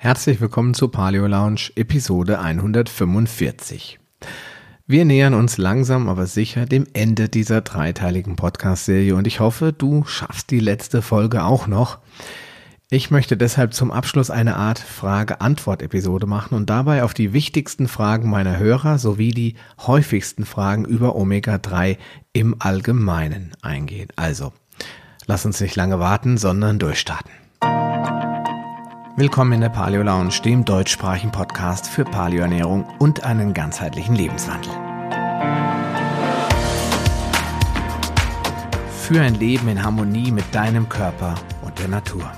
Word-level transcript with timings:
Herzlich 0.00 0.40
willkommen 0.40 0.74
zur 0.74 0.92
Paleo 0.92 1.26
Lounge 1.26 1.72
Episode 1.74 2.38
145. 2.38 3.98
Wir 4.86 5.04
nähern 5.04 5.34
uns 5.34 5.58
langsam 5.58 6.08
aber 6.08 6.26
sicher 6.26 6.66
dem 6.66 6.86
Ende 6.92 7.28
dieser 7.28 7.62
dreiteiligen 7.62 8.36
Podcast-Serie 8.36 9.16
und 9.16 9.26
ich 9.26 9.40
hoffe, 9.40 9.72
du 9.72 10.04
schaffst 10.04 10.52
die 10.52 10.60
letzte 10.60 11.02
Folge 11.02 11.42
auch 11.42 11.66
noch. 11.66 11.98
Ich 12.90 13.10
möchte 13.10 13.36
deshalb 13.36 13.74
zum 13.74 13.90
Abschluss 13.90 14.30
eine 14.30 14.54
Art 14.54 14.78
Frage-Antwort-Episode 14.78 16.28
machen 16.28 16.54
und 16.54 16.70
dabei 16.70 17.02
auf 17.02 17.12
die 17.12 17.32
wichtigsten 17.32 17.88
Fragen 17.88 18.30
meiner 18.30 18.56
Hörer 18.56 18.98
sowie 18.98 19.32
die 19.32 19.56
häufigsten 19.80 20.46
Fragen 20.46 20.84
über 20.84 21.16
Omega-3 21.16 21.98
im 22.32 22.54
Allgemeinen 22.60 23.50
eingehen. 23.62 24.10
Also, 24.14 24.52
lass 25.26 25.44
uns 25.44 25.60
nicht 25.60 25.74
lange 25.74 25.98
warten, 25.98 26.38
sondern 26.38 26.78
durchstarten. 26.78 27.32
Willkommen 29.18 29.54
in 29.54 29.60
der 29.62 29.68
Paleo 29.68 30.04
Lounge, 30.04 30.40
dem 30.44 30.64
deutschsprachigen 30.64 31.32
Podcast 31.32 31.88
für 31.88 32.04
Paleoernährung 32.04 32.86
und 33.00 33.24
einen 33.24 33.52
ganzheitlichen 33.52 34.14
Lebenswandel. 34.14 34.70
Für 38.96 39.20
ein 39.20 39.34
Leben 39.34 39.66
in 39.66 39.82
Harmonie 39.82 40.30
mit 40.30 40.44
deinem 40.54 40.88
Körper 40.88 41.34
und 41.62 41.76
der 41.80 41.88
Natur. 41.88 42.30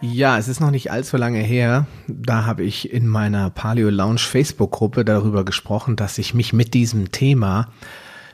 Ja, 0.00 0.38
es 0.38 0.48
ist 0.48 0.58
noch 0.58 0.72
nicht 0.72 0.90
allzu 0.90 1.16
lange 1.18 1.38
her. 1.38 1.86
Da 2.08 2.46
habe 2.46 2.64
ich 2.64 2.92
in 2.92 3.06
meiner 3.06 3.48
Paleo 3.50 3.90
Lounge 3.90 4.18
Facebook-Gruppe 4.18 5.04
darüber 5.04 5.44
gesprochen, 5.44 5.94
dass 5.94 6.18
ich 6.18 6.34
mich 6.34 6.52
mit 6.52 6.74
diesem 6.74 7.12
Thema 7.12 7.68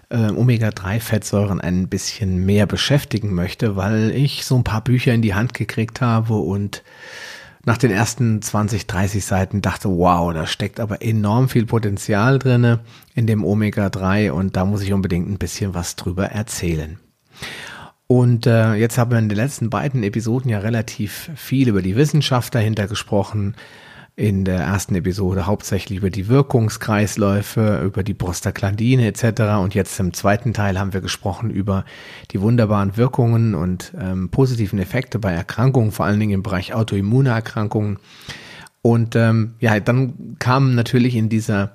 äh, 0.08 0.30
Omega-3-Fettsäuren 0.30 1.60
ein 1.60 1.88
bisschen 1.88 2.44
mehr 2.44 2.66
beschäftigen 2.66 3.34
möchte, 3.34 3.76
weil 3.76 4.10
ich 4.10 4.44
so 4.44 4.56
ein 4.56 4.64
paar 4.64 4.82
Bücher 4.82 5.12
in 5.12 5.22
die 5.22 5.34
Hand 5.34 5.54
gekriegt 5.54 6.00
habe 6.00 6.34
und 6.34 6.82
nach 7.64 7.78
den 7.78 7.90
ersten 7.90 8.40
20, 8.40 8.86
30 8.86 9.24
Seiten 9.24 9.60
dachte, 9.60 9.88
wow, 9.88 10.32
da 10.32 10.46
steckt 10.46 10.78
aber 10.78 11.02
enorm 11.02 11.48
viel 11.48 11.66
Potenzial 11.66 12.38
drinne 12.38 12.80
in 13.14 13.26
dem 13.26 13.44
Omega-3 13.44 14.30
und 14.30 14.56
da 14.56 14.64
muss 14.64 14.82
ich 14.82 14.92
unbedingt 14.92 15.28
ein 15.28 15.38
bisschen 15.38 15.74
was 15.74 15.96
drüber 15.96 16.26
erzählen. 16.26 16.98
Und 18.06 18.46
äh, 18.46 18.74
jetzt 18.74 18.98
haben 18.98 19.10
wir 19.10 19.18
in 19.18 19.28
den 19.28 19.36
letzten 19.36 19.68
beiden 19.68 20.04
Episoden 20.04 20.48
ja 20.48 20.60
relativ 20.60 21.30
viel 21.34 21.68
über 21.68 21.82
die 21.82 21.96
Wissenschaft 21.96 22.54
dahinter 22.54 22.86
gesprochen, 22.86 23.56
in 24.16 24.46
der 24.46 24.60
ersten 24.60 24.94
Episode 24.94 25.46
hauptsächlich 25.46 25.98
über 25.98 26.08
die 26.08 26.26
Wirkungskreisläufe, 26.26 27.82
über 27.84 28.02
die 28.02 28.14
Prostaglandine 28.14 29.06
etc. 29.06 29.42
Und 29.60 29.74
jetzt 29.74 30.00
im 30.00 30.14
zweiten 30.14 30.54
Teil 30.54 30.78
haben 30.78 30.94
wir 30.94 31.02
gesprochen 31.02 31.50
über 31.50 31.84
die 32.30 32.40
wunderbaren 32.40 32.96
Wirkungen 32.96 33.54
und 33.54 33.92
ähm, 34.00 34.30
positiven 34.30 34.78
Effekte 34.78 35.18
bei 35.18 35.32
Erkrankungen, 35.32 35.92
vor 35.92 36.06
allen 36.06 36.18
Dingen 36.18 36.32
im 36.32 36.42
Bereich 36.42 36.72
autoimmune 36.72 37.28
Erkrankungen. 37.28 37.98
Und 38.80 39.16
ähm, 39.16 39.54
ja, 39.60 39.78
dann 39.80 40.36
kamen 40.38 40.74
natürlich 40.74 41.14
in 41.14 41.28
dieser 41.28 41.74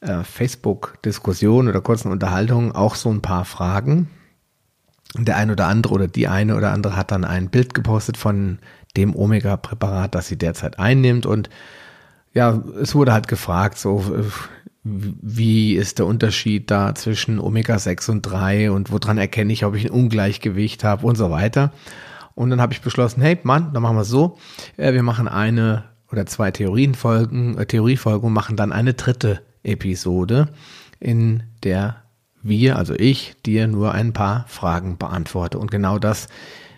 äh, 0.00 0.24
Facebook-Diskussion 0.24 1.68
oder 1.68 1.82
kurzen 1.82 2.10
Unterhaltung 2.10 2.74
auch 2.74 2.94
so 2.94 3.10
ein 3.10 3.20
paar 3.20 3.44
Fragen. 3.44 4.08
Der 5.18 5.36
ein 5.36 5.50
oder 5.50 5.66
andere 5.66 5.92
oder 5.92 6.08
die 6.08 6.28
eine 6.28 6.56
oder 6.56 6.72
andere 6.72 6.96
hat 6.96 7.10
dann 7.10 7.24
ein 7.24 7.50
Bild 7.50 7.74
gepostet 7.74 8.16
von 8.16 8.58
dem 8.96 9.14
Omega-Präparat, 9.14 10.14
das 10.14 10.28
sie 10.28 10.38
derzeit 10.38 10.78
einnimmt. 10.78 11.26
Und 11.26 11.50
ja, 12.32 12.62
es 12.80 12.94
wurde 12.94 13.12
halt 13.12 13.28
gefragt, 13.28 13.78
so 13.78 14.04
wie 14.84 15.74
ist 15.74 15.98
der 15.98 16.06
Unterschied 16.06 16.70
da 16.70 16.94
zwischen 16.94 17.40
Omega-6 17.40 18.10
und 18.10 18.22
3 18.22 18.70
und 18.70 18.92
woran 18.92 19.16
erkenne 19.16 19.52
ich, 19.52 19.64
ob 19.64 19.74
ich 19.74 19.86
ein 19.86 19.90
Ungleichgewicht 19.90 20.84
habe 20.84 21.06
und 21.06 21.16
so 21.16 21.30
weiter. 21.30 21.72
Und 22.34 22.50
dann 22.50 22.60
habe 22.60 22.72
ich 22.74 22.82
beschlossen, 22.82 23.22
hey 23.22 23.38
Mann, 23.44 23.72
dann 23.72 23.82
machen 23.82 23.96
wir 23.96 24.02
es 24.02 24.08
so. 24.08 24.38
Äh, 24.76 24.92
wir 24.92 25.02
machen 25.02 25.28
eine 25.28 25.84
oder 26.10 26.26
zwei 26.26 26.50
Theorienfolgen, 26.50 27.56
äh, 27.56 27.66
Theoriefolgen 27.66 28.26
und 28.26 28.32
machen 28.32 28.56
dann 28.56 28.72
eine 28.72 28.94
dritte 28.94 29.40
Episode, 29.62 30.48
in 31.00 31.44
der 31.62 32.02
wir, 32.42 32.76
also 32.76 32.94
ich, 32.94 33.36
dir 33.46 33.66
nur 33.66 33.92
ein 33.92 34.12
paar 34.12 34.44
Fragen 34.48 34.98
beantworte. 34.98 35.58
Und 35.58 35.70
genau 35.70 35.98
das 35.98 36.28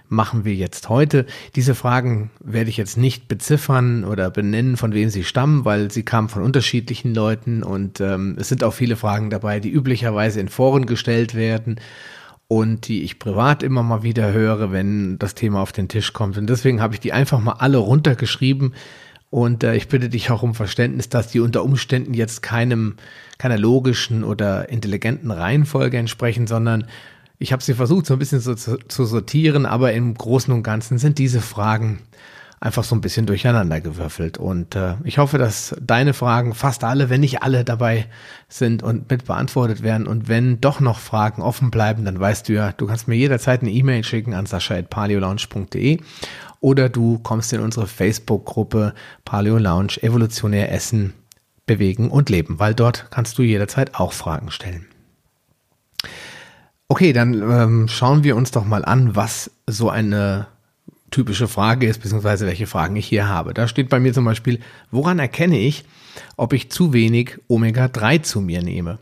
machen 0.09 0.45
wir 0.45 0.55
jetzt 0.55 0.89
heute? 0.89 1.27
Diese 1.55 1.75
Fragen 1.75 2.31
werde 2.41 2.71
ich 2.71 2.77
jetzt 2.77 2.97
nicht 2.97 3.29
beziffern 3.29 4.05
oder 4.05 4.31
benennen, 4.31 4.77
von 4.77 4.93
wem 4.93 5.11
sie 5.11 5.25
stammen, 5.25 5.65
weil 5.65 5.91
sie 5.91 6.03
kamen 6.03 6.29
von 6.29 6.43
unterschiedlichen 6.43 7.15
Leuten 7.15 7.63
und 7.63 8.01
ähm, 8.01 8.37
es 8.39 8.49
sind 8.49 8.65
auch 8.65 8.75
viele 8.75 8.97
Fragen 8.97 9.31
dabei, 9.31 9.61
die 9.61 9.71
üblicherweise 9.71 10.41
in 10.41 10.49
Foren 10.49 10.87
gestellt 10.87 11.35
werden 11.35 11.81
und 12.49 12.89
die 12.89 13.03
ich 13.03 13.19
privat 13.19 13.63
immer 13.63 13.83
mal 13.83 14.03
wieder 14.03 14.33
höre, 14.33 14.71
wenn 14.71 15.19
das 15.19 15.35
Thema 15.35 15.61
auf 15.61 15.73
den 15.73 15.89
Tisch 15.89 16.13
kommt. 16.13 16.39
Und 16.39 16.49
deswegen 16.49 16.81
habe 16.81 16.95
ich 16.95 17.01
die 17.01 17.13
einfach 17.13 17.41
mal 17.41 17.57
alle 17.59 17.79
runtergeschrieben. 17.79 18.75
Und 19.31 19.65
äh, 19.65 19.75
ich 19.75 19.89
bitte 19.89 20.09
dich 20.09 20.31
auch 20.31 20.43
um 20.43 20.55
Verständnis, 20.55 21.09
dass 21.09 21.29
die 21.29 21.41
unter 21.41 21.65
Umständen 21.65 22.15
jetzt 22.15 22.43
keinem, 22.43 22.95
keiner 23.39 23.59
logischen 23.59 24.23
oder 24.23 24.69
intelligenten 24.69 25.33
Reihenfolge 25.33 25.99
entsprechen, 25.99 26.47
sondern 26.47 26.87
ich 27.39 27.53
habe 27.53 27.63
sie 27.63 27.75
versucht, 27.75 28.07
so 28.07 28.15
ein 28.15 28.19
bisschen 28.19 28.41
so 28.41 28.55
zu, 28.55 28.79
zu, 28.89 29.05
sortieren, 29.05 29.67
aber 29.67 29.93
im 29.93 30.15
Großen 30.15 30.53
und 30.53 30.63
Ganzen 30.63 30.99
sind 30.99 31.19
diese 31.19 31.41
Fragen 31.41 32.01
einfach 32.61 32.85
so 32.85 32.95
ein 32.95 33.03
bisschen 33.03 33.27
durcheinander 33.27 33.81
gewürfelt. 33.81 34.39
Und 34.39 34.75
äh, 34.75 34.95
ich 35.05 35.19
hoffe, 35.19 35.37
dass 35.37 35.77
deine 35.81 36.15
Fragen, 36.15 36.55
fast 36.55 36.85
alle, 36.85 37.11
wenn 37.11 37.21
nicht 37.21 37.43
alle 37.43 37.65
dabei 37.65 38.07
sind 38.49 38.83
und 38.83 39.11
mit 39.11 39.27
beantwortet 39.27 39.83
werden. 39.83 40.07
Und 40.07 40.29
wenn 40.29 40.61
doch 40.61 40.81
noch 40.81 40.99
Fragen 40.99 41.43
offen 41.43 41.71
bleiben, 41.71 42.05
dann 42.05 42.19
weißt 42.19 42.49
du 42.49 42.55
ja, 42.55 42.73
du 42.73 42.87
kannst 42.87 43.09
mir 43.09 43.17
jederzeit 43.17 43.61
eine 43.61 43.71
E-Mail 43.71 44.05
schicken 44.05 44.33
an 44.33 44.47
sascha.paleolounge.de 44.47 46.01
oder 46.61 46.89
du 46.89 47.19
kommst 47.19 47.53
in 47.53 47.61
unsere 47.61 47.87
Facebook-Gruppe 47.87 48.95
Paleo 49.25 49.59
Lounge 49.59 49.99
Evolutionär 50.03 50.73
Essen, 50.73 51.13
Bewegen 51.67 52.11
und 52.11 52.31
Leben, 52.31 52.59
weil 52.59 52.75
dort 52.75 53.11
kannst 53.11 53.37
du 53.39 53.43
jederzeit 53.43 53.95
auch 53.97 54.13
Fragen 54.13 54.51
stellen. 54.51 54.87
Okay, 56.89 57.13
dann 57.13 57.35
ähm, 57.35 57.89
schauen 57.89 58.23
wir 58.23 58.37
uns 58.37 58.53
doch 58.53 58.65
mal 58.65 58.85
an, 58.85 59.17
was 59.17 59.51
so 59.67 59.91
eine 59.91 60.47
typische 61.11 61.49
Frage 61.49 61.87
ist, 61.87 62.03
beziehungsweise 62.03 62.47
welche 62.47 62.67
Fragen 62.67 62.97
ich 62.97 63.07
hier 63.07 63.29
habe. 63.29 63.55
Da 63.55 63.67
steht 63.69 63.89
bei 63.89 63.99
mir 63.99 64.13
zum 64.13 64.25
Beispiel, 64.25 64.61
woran 64.91 65.19
erkenne 65.19 65.59
ich, 65.59 65.85
ob 66.37 66.53
ich 66.53 66.71
zu 66.71 66.93
wenig 66.93 67.39
Omega-3 67.49 68.23
zu 68.23 68.41
mir 68.41 68.63
nehme? 68.63 68.99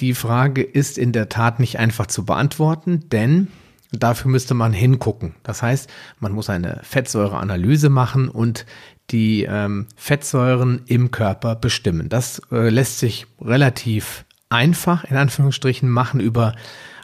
Die 0.00 0.14
Frage 0.14 0.62
ist 0.62 0.98
in 0.98 1.12
der 1.12 1.28
Tat 1.28 1.60
nicht 1.60 1.78
einfach 1.78 2.06
zu 2.06 2.26
beantworten, 2.26 3.08
denn 3.10 3.48
dafür 3.92 4.30
müsste 4.30 4.52
man 4.52 4.74
hingucken. 4.74 5.34
Das 5.42 5.62
heißt, 5.62 5.88
man 6.20 6.32
muss 6.32 6.50
eine 6.50 6.80
Fettsäureanalyse 6.82 7.88
machen 7.88 8.28
und 8.28 8.66
die 9.10 9.44
ähm, 9.44 9.86
Fettsäuren 9.96 10.82
im 10.86 11.10
Körper 11.10 11.54
bestimmen. 11.54 12.08
Das 12.08 12.42
äh, 12.50 12.68
lässt 12.68 12.98
sich 12.98 13.26
relativ 13.40 14.24
einfach 14.48 15.04
in 15.04 15.16
Anführungsstrichen 15.16 15.88
machen 15.88 16.20
über 16.20 16.54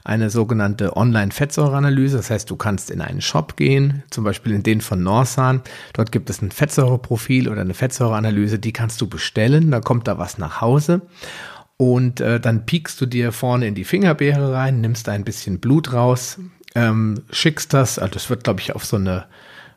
eine 0.04 0.30
sogenannte 0.30 0.97
Online-Fettsäureanalyse. 0.97 2.16
Das 2.16 2.30
heißt, 2.30 2.50
du 2.50 2.56
kannst 2.56 2.91
in 2.91 3.00
einen 3.00 3.20
Shop 3.20 3.56
gehen, 3.56 4.03
zum 4.10 4.25
Beispiel 4.25 4.53
in 4.53 4.62
den 4.62 4.80
von 4.80 5.03
Norsan. 5.03 5.62
Dort 5.92 6.10
gibt 6.10 6.28
es 6.28 6.42
ein 6.42 6.50
Fettsäureprofil 6.50 7.48
oder 7.48 7.60
eine 7.60 7.75
Fettsäureanalyse, 7.75 8.58
die 8.58 8.72
kannst 8.72 9.00
du 9.00 9.08
bestellen. 9.08 9.70
Da 9.70 9.80
kommt 9.80 10.08
da 10.08 10.19
was 10.19 10.38
nach 10.38 10.60
Hause. 10.60 11.03
Und 11.76 12.20
äh, 12.20 12.41
dann 12.41 12.66
piekst 12.66 13.00
du 13.00 13.06
dir 13.06 13.32
vorne 13.32 13.66
in 13.66 13.74
die 13.74 13.84
Fingerbeere 13.84 14.53
rein, 14.53 14.80
nimmst 14.80 15.09
ein 15.09 15.24
bisschen 15.24 15.59
Blut 15.60 15.92
raus, 15.92 16.38
ähm, 16.74 17.22
schickst 17.30 17.72
das, 17.72 17.98
also 17.98 18.12
das 18.12 18.30
wird, 18.30 18.44
glaube 18.44 18.60
ich, 18.60 18.74
auf 18.74 18.84
so 18.84 18.97
eine 18.97 19.26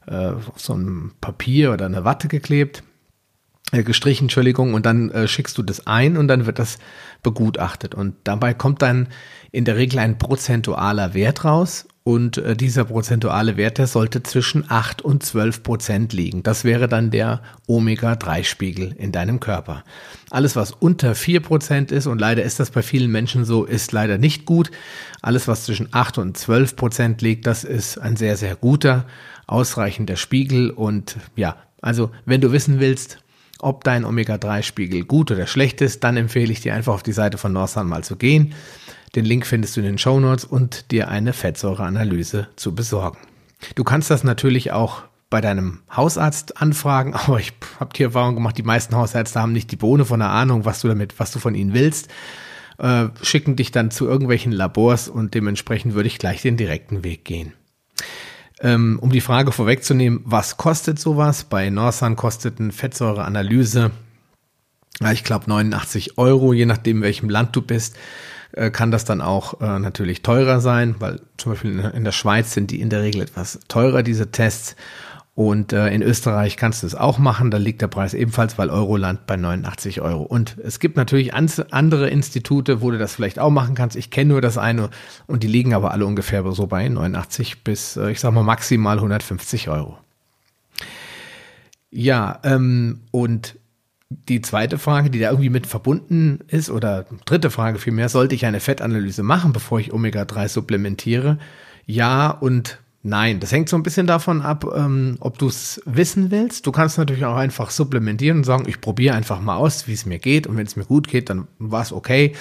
äh, 0.07 0.27
auf 0.27 0.53
so 0.57 0.73
ein 0.73 1.13
Papier 1.19 1.73
oder 1.73 1.85
eine 1.85 2.03
Watte 2.03 2.27
geklebt, 2.27 2.83
äh, 3.71 3.83
gestrichen, 3.83 4.25
Entschuldigung, 4.25 4.73
und 4.73 4.85
dann 4.85 5.09
äh, 5.11 5.27
schickst 5.27 5.57
du 5.57 5.63
das 5.63 5.87
ein 5.87 6.17
und 6.17 6.27
dann 6.27 6.45
wird 6.45 6.59
das 6.59 6.77
begutachtet. 7.23 7.95
Und 7.95 8.15
dabei 8.23 8.53
kommt 8.53 8.81
dann 8.81 9.07
in 9.51 9.65
der 9.65 9.77
Regel 9.77 9.99
ein 9.99 10.17
prozentualer 10.17 11.13
Wert 11.13 11.43
raus 11.45 11.87
und 12.07 12.37
äh, 12.37 12.55
dieser 12.55 12.85
prozentuale 12.85 13.57
Wert, 13.57 13.79
der 13.79 13.87
sollte 13.87 14.21
zwischen 14.21 14.69
8 14.69 15.01
und 15.01 15.23
12 15.23 15.63
Prozent 15.63 16.13
liegen. 16.13 16.43
Das 16.43 16.63
wäre 16.63 16.87
dann 16.87 17.09
der 17.09 17.41
Omega-3-Spiegel 17.65 18.93
in 18.99 19.11
deinem 19.11 19.39
Körper. 19.39 19.83
Alles, 20.29 20.55
was 20.55 20.71
unter 20.71 21.15
4 21.15 21.39
Prozent 21.39 21.91
ist, 21.91 22.05
und 22.05 22.19
leider 22.19 22.43
ist 22.43 22.59
das 22.59 22.69
bei 22.69 22.83
vielen 22.83 23.11
Menschen 23.11 23.43
so, 23.43 23.65
ist 23.65 23.91
leider 23.91 24.19
nicht 24.19 24.45
gut. 24.45 24.69
Alles, 25.23 25.47
was 25.47 25.65
zwischen 25.65 25.87
8 25.91 26.19
und 26.19 26.37
12 26.37 26.75
Prozent 26.75 27.23
liegt, 27.23 27.47
das 27.47 27.63
ist 27.63 27.97
ein 27.97 28.17
sehr, 28.17 28.37
sehr 28.37 28.55
guter, 28.55 29.07
ausreichender 29.47 30.15
Spiegel. 30.15 30.69
Und 30.69 31.17
ja, 31.35 31.57
also 31.81 32.11
wenn 32.25 32.39
du 32.39 32.51
wissen 32.51 32.79
willst, 32.79 33.17
ob 33.65 33.83
dein 33.83 34.05
Omega-3-Spiegel 34.05 35.05
gut 35.05 35.31
oder 35.31 35.47
schlecht 35.47 35.81
ist, 35.81 36.03
dann 36.03 36.17
empfehle 36.17 36.51
ich 36.51 36.61
dir 36.61 36.75
einfach 36.75 36.93
auf 36.93 37.03
die 37.03 37.11
Seite 37.11 37.39
von 37.39 37.51
Norsan 37.51 37.87
mal 37.87 38.03
zu 38.03 38.15
gehen. 38.15 38.53
Den 39.15 39.25
Link 39.25 39.47
findest 39.47 39.75
du 39.75 39.79
in 39.79 39.87
den 39.87 39.97
Show 39.97 40.19
Notes 40.19 40.45
und 40.45 40.91
dir 40.91 41.09
eine 41.09 41.33
Fettsäureanalyse 41.33 42.47
zu 42.55 42.75
besorgen. 42.75 43.17
Du 43.73 43.83
kannst 43.83 44.11
das 44.11 44.23
natürlich 44.23 44.71
auch 44.71 45.01
bei 45.31 45.41
deinem 45.41 45.79
Hausarzt 45.93 46.61
anfragen, 46.61 47.13
aber 47.15 47.39
ich 47.39 47.53
habe 47.79 47.93
die 47.95 48.03
Erfahrung 48.03 48.35
gemacht, 48.35 48.57
die 48.57 48.63
meisten 48.63 48.95
Hausärzte 48.95 49.41
haben 49.41 49.51
nicht 49.51 49.71
die 49.71 49.77
Bohne 49.77 50.05
von 50.05 50.19
der 50.19 50.29
Ahnung, 50.29 50.63
was 50.65 50.81
du 50.81 50.87
damit, 50.87 51.19
was 51.19 51.31
du 51.31 51.39
von 51.39 51.55
ihnen 51.55 51.73
willst, 51.73 52.09
äh, 52.77 53.07
schicken 53.23 53.55
dich 53.55 53.71
dann 53.71 53.89
zu 53.89 54.05
irgendwelchen 54.05 54.51
Labors 54.51 55.09
und 55.09 55.33
dementsprechend 55.33 55.95
würde 55.95 56.07
ich 56.07 56.19
gleich 56.19 56.43
den 56.43 56.55
direkten 56.55 57.03
Weg 57.03 57.25
gehen. 57.25 57.53
Ähm, 58.61 58.99
um 59.01 59.11
die 59.11 59.21
Frage 59.21 59.51
vorwegzunehmen, 59.51 60.21
was 60.23 60.57
kostet 60.57 60.99
sowas? 60.99 61.43
Bei 61.43 61.69
Norsan 61.69 62.15
kostet 62.15 62.59
eine 62.59 62.71
Fettsäureanalyse, 62.71 63.91
ich 65.11 65.23
glaube 65.25 65.45
89 65.49 66.17
Euro, 66.17 66.53
je 66.53 66.65
nachdem 66.65 67.01
welchem 67.01 67.29
Land 67.29 67.55
du 67.55 67.61
bist 67.61 67.97
äh, 68.55 68.71
kann 68.71 68.91
das 68.91 69.05
dann 69.05 69.21
auch 69.21 69.61
äh, 69.61 69.79
natürlich 69.79 70.21
teurer 70.21 70.61
sein, 70.61 70.95
weil 70.99 71.19
zum 71.37 71.51
Beispiel 71.51 71.71
in, 71.71 71.79
in, 71.79 72.03
der 72.03 72.11
Schweiz 72.11 72.53
sind 72.53 72.71
die 72.71 72.81
in 72.81 72.89
der 72.89 73.01
Regel 73.01 73.21
etwas 73.21 73.59
teurer, 73.67 74.03
diese 74.03 74.31
Tests. 74.31 74.75
Und 75.35 75.73
äh, 75.73 75.89
in 75.89 76.01
Österreich 76.01 76.55
kannst 76.55 76.81
du 76.81 76.87
es 76.87 76.95
auch 76.95 77.17
machen, 77.17 77.51
da 77.51 77.57
liegt 77.57 77.81
der 77.81 77.89
Preis 77.89 78.13
ebenfalls, 78.13 78.57
weil 78.57 78.69
Euroland 78.69 79.27
bei 79.27 79.35
89 79.35 79.99
Euro. 79.99 80.23
Und 80.23 80.57
es 80.63 80.79
gibt 80.79 80.95
natürlich 80.95 81.33
andere 81.33 82.09
Institute, 82.09 82.81
wo 82.81 82.89
du 82.89 82.97
das 82.97 83.15
vielleicht 83.15 83.37
auch 83.37 83.49
machen 83.49 83.75
kannst. 83.75 83.97
Ich 83.97 84.11
kenne 84.11 84.29
nur 84.29 84.39
das 84.39 84.57
eine 84.57 84.89
und 85.27 85.43
die 85.43 85.47
liegen 85.47 85.73
aber 85.73 85.91
alle 85.91 86.05
ungefähr 86.05 86.49
so 86.53 86.67
bei 86.67 86.87
89 86.87 87.65
bis, 87.65 87.97
äh, 87.97 88.11
ich 88.11 88.21
sag 88.21 88.33
mal, 88.33 88.43
maximal 88.43 88.95
150 88.95 89.67
Euro. 89.67 89.97
Ja, 91.91 92.39
ähm, 92.43 93.01
und 93.11 93.57
die 94.09 94.41
zweite 94.41 94.77
Frage, 94.77 95.09
die 95.09 95.19
da 95.19 95.31
irgendwie 95.31 95.49
mit 95.49 95.67
verbunden 95.67 96.39
ist, 96.47 96.69
oder 96.69 97.05
dritte 97.25 97.49
Frage 97.49 97.79
vielmehr, 97.79 98.07
sollte 98.07 98.35
ich 98.35 98.45
eine 98.45 98.61
Fettanalyse 98.61 99.23
machen, 99.23 99.51
bevor 99.51 99.81
ich 99.81 99.91
Omega-3 99.91 100.47
supplementiere? 100.47 101.39
Ja 101.85 102.29
und 102.29 102.79
nein. 103.05 103.39
Das 103.39 103.51
hängt 103.51 103.69
so 103.69 103.77
ein 103.77 103.83
bisschen 103.83 104.07
davon 104.07 104.41
ab, 104.41 104.65
ähm, 104.75 105.17
ob 105.19 105.37
du 105.37 105.47
es 105.47 105.81
wissen 105.85 106.31
willst. 106.31 106.67
Du 106.67 106.71
kannst 106.71 106.97
natürlich 106.97 107.25
auch 107.25 107.35
einfach 107.35 107.69
supplementieren 107.69 108.39
und 108.39 108.43
sagen, 108.43 108.65
ich 108.67 108.81
probiere 108.81 109.15
einfach 109.15 109.39
mal 109.39 109.55
aus, 109.55 109.87
wie 109.87 109.93
es 109.93 110.05
mir 110.05 110.19
geht. 110.19 110.47
Und 110.47 110.57
wenn 110.57 110.65
es 110.65 110.75
mir 110.75 110.85
gut 110.85 111.07
geht, 111.07 111.29
dann 111.29 111.47
war 111.59 111.81
es 111.81 111.93
okay. 111.93 112.33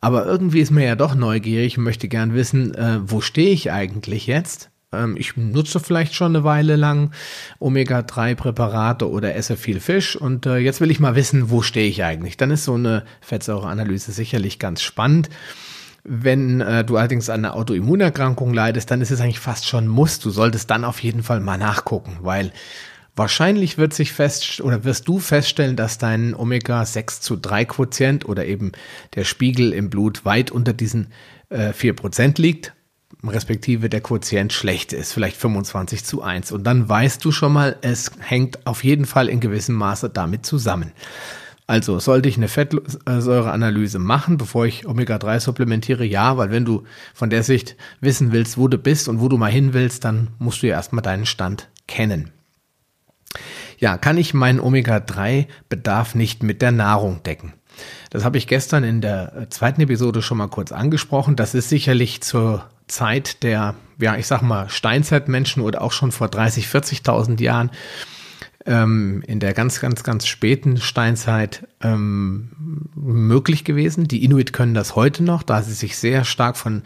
Aber 0.00 0.26
irgendwie 0.26 0.60
ist 0.60 0.70
mir 0.70 0.84
ja 0.84 0.96
doch 0.96 1.14
neugierig 1.14 1.78
und 1.78 1.84
möchte 1.84 2.08
gern 2.08 2.34
wissen, 2.34 2.74
äh, 2.74 3.00
wo 3.02 3.20
stehe 3.20 3.50
ich 3.50 3.72
eigentlich 3.72 4.26
jetzt? 4.26 4.70
Ähm, 4.92 5.16
ich 5.18 5.36
nutze 5.36 5.80
vielleicht 5.80 6.14
schon 6.14 6.36
eine 6.36 6.44
Weile 6.44 6.76
lang 6.76 7.12
Omega-3-Präparate 7.58 9.10
oder 9.10 9.34
esse 9.34 9.56
viel 9.56 9.80
Fisch 9.80 10.16
und 10.16 10.46
äh, 10.46 10.58
jetzt 10.58 10.80
will 10.80 10.90
ich 10.90 11.00
mal 11.00 11.16
wissen, 11.16 11.50
wo 11.50 11.62
stehe 11.62 11.88
ich 11.88 12.04
eigentlich. 12.04 12.36
Dann 12.36 12.50
ist 12.50 12.64
so 12.64 12.74
eine 12.74 13.04
Fettsäureanalyse 13.20 14.12
sicherlich 14.12 14.58
ganz 14.58 14.82
spannend. 14.82 15.28
Wenn 16.08 16.60
äh, 16.60 16.84
du 16.84 16.96
allerdings 16.96 17.28
an 17.28 17.44
einer 17.44 17.56
Autoimmunerkrankung 17.56 18.54
leidest, 18.54 18.90
dann 18.90 19.00
ist 19.00 19.10
es 19.10 19.20
eigentlich 19.20 19.40
fast 19.40 19.66
schon 19.66 19.88
Muss. 19.88 20.20
Du 20.20 20.30
solltest 20.30 20.70
dann 20.70 20.84
auf 20.84 21.00
jeden 21.00 21.22
Fall 21.22 21.40
mal 21.40 21.58
nachgucken, 21.58 22.18
weil 22.20 22.52
wahrscheinlich 23.16 23.76
wird 23.76 23.92
sich 23.92 24.12
fest 24.12 24.60
oder 24.60 24.84
wirst 24.84 25.08
du 25.08 25.18
feststellen, 25.18 25.74
dass 25.74 25.98
dein 25.98 26.34
Omega-6 26.34 27.20
zu 27.20 27.36
3 27.36 27.64
Quotient 27.64 28.28
oder 28.28 28.46
eben 28.46 28.72
der 29.16 29.24
Spiegel 29.24 29.72
im 29.72 29.90
Blut 29.90 30.24
weit 30.24 30.52
unter 30.52 30.72
diesen 30.72 31.08
äh, 31.48 31.70
4% 31.70 32.40
liegt 32.40 32.72
respektive 33.24 33.88
der 33.88 34.00
Quotient 34.00 34.52
schlecht 34.52 34.92
ist, 34.92 35.12
vielleicht 35.12 35.36
25 35.36 36.04
zu 36.04 36.22
1. 36.22 36.52
Und 36.52 36.64
dann 36.64 36.88
weißt 36.88 37.24
du 37.24 37.32
schon 37.32 37.52
mal, 37.52 37.76
es 37.80 38.12
hängt 38.20 38.66
auf 38.66 38.84
jeden 38.84 39.06
Fall 39.06 39.28
in 39.28 39.40
gewissem 39.40 39.74
Maße 39.74 40.10
damit 40.10 40.46
zusammen. 40.46 40.92
Also 41.68 41.98
sollte 41.98 42.28
ich 42.28 42.36
eine 42.36 42.48
Fettsäureanalyse 42.48 43.98
machen, 43.98 44.38
bevor 44.38 44.66
ich 44.66 44.86
Omega-3 44.86 45.40
supplementiere? 45.40 46.04
Ja, 46.04 46.36
weil 46.36 46.50
wenn 46.50 46.64
du 46.64 46.84
von 47.12 47.28
der 47.28 47.42
Sicht 47.42 47.76
wissen 48.00 48.30
willst, 48.30 48.56
wo 48.56 48.68
du 48.68 48.78
bist 48.78 49.08
und 49.08 49.20
wo 49.20 49.28
du 49.28 49.36
mal 49.36 49.50
hin 49.50 49.74
willst, 49.74 50.04
dann 50.04 50.28
musst 50.38 50.62
du 50.62 50.68
ja 50.68 50.74
erstmal 50.74 51.02
deinen 51.02 51.26
Stand 51.26 51.68
kennen. 51.88 52.30
Ja, 53.78 53.98
kann 53.98 54.16
ich 54.16 54.32
meinen 54.32 54.60
Omega-3-Bedarf 54.60 56.14
nicht 56.14 56.42
mit 56.42 56.62
der 56.62 56.72
Nahrung 56.72 57.22
decken? 57.24 57.52
Das 58.10 58.24
habe 58.24 58.38
ich 58.38 58.46
gestern 58.46 58.84
in 58.84 59.00
der 59.00 59.48
zweiten 59.50 59.80
Episode 59.82 60.22
schon 60.22 60.38
mal 60.38 60.48
kurz 60.48 60.72
angesprochen. 60.72 61.36
Das 61.36 61.54
ist 61.54 61.68
sicherlich 61.68 62.22
zur 62.22 62.64
Zeit 62.86 63.42
der, 63.42 63.74
ja, 64.00 64.16
ich 64.16 64.26
sag 64.26 64.40
mal, 64.40 64.68
Steinzeitmenschen 64.70 65.62
oder 65.62 65.82
auch 65.82 65.92
schon 65.92 66.12
vor 66.12 66.28
30, 66.28 66.66
40.000 66.68 67.42
Jahren 67.42 67.70
ähm, 68.66 69.22
in 69.26 69.40
der 69.40 69.54
ganz, 69.54 69.80
ganz, 69.80 70.02
ganz 70.02 70.26
späten 70.26 70.76
Steinzeit 70.78 71.66
ähm, 71.80 72.88
möglich 72.94 73.64
gewesen. 73.64 74.08
Die 74.08 74.24
Inuit 74.24 74.52
können 74.52 74.74
das 74.74 74.96
heute 74.96 75.22
noch, 75.22 75.42
da 75.42 75.62
sie 75.62 75.72
sich 75.72 75.96
sehr 75.96 76.24
stark 76.24 76.56
von 76.56 76.82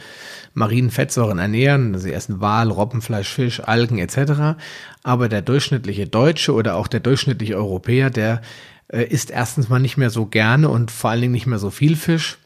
marinen 0.53 0.91
Fettsäuren 0.91 1.39
ernähren. 1.39 1.99
Sie 1.99 2.13
essen 2.13 2.41
Wal, 2.41 2.71
Robbenfleisch, 2.71 3.33
Fisch, 3.33 3.61
Algen 3.61 3.99
etc. 3.99 4.61
Aber 5.03 5.29
der 5.29 5.43
durchschnittliche 5.43 6.07
Deutsche 6.07 6.53
oder 6.53 6.77
auch 6.77 6.87
der 6.87 7.01
durchschnittliche 7.01 7.57
Europäer, 7.57 8.11
der 8.11 8.43
äh, 8.89 9.05
isst 9.05 9.31
erstens 9.31 9.69
mal 9.69 9.81
nicht 9.81 9.97
mehr 9.97 10.11
so 10.11 10.27
gerne 10.27 10.69
und 10.69 10.91
vor 10.91 11.11
allen 11.11 11.23
Dingen 11.23 11.33
nicht 11.33 11.47
mehr 11.47 11.59
so 11.59 11.71
viel 11.71 11.97
Fisch 11.97 12.39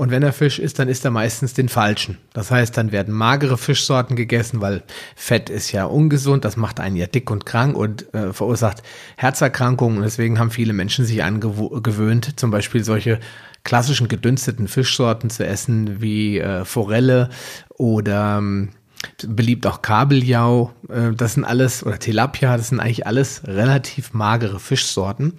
und 0.00 0.10
wenn 0.10 0.22
er 0.22 0.32
Fisch 0.32 0.58
isst, 0.58 0.78
dann 0.78 0.88
isst 0.88 1.04
er 1.04 1.10
meistens 1.10 1.52
den 1.52 1.68
falschen. 1.68 2.16
Das 2.32 2.50
heißt, 2.50 2.74
dann 2.74 2.90
werden 2.90 3.12
magere 3.12 3.58
Fischsorten 3.58 4.16
gegessen, 4.16 4.62
weil 4.62 4.82
Fett 5.14 5.50
ist 5.50 5.72
ja 5.72 5.84
ungesund, 5.84 6.46
das 6.46 6.56
macht 6.56 6.80
einen 6.80 6.96
ja 6.96 7.06
dick 7.06 7.30
und 7.30 7.44
krank 7.44 7.76
und 7.76 8.14
äh, 8.14 8.32
verursacht 8.32 8.82
Herzerkrankungen. 9.18 9.98
Und 9.98 10.04
deswegen 10.04 10.38
haben 10.38 10.50
viele 10.50 10.72
Menschen 10.72 11.04
sich 11.04 11.22
angewöhnt, 11.22 12.40
zum 12.40 12.50
Beispiel 12.50 12.82
solche 12.82 13.20
klassischen 13.62 14.08
gedünsteten 14.08 14.68
Fischsorten 14.68 15.28
zu 15.28 15.46
essen, 15.46 16.00
wie 16.00 16.38
äh, 16.38 16.64
Forelle 16.64 17.28
oder 17.76 18.38
ähm, 18.38 18.70
beliebt 19.26 19.66
auch 19.66 19.82
Kabeljau, 19.82 20.72
äh, 20.88 21.12
das 21.14 21.34
sind 21.34 21.44
alles, 21.44 21.84
oder 21.84 21.98
Tilapia, 21.98 22.56
das 22.56 22.68
sind 22.68 22.80
eigentlich 22.80 23.06
alles 23.06 23.42
relativ 23.44 24.14
magere 24.14 24.60
Fischsorten. 24.60 25.34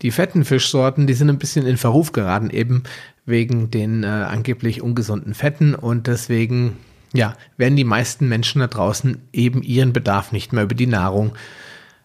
Die 0.00 0.10
fetten 0.10 0.46
Fischsorten, 0.46 1.06
die 1.06 1.14
sind 1.14 1.28
ein 1.28 1.38
bisschen 1.38 1.66
in 1.66 1.76
Verruf 1.76 2.12
geraten, 2.12 2.48
eben 2.50 2.84
wegen 3.26 3.70
den 3.70 4.04
äh, 4.04 4.06
angeblich 4.06 4.80
ungesunden 4.80 5.34
Fetten 5.34 5.74
und 5.74 6.06
deswegen 6.06 6.76
ja, 7.12 7.34
werden 7.56 7.76
die 7.76 7.84
meisten 7.84 8.28
Menschen 8.28 8.60
da 8.60 8.68
draußen 8.68 9.18
eben 9.32 9.62
ihren 9.62 9.92
Bedarf 9.92 10.32
nicht 10.32 10.52
mehr 10.52 10.64
über 10.64 10.74
die 10.74 10.86
Nahrung 10.86 11.32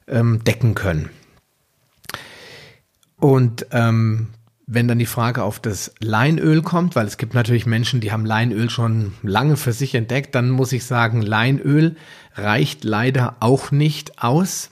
ähm, 0.07 0.43
decken 0.43 0.75
können. 0.75 1.09
Und 3.17 3.67
ähm, 3.71 4.29
wenn 4.65 4.87
dann 4.87 4.99
die 4.99 5.05
Frage 5.05 5.43
auf 5.43 5.59
das 5.59 5.93
Leinöl 5.99 6.61
kommt, 6.61 6.95
weil 6.95 7.05
es 7.05 7.17
gibt 7.17 7.33
natürlich 7.33 7.65
Menschen, 7.65 7.99
die 7.99 8.11
haben 8.11 8.25
Leinöl 8.25 8.69
schon 8.69 9.13
lange 9.21 9.57
für 9.57 9.73
sich 9.73 9.93
entdeckt, 9.95 10.33
dann 10.33 10.49
muss 10.49 10.71
ich 10.71 10.85
sagen, 10.85 11.21
Leinöl 11.21 11.97
reicht 12.35 12.83
leider 12.83 13.35
auch 13.41 13.71
nicht 13.71 14.23
aus. 14.23 14.71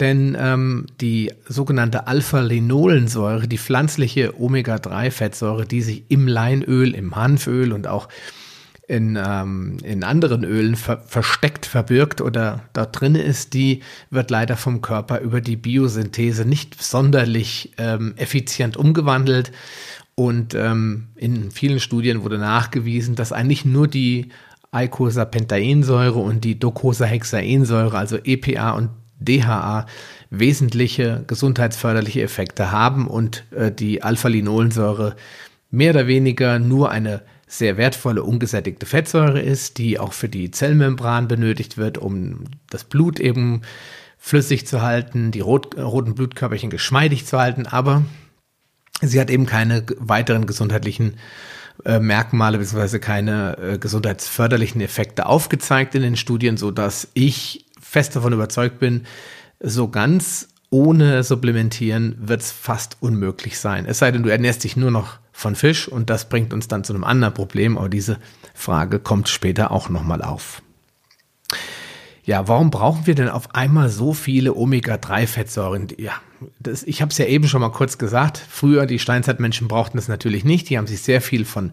Denn 0.00 0.36
ähm, 0.38 0.86
die 1.00 1.32
sogenannte 1.48 2.08
Alpha-Linolensäure, 2.08 3.46
die 3.46 3.58
pflanzliche 3.58 4.40
Omega-3-Fettsäure, 4.40 5.66
die 5.66 5.82
sich 5.82 6.04
im 6.08 6.26
Leinöl, 6.26 6.94
im 6.94 7.14
Hanföl 7.14 7.72
und 7.72 7.86
auch 7.86 8.08
in, 8.88 9.16
ähm, 9.16 9.78
in 9.82 10.02
anderen 10.02 10.44
Ölen 10.44 10.76
ver 10.76 10.98
versteckt, 11.06 11.64
verbirgt 11.64 12.20
oder 12.20 12.64
da 12.72 12.86
drin 12.86 13.14
ist, 13.14 13.54
die 13.54 13.82
wird 14.10 14.30
leider 14.30 14.56
vom 14.56 14.82
Körper 14.82 15.20
über 15.20 15.40
die 15.40 15.56
Biosynthese 15.56 16.44
nicht 16.44 16.82
sonderlich 16.82 17.72
ähm, 17.78 18.14
effizient 18.16 18.76
umgewandelt. 18.76 19.52
Und 20.16 20.54
ähm, 20.54 21.08
in 21.16 21.50
vielen 21.50 21.80
Studien 21.80 22.22
wurde 22.22 22.38
nachgewiesen, 22.38 23.14
dass 23.14 23.32
eigentlich 23.32 23.64
nur 23.64 23.88
die 23.88 24.28
Eicosapentaensäure 24.70 26.18
und 26.18 26.44
die 26.44 26.58
Docosahexaensäure, 26.58 27.96
also 27.96 28.18
EPA 28.22 28.72
und 28.72 28.90
DHA 29.24 29.86
wesentliche 30.30 31.24
gesundheitsförderliche 31.26 32.22
Effekte 32.22 32.72
haben 32.72 33.06
und 33.06 33.44
äh, 33.52 33.70
die 33.70 34.02
Alpha-Linolensäure 34.02 35.16
mehr 35.70 35.90
oder 35.90 36.06
weniger 36.06 36.58
nur 36.58 36.90
eine 36.90 37.22
sehr 37.46 37.76
wertvolle 37.76 38.22
ungesättigte 38.22 38.86
Fettsäure 38.86 39.40
ist, 39.40 39.78
die 39.78 39.98
auch 39.98 40.12
für 40.12 40.28
die 40.28 40.50
Zellmembran 40.50 41.28
benötigt 41.28 41.76
wird, 41.76 41.98
um 41.98 42.44
das 42.70 42.84
Blut 42.84 43.20
eben 43.20 43.62
flüssig 44.18 44.66
zu 44.66 44.82
halten, 44.82 45.30
die 45.30 45.40
rot, 45.40 45.76
roten 45.76 46.14
Blutkörperchen 46.14 46.70
geschmeidig 46.70 47.26
zu 47.26 47.38
halten, 47.38 47.66
aber 47.66 48.04
sie 49.02 49.20
hat 49.20 49.30
eben 49.30 49.46
keine 49.46 49.84
weiteren 49.98 50.46
gesundheitlichen 50.46 51.16
äh, 51.84 51.98
Merkmale 51.98 52.58
bzw. 52.58 52.98
keine 52.98 53.58
äh, 53.58 53.78
gesundheitsförderlichen 53.78 54.80
Effekte 54.80 55.26
aufgezeigt 55.26 55.94
in 55.94 56.02
den 56.02 56.16
Studien, 56.16 56.56
so 56.56 56.70
dass 56.70 57.08
ich 57.14 57.66
fest 57.94 58.16
davon 58.16 58.32
überzeugt 58.32 58.80
bin, 58.80 59.06
so 59.60 59.88
ganz 59.88 60.48
ohne 60.68 61.22
Supplementieren 61.22 62.16
wird 62.18 62.40
es 62.40 62.50
fast 62.50 62.96
unmöglich 62.98 63.60
sein. 63.60 63.86
Es 63.86 64.00
sei 64.00 64.10
denn, 64.10 64.24
du 64.24 64.30
ernährst 64.30 64.64
dich 64.64 64.76
nur 64.76 64.90
noch 64.90 65.18
von 65.30 65.54
Fisch 65.54 65.86
und 65.86 66.10
das 66.10 66.28
bringt 66.28 66.52
uns 66.52 66.66
dann 66.66 66.82
zu 66.82 66.92
einem 66.92 67.04
anderen 67.04 67.32
Problem, 67.32 67.78
aber 67.78 67.88
diese 67.88 68.18
Frage 68.52 68.98
kommt 68.98 69.28
später 69.28 69.70
auch 69.70 69.88
nochmal 69.88 70.22
auf. 70.22 70.60
Ja, 72.24 72.48
warum 72.48 72.70
brauchen 72.70 73.06
wir 73.06 73.14
denn 73.14 73.28
auf 73.28 73.54
einmal 73.54 73.88
so 73.90 74.12
viele 74.12 74.54
Omega-3-Fettsäuren? 74.54 75.88
Ja, 75.96 76.14
das, 76.58 76.82
ich 76.82 77.00
habe 77.00 77.12
es 77.12 77.18
ja 77.18 77.26
eben 77.26 77.46
schon 77.46 77.60
mal 77.60 77.70
kurz 77.70 77.96
gesagt. 77.96 78.38
Früher, 78.38 78.86
die 78.86 78.98
Steinzeitmenschen 78.98 79.68
brauchten 79.68 79.98
das 79.98 80.08
natürlich 80.08 80.44
nicht. 80.44 80.68
Die 80.68 80.78
haben 80.78 80.88
sich 80.88 81.02
sehr 81.02 81.20
viel 81.20 81.44
von 81.44 81.70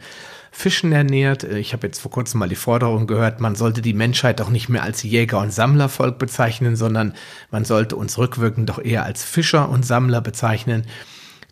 Fischen 0.52 0.92
ernährt. 0.92 1.44
Äh, 1.44 1.58
ich 1.58 1.74
habe 1.74 1.88
jetzt 1.88 2.00
vor 2.00 2.12
kurzem 2.12 2.40
mal 2.40 2.50
die 2.50 2.56
Forderung 2.56 3.08
gehört, 3.08 3.40
man 3.40 3.56
sollte 3.56 3.82
die 3.82 3.94
Menschheit 3.94 4.42
auch 4.42 4.50
nicht 4.50 4.70
mehr 4.70 4.84
als 4.84 5.02
Jäger- 5.02 5.40
und 5.40 5.52
Sammlervolk 5.52 6.20
bezeichnen, 6.20 6.76
sondern 6.76 7.14
man 7.50 7.66
sollte 7.66 7.96
uns 7.96 8.18
rückwirkend 8.18 8.70
doch 8.70 8.80
eher 8.80 9.04
als 9.04 9.24
Fischer 9.24 9.70
und 9.70 9.86
Sammler 9.86 10.22
bezeichnen. 10.22 10.86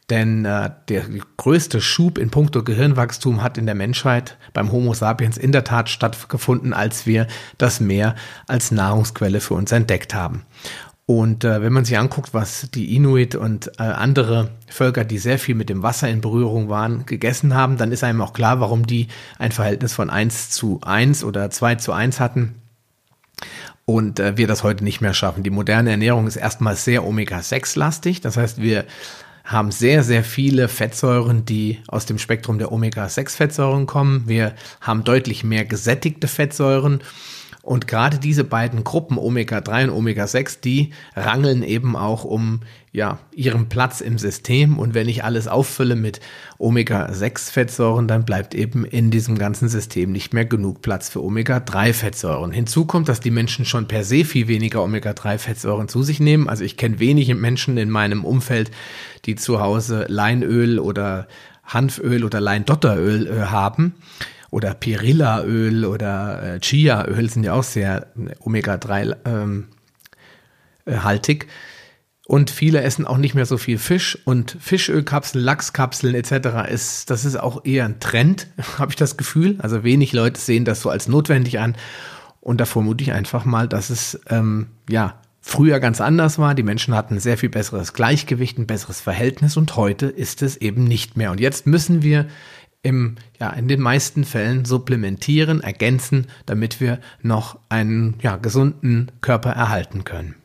Denn 0.09 0.43
äh, 0.43 0.71
der 0.89 1.05
größte 1.37 1.81
Schub 1.81 2.17
in 2.17 2.31
puncto 2.31 2.63
Gehirnwachstum 2.63 3.43
hat 3.43 3.57
in 3.57 3.67
der 3.67 3.75
Menschheit 3.75 4.37
beim 4.53 4.71
Homo 4.71 4.93
sapiens 4.93 5.37
in 5.37 5.51
der 5.51 5.63
Tat 5.63 5.87
stattgefunden, 5.87 6.73
als 6.73 7.05
wir 7.05 7.27
das 7.57 7.79
Meer 7.79 8.15
als 8.47 8.71
Nahrungsquelle 8.71 9.39
für 9.39 9.53
uns 9.53 9.71
entdeckt 9.71 10.15
haben. 10.15 10.45
Und 11.09 11.43
äh, 11.43 11.63
wenn 11.63 11.73
man 11.73 11.85
sich 11.85 11.97
anguckt, 11.97 12.35
was 12.35 12.69
die 12.69 12.95
Inuit 12.95 13.33
und 13.33 13.71
äh, 13.79 13.81
andere 13.81 14.51
Völker, 14.67 15.03
die 15.03 15.17
sehr 15.17 15.39
viel 15.39 15.55
mit 15.55 15.67
dem 15.67 15.81
Wasser 15.81 16.07
in 16.07 16.21
Berührung 16.21 16.69
waren, 16.69 17.07
gegessen 17.07 17.55
haben, 17.55 17.77
dann 17.77 17.91
ist 17.91 18.03
einem 18.03 18.21
auch 18.21 18.31
klar, 18.31 18.59
warum 18.59 18.85
die 18.85 19.07
ein 19.39 19.51
Verhältnis 19.51 19.91
von 19.91 20.11
1 20.11 20.51
zu 20.51 20.81
1 20.83 21.23
oder 21.23 21.49
2 21.49 21.75
zu 21.75 21.93
1 21.93 22.19
hatten 22.19 22.61
und 23.85 24.19
äh, 24.19 24.37
wir 24.37 24.45
das 24.45 24.61
heute 24.61 24.83
nicht 24.83 25.01
mehr 25.01 25.15
schaffen. 25.15 25.41
Die 25.41 25.49
moderne 25.49 25.89
Ernährung 25.89 26.27
ist 26.27 26.35
erstmal 26.35 26.75
sehr 26.75 27.03
Omega-6-lastig. 27.03 28.21
Das 28.21 28.37
heißt, 28.37 28.61
wir 28.61 28.85
haben 29.43 29.71
sehr, 29.71 30.03
sehr 30.03 30.23
viele 30.23 30.67
Fettsäuren, 30.67 31.43
die 31.43 31.79
aus 31.87 32.05
dem 32.05 32.19
Spektrum 32.19 32.59
der 32.59 32.71
Omega-6-Fettsäuren 32.71 33.87
kommen. 33.87 34.25
Wir 34.27 34.53
haben 34.79 35.03
deutlich 35.03 35.43
mehr 35.43 35.65
gesättigte 35.65 36.27
Fettsäuren 36.27 37.01
und 37.61 37.87
gerade 37.87 38.19
diese 38.19 38.45
beiden 38.45 38.83
Gruppen 38.83 39.17
Omega-3 39.17 39.85
und 39.85 39.89
Omega-6, 39.91 40.61
die 40.61 40.91
rangeln 41.15 41.61
eben 41.61 41.95
auch 41.95 42.23
um 42.23 42.61
ja, 42.91 43.19
ihren 43.31 43.67
Platz 43.67 44.01
im 44.01 44.17
System. 44.17 44.79
Und 44.79 44.93
wenn 44.93 45.09
ich 45.09 45.23
alles 45.25 45.47
auffülle 45.47 45.95
mit 45.95 46.21
Omega-6-Fettsäuren, 46.57 48.07
dann 48.07 48.23
bleibt 48.23 48.55
eben 48.55 48.85
in 48.85 49.11
diesem 49.11 49.37
ganzen 49.37 49.67
System 49.67 50.11
nicht 50.13 50.33
mehr 50.33 50.45
genug 50.45 50.81
Platz 50.81 51.09
für 51.09 51.21
Omega-3-Fettsäuren. 51.21 52.51
Hinzu 52.51 52.85
kommt, 52.85 53.09
dass 53.09 53.19
die 53.19 53.29
Menschen 53.29 53.65
schon 53.65 53.87
per 53.87 54.05
se 54.05 54.23
viel 54.23 54.47
weniger 54.47 54.81
Omega-3-Fettsäuren 54.81 55.89
zu 55.89 56.01
sich 56.01 56.21
nehmen. 56.21 56.47
Also 56.47 56.63
ich 56.63 56.77
kenne 56.77 56.99
wenige 56.99 57.35
Menschen 57.35 57.77
in 57.77 57.89
meinem 57.89 58.23
Umfeld, 58.23 58.71
die 59.25 59.35
zu 59.35 59.59
Hause 59.59 60.05
Leinöl 60.07 60.79
oder 60.79 61.27
Hanföl 61.65 62.23
oder 62.23 62.39
Leindotteröl 62.39 63.27
äh, 63.27 63.41
haben 63.47 63.93
oder 64.51 64.73
Perillaöl 64.73 65.85
oder 65.85 66.55
äh, 66.55 66.59
Chiaöl 66.59 67.29
sind 67.29 67.43
ja 67.43 67.53
auch 67.53 67.63
sehr 67.63 68.07
äh, 68.17 68.35
Omega-3 68.39 69.17
ähm, 69.25 69.67
äh, 70.85 70.97
haltig. 70.97 71.47
Und 72.25 72.51
viele 72.51 72.81
essen 72.83 73.07
auch 73.07 73.17
nicht 73.17 73.33
mehr 73.33 73.47
so 73.47 73.57
viel 73.57 73.79
Fisch 73.79 74.17
und 74.23 74.55
Fischölkapseln, 74.59 75.43
Lachskapseln 75.43 76.13
etc. 76.13 76.69
ist, 76.71 77.09
das 77.09 77.25
ist 77.25 77.39
auch 77.39 77.65
eher 77.65 77.85
ein 77.85 77.99
Trend, 77.99 78.47
habe 78.77 78.91
ich 78.91 78.95
das 78.95 79.17
Gefühl. 79.17 79.55
Also 79.59 79.83
wenig 79.83 80.13
Leute 80.13 80.39
sehen 80.39 80.63
das 80.63 80.81
so 80.81 80.91
als 80.91 81.07
notwendig 81.07 81.59
an. 81.59 81.75
Und 82.39 82.61
da 82.61 82.65
vermute 82.65 83.03
ich 83.03 83.13
einfach 83.13 83.45
mal, 83.45 83.67
dass 83.67 83.89
es 83.89 84.19
ähm, 84.29 84.67
ja 84.87 85.19
früher 85.41 85.79
ganz 85.79 86.01
anders 86.01 86.37
war. 86.37 86.53
Die 86.53 86.63
Menschen 86.63 86.95
hatten 86.95 87.19
sehr 87.19 87.37
viel 87.37 87.49
besseres 87.49 87.93
Gleichgewicht, 87.93 88.57
ein 88.57 88.67
besseres 88.67 89.01
Verhältnis 89.01 89.57
und 89.57 89.75
heute 89.75 90.05
ist 90.05 90.41
es 90.41 90.57
eben 90.57 90.83
nicht 90.83 91.17
mehr. 91.17 91.31
Und 91.31 91.39
jetzt 91.39 91.65
müssen 91.65 92.03
wir 92.03 92.27
im, 92.81 93.15
ja, 93.39 93.49
in 93.51 93.67
den 93.67 93.81
meisten 93.81 94.23
Fällen 94.23 94.65
supplementieren, 94.65 95.61
ergänzen, 95.61 96.27
damit 96.45 96.79
wir 96.79 96.99
noch 97.21 97.59
einen 97.69 98.15
ja, 98.21 98.37
gesunden 98.37 99.11
Körper 99.21 99.51
erhalten 99.51 100.03
können. 100.03 100.35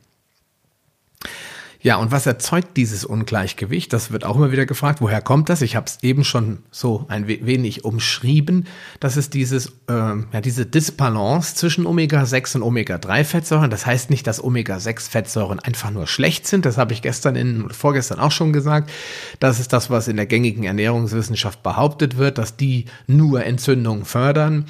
Ja, 1.85 1.97
und 1.97 2.13
was 2.13 2.25
erzeugt 2.25 2.79
dieses 2.79 3.05
Ungleichgewicht? 3.05 3.93
Das 3.93 4.11
wird 4.11 4.25
auch 4.25 4.37
immer 4.37 4.51
wieder 4.51 4.65
gefragt. 4.65 5.03
Woher 5.03 5.21
kommt 5.21 5.51
das? 5.51 5.61
Ich 5.61 5.77
habe 5.77 5.85
es 5.85 5.99
eben 6.01 6.25
schon 6.25 6.61
so 6.71 7.05
ein 7.09 7.29
wenig 7.29 7.85
umschrieben. 7.85 8.67
Das 9.01 9.19
ist 9.19 9.35
dieses, 9.35 9.67
äh, 9.89 9.93
ja, 10.33 10.41
diese 10.43 10.65
Disbalance 10.65 11.57
zwischen 11.57 11.85
Omega-6 11.85 12.57
und 12.57 12.63
Omega-3-Fettsäuren. 12.63 13.69
Das 13.69 13.85
heißt 13.85 14.09
nicht, 14.09 14.27
dass 14.27 14.43
Omega-6-Fettsäuren 14.43 15.61
einfach 15.61 15.91
nur 15.91 16.07
schlecht 16.07 16.47
sind. 16.47 16.65
Das 16.65 16.79
habe 16.79 16.95
ich 16.95 17.03
gestern 17.03 17.37
in, 17.37 17.69
vorgestern 17.69 18.19
auch 18.19 18.33
schon 18.33 18.55
gesagt. 18.55 18.91
Das 19.39 19.61
ist 19.61 19.75
das, 19.75 19.91
was 19.91 20.09
in 20.09 20.17
der 20.17 20.25
gängigen 20.25 20.65
Ernährungswissenschaft 20.65 21.63
behauptet 21.63 22.17
wird, 22.17 22.39
dass 22.39 22.57
die 22.57 22.87
nur 23.07 23.45
Entzündungen 23.45 24.07
fördern 24.07 24.65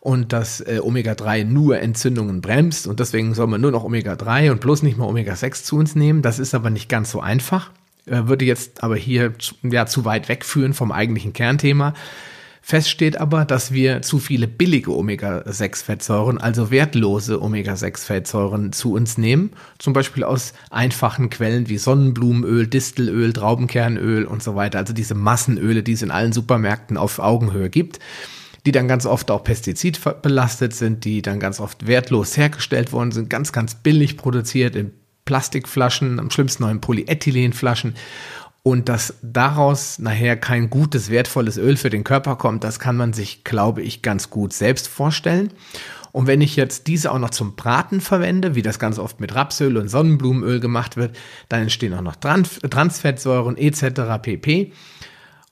und 0.00 0.32
dass 0.32 0.60
äh, 0.60 0.80
Omega-3 0.82 1.44
nur 1.44 1.80
Entzündungen 1.80 2.40
bremst 2.40 2.86
und 2.86 3.00
deswegen 3.00 3.34
soll 3.34 3.46
man 3.46 3.60
nur 3.60 3.70
noch 3.70 3.84
Omega-3 3.84 4.50
und 4.50 4.60
bloß 4.60 4.82
nicht 4.82 4.98
mehr 4.98 5.06
Omega-6 5.06 5.64
zu 5.64 5.76
uns 5.76 5.94
nehmen. 5.94 6.22
Das 6.22 6.38
ist 6.38 6.54
aber 6.54 6.70
nicht 6.70 6.88
ganz 6.88 7.10
so 7.10 7.20
einfach, 7.20 7.70
äh, 8.06 8.22
würde 8.26 8.44
jetzt 8.44 8.82
aber 8.82 8.96
hier 8.96 9.34
ja, 9.62 9.86
zu 9.86 10.04
weit 10.04 10.28
wegführen 10.28 10.74
vom 10.74 10.92
eigentlichen 10.92 11.32
Kernthema. 11.32 11.94
Fest 12.68 12.90
steht 12.90 13.20
aber, 13.20 13.44
dass 13.44 13.70
wir 13.70 14.02
zu 14.02 14.18
viele 14.18 14.48
billige 14.48 14.90
Omega-6-Fettsäuren, 14.90 16.38
also 16.38 16.72
wertlose 16.72 17.40
Omega-6-Fettsäuren 17.40 18.72
zu 18.72 18.92
uns 18.92 19.18
nehmen, 19.18 19.52
zum 19.78 19.92
Beispiel 19.92 20.24
aus 20.24 20.52
einfachen 20.70 21.30
Quellen 21.30 21.68
wie 21.68 21.78
Sonnenblumenöl, 21.78 22.66
Distelöl, 22.66 23.32
Traubenkernöl 23.32 24.24
und 24.24 24.42
so 24.42 24.56
weiter, 24.56 24.78
also 24.78 24.92
diese 24.92 25.14
Massenöle, 25.14 25.84
die 25.84 25.92
es 25.92 26.02
in 26.02 26.10
allen 26.10 26.32
Supermärkten 26.32 26.96
auf 26.96 27.20
Augenhöhe 27.20 27.70
gibt 27.70 28.00
die 28.66 28.72
dann 28.72 28.88
ganz 28.88 29.06
oft 29.06 29.30
auch 29.30 29.44
pestizidbelastet 29.44 30.74
sind, 30.74 31.04
die 31.04 31.22
dann 31.22 31.38
ganz 31.38 31.60
oft 31.60 31.86
wertlos 31.86 32.36
hergestellt 32.36 32.92
worden 32.92 33.12
sind, 33.12 33.30
ganz, 33.30 33.52
ganz 33.52 33.76
billig 33.76 34.16
produziert 34.16 34.74
in 34.74 34.90
Plastikflaschen, 35.24 36.18
am 36.18 36.30
schlimmsten 36.30 36.64
noch 36.64 36.70
in 36.70 36.80
Polyethylenflaschen. 36.80 37.94
Und 38.64 38.88
dass 38.88 39.14
daraus 39.22 40.00
nachher 40.00 40.36
kein 40.36 40.68
gutes, 40.68 41.08
wertvolles 41.08 41.56
Öl 41.56 41.76
für 41.76 41.90
den 41.90 42.02
Körper 42.02 42.34
kommt, 42.34 42.64
das 42.64 42.80
kann 42.80 42.96
man 42.96 43.12
sich, 43.12 43.44
glaube 43.44 43.82
ich, 43.82 44.02
ganz 44.02 44.28
gut 44.28 44.52
selbst 44.52 44.88
vorstellen. 44.88 45.52
Und 46.10 46.26
wenn 46.26 46.40
ich 46.40 46.56
jetzt 46.56 46.88
diese 46.88 47.12
auch 47.12 47.18
noch 47.20 47.30
zum 47.30 47.54
Braten 47.54 48.00
verwende, 48.00 48.56
wie 48.56 48.62
das 48.62 48.80
ganz 48.80 48.98
oft 48.98 49.20
mit 49.20 49.34
Rapsöl 49.36 49.76
und 49.76 49.88
Sonnenblumenöl 49.88 50.58
gemacht 50.58 50.96
wird, 50.96 51.16
dann 51.48 51.62
entstehen 51.62 51.94
auch 51.94 52.00
noch 52.00 52.16
Trans 52.16 52.58
Transfettsäuren 52.58 53.56
etc. 53.56 54.20
pp. 54.20 54.72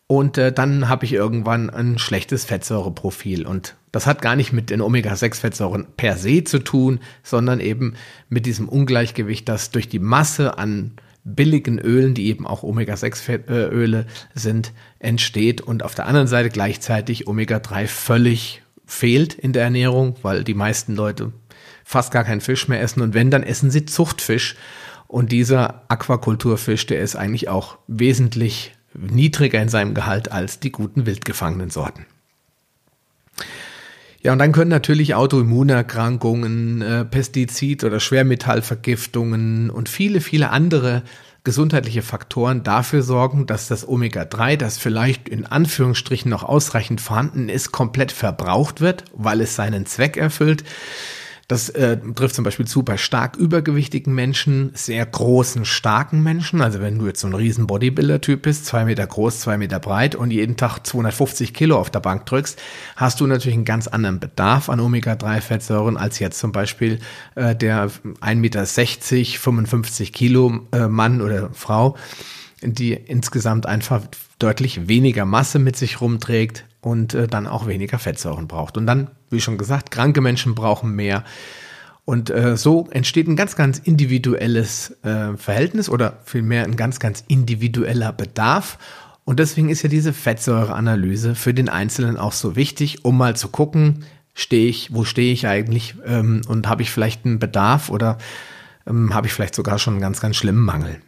Und 0.07 0.37
äh, 0.37 0.53
dann 0.53 0.89
habe 0.89 1.07
ich 1.07 1.13
irgendwann 1.13 1.71
ein 1.71 1.99
schlechtes 1.99 2.45
Fettsäureprofil. 2.45 3.47
Und 3.47 3.75
das 3.91 4.07
hat 4.07 4.21
gar 4.21 4.37
nicht 4.37 4.53
mit 4.53 4.71
den 4.71 4.83
Omega-6-Fettsäuren 4.83 5.87
per 5.97 6.17
se 6.17 6.45
zu 6.45 6.59
tun, 6.59 7.01
sondern 7.23 7.61
eben 7.61 7.95
mit 8.29 8.45
diesem 8.45 8.69
Ungleichgewicht, 8.69 9.49
das 9.49 9.71
durch 9.71 9.89
die 9.89 9.99
Masse 9.99 10.59
an 10.59 10.93
billigen 11.25 11.79
Ölen, 11.79 12.13
die 12.13 12.27
eben 12.27 12.47
auch 12.47 12.63
Omega-6-Öle 12.63 14.07
sind, 14.35 14.73
entsteht. 14.99 15.63
Und 15.63 15.83
auf 15.83 15.95
der 15.95 16.07
anderen 16.07 16.27
Seite 16.27 16.51
gleichzeitig 16.51 17.27
Omega-3 17.27 17.87
völlig 17.87 18.63
fehlt 18.85 19.33
in 19.33 19.55
der 19.55 19.65
Ernährung, 19.65 20.17
weil 20.21 20.45
die 20.45 20.55
meisten 20.55 20.95
Leute 20.95 21.33
fast 21.83 22.13
gar 22.13 22.25
keinen 22.25 22.43
Fisch 22.43 22.69
mehr 22.69 22.83
essen. 22.83 23.01
Und 23.01 23.15
wenn, 23.15 23.31
dann 23.31 23.43
essen 23.43 23.71
sie 23.71 23.87
Zuchtfisch. 23.87 24.57
Und 25.07 25.33
dieser 25.33 25.85
Aquakulturfisch, 25.89 26.87
der 26.87 27.01
ist 27.01 27.17
eigentlich 27.17 27.49
auch 27.49 27.79
wesentlich 27.87 28.73
niedriger 28.95 29.61
in 29.61 29.69
seinem 29.69 29.95
Gehalt 29.95 30.33
als 30.33 30.61
die 30.61 30.73
guten 30.73 31.07
wildgefangenen 31.07 31.71
Sorten. 31.71 32.07
Ja, 34.23 34.33
und 34.33 34.39
dann 34.39 34.53
können 34.53 34.71
natürlich 34.71 35.15
Autoimmunerkrankungen, 35.15 36.81
äh, 36.81 37.05
Pestizid- 37.05 37.85
oder 37.85 38.01
Schwermetallvergiftungen 38.01 39.69
und 39.69 39.91
viele, 39.91 40.23
viele 40.23 40.49
andere 40.51 41.03
gesundheitliche 41.45 42.01
Faktoren 42.01 42.63
dafür 42.63 43.03
sorgen, 43.03 43.45
dass 43.45 43.69
das 43.69 43.87
Omega-3, 43.87 44.57
das 44.57 44.79
vielleicht 44.79 45.29
in 45.29 45.45
Anführungsstrichen 45.45 46.31
noch 46.31 46.43
ausreichend 46.43 47.03
vorhanden 47.03 47.51
ist, 47.51 47.71
komplett 47.71 48.13
verbraucht 48.13 48.81
wird, 48.81 49.05
weil 49.13 49.43
es 49.43 49.55
seinen 49.55 49.85
Zweck 49.85 50.17
erfüllt. 50.17 50.65
Das 51.49 51.69
äh, 51.69 51.99
trifft 52.15 52.35
zum 52.35 52.45
Beispiel 52.45 52.67
zu 52.67 52.83
bei 52.83 52.97
stark 52.97 53.37
übergewichtigen 53.37 54.15
Menschen, 54.15 54.71
sehr 54.75 55.05
großen, 55.05 55.65
starken 55.65 56.23
Menschen. 56.23 56.63
Also 56.63 56.81
wenn 56.81 56.99
du 56.99 57.07
jetzt 57.07 57.21
so 57.21 57.27
ein 57.27 57.35
riesen 57.35 57.67
Bodybuilder-Typ 57.67 58.43
bist, 58.43 58.65
zwei 58.67 58.85
Meter 58.85 59.07
groß, 59.07 59.41
zwei 59.41 59.59
Meter 59.59 59.79
breit 59.79 60.15
und 60.15 60.31
jeden 60.31 60.57
Tag 60.57 60.87
250 60.87 61.53
Kilo 61.53 61.79
auf 61.79 61.91
der 61.91 62.01
Bank 62.01 62.25
drückst, 62.27 62.61
hast 62.97 63.21
du 63.21 63.27
natürlich 63.27 63.57
einen 63.57 63.67
ganz 63.67 63.89
anderen 63.89 64.21
Bedarf 64.21 64.71
an 64.71 64.81
Omega-3-Fettsäuren 64.81 65.97
als 65.99 66.19
jetzt 66.19 66.39
zum 66.39 66.53
Beispiel 66.53 66.99
äh, 67.35 67.55
der 67.55 67.91
1,60 67.91 68.35
Meter, 68.37 68.65
55 68.65 70.13
Kilo 70.13 70.61
äh, 70.73 70.89
Mann 70.89 71.21
oder 71.21 71.51
Frau, 71.53 71.97
die 72.63 72.93
insgesamt 72.93 73.67
einfach 73.67 74.03
deutlich 74.39 74.89
weniger 74.89 75.25
Masse 75.27 75.59
mit 75.59 75.77
sich 75.77 76.01
rumträgt 76.01 76.65
und 76.81 77.15
äh, 77.15 77.27
dann 77.27 77.47
auch 77.47 77.67
weniger 77.67 77.99
Fettsäuren 77.99 78.47
braucht. 78.47 78.77
Und 78.77 78.87
dann, 78.87 79.11
wie 79.35 79.41
schon 79.41 79.59
gesagt, 79.59 79.91
kranke 79.91 80.21
Menschen 80.21 80.55
brauchen 80.55 80.95
mehr. 80.95 81.25
Und 82.05 82.31
äh, 82.31 82.57
so 82.57 82.87
entsteht 82.91 83.29
ein 83.29 83.37
ganz, 83.37 83.57
ganz 83.57 83.79
individuelles 83.79 84.97
äh, 85.03 85.37
Verhältnis 85.37 85.89
oder 85.89 86.19
vielmehr 86.25 86.65
ein 86.65 86.77
ganz, 86.77 86.99
ganz 86.99 87.25
individueller 87.29 88.13
Bedarf. 88.13 88.79
Und 89.25 89.41
deswegen 89.41 89.71
ist 89.71 89.83
ja 89.83 89.89
diese 89.89 90.13
Fettsäureanalyse 90.13 91.35
für 91.35 91.55
den 91.55 91.71
Einzelnen 91.71 92.19
auch 92.19 92.33
so 92.33 92.57
wichtig, 92.57 93.05
um 93.05 93.17
mal 93.17 93.37
zu 93.37 93.49
gucken, 93.49 94.05
stehe 94.35 94.69
ich, 94.69 94.93
wo 94.93 95.05
stehe 95.05 95.33
ich 95.33 95.47
eigentlich 95.47 95.95
ähm, 96.05 96.43
und 96.47 96.69
habe 96.69 96.83
ich 96.83 96.91
vielleicht 96.91 97.25
einen 97.25 97.39
Bedarf 97.39 97.89
oder 97.89 98.19
ähm, 98.87 99.15
habe 99.15 99.27
ich 99.27 99.33
vielleicht 99.33 99.55
sogar 99.55 99.79
schon 99.79 99.95
einen 99.95 100.03
ganz, 100.03 100.21
ganz 100.21 100.37
schlimmen 100.37 100.65
Mangel. 100.65 101.01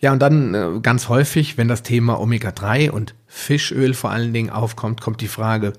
Ja, 0.00 0.12
und 0.12 0.20
dann 0.20 0.54
äh, 0.54 0.80
ganz 0.82 1.08
häufig, 1.08 1.56
wenn 1.56 1.68
das 1.68 1.82
Thema 1.82 2.20
Omega-3 2.20 2.90
und 2.90 3.14
Fischöl 3.26 3.94
vor 3.94 4.10
allen 4.10 4.34
Dingen 4.34 4.50
aufkommt, 4.50 5.00
kommt 5.00 5.22
die 5.22 5.28
Frage, 5.28 5.72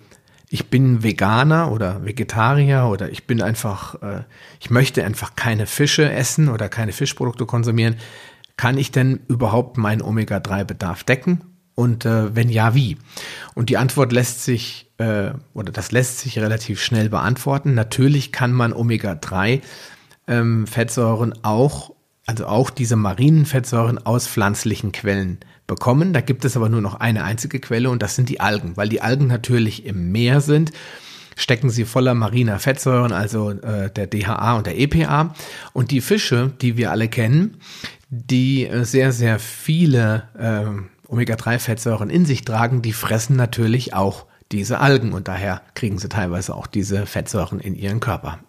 ich 0.49 0.69
bin 0.69 1.03
Veganer 1.03 1.71
oder 1.71 2.05
Vegetarier 2.05 2.85
oder 2.85 3.09
ich 3.09 3.27
bin 3.27 3.41
einfach, 3.41 4.01
äh, 4.01 4.23
ich 4.59 4.69
möchte 4.69 5.03
einfach 5.03 5.35
keine 5.35 5.65
Fische 5.65 6.09
essen 6.11 6.49
oder 6.49 6.69
keine 6.69 6.93
Fischprodukte 6.93 7.45
konsumieren. 7.45 7.95
kann 8.55 8.79
ich 8.79 8.91
denn 8.91 9.19
überhaupt 9.27 9.77
meinen 9.77 10.01
Omega-3-Bedarf 10.01 11.03
decken? 11.03 11.41
Und 11.75 12.05
äh, 12.05 12.35
wenn 12.35 12.49
ja, 12.49 12.73
wie? 12.73 12.97
Und 13.53 13.69
die 13.69 13.77
Antwort 13.77 14.11
lässt 14.11 14.43
sich, 14.43 14.91
äh, 14.97 15.29
oder 15.53 15.71
das 15.71 15.91
lässt 15.91 16.21
sich 16.21 16.39
relativ 16.39 16.81
schnell 16.81 17.07
beantworten. 17.09 17.75
Natürlich 17.75 18.31
kann 18.31 18.51
man 18.51 18.73
Omega-3 18.73 19.61
ähm, 20.27 20.65
auch, 21.43 21.91
also 22.27 22.45
auch 22.45 22.69
diese 22.69 22.95
marinen 22.95 23.45
Fettsäuren 23.45 23.97
aus 23.97 24.27
pflanzlichen 24.27 24.91
Quellen 24.91 25.39
bekommen. 25.65 26.13
Da 26.13 26.21
gibt 26.21 26.45
es 26.45 26.55
aber 26.55 26.69
nur 26.69 26.81
noch 26.81 26.95
eine 26.95 27.23
einzige 27.23 27.59
Quelle 27.59 27.89
und 27.89 28.03
das 28.03 28.15
sind 28.15 28.29
die 28.29 28.39
Algen, 28.39 28.77
weil 28.77 28.89
die 28.89 29.01
Algen 29.01 29.27
natürlich 29.27 29.85
im 29.85 30.11
Meer 30.11 30.41
sind 30.41 30.71
stecken 31.37 31.69
sie 31.69 31.85
voller 31.85 32.15
mariner 32.15 32.59
Fettsäuren, 32.59 33.13
also 33.13 33.51
äh, 33.51 33.91
der 33.91 34.07
DHA 34.07 34.57
und 34.57 34.65
der 34.65 34.77
EPA. 34.77 35.35
Und 35.71 35.91
die 35.91 36.01
Fische, 36.01 36.51
die 36.61 36.77
wir 36.77 36.91
alle 36.91 37.07
kennen, 37.07 37.57
die 38.09 38.65
äh, 38.65 38.83
sehr, 38.83 39.11
sehr 39.11 39.39
viele 39.39 40.23
äh, 40.37 41.11
Omega-3-Fettsäuren 41.11 42.09
in 42.09 42.25
sich 42.25 42.43
tragen, 42.43 42.81
die 42.81 42.91
fressen 42.91 43.35
natürlich 43.35 43.93
auch 43.93 44.25
diese 44.51 44.79
Algen 44.79 45.13
und 45.13 45.27
daher 45.27 45.61
kriegen 45.75 45.99
sie 45.99 46.09
teilweise 46.09 46.55
auch 46.55 46.67
diese 46.67 47.05
Fettsäuren 47.05 47.59
in 47.59 47.75
ihren 47.75 47.99
Körper. 47.99 48.39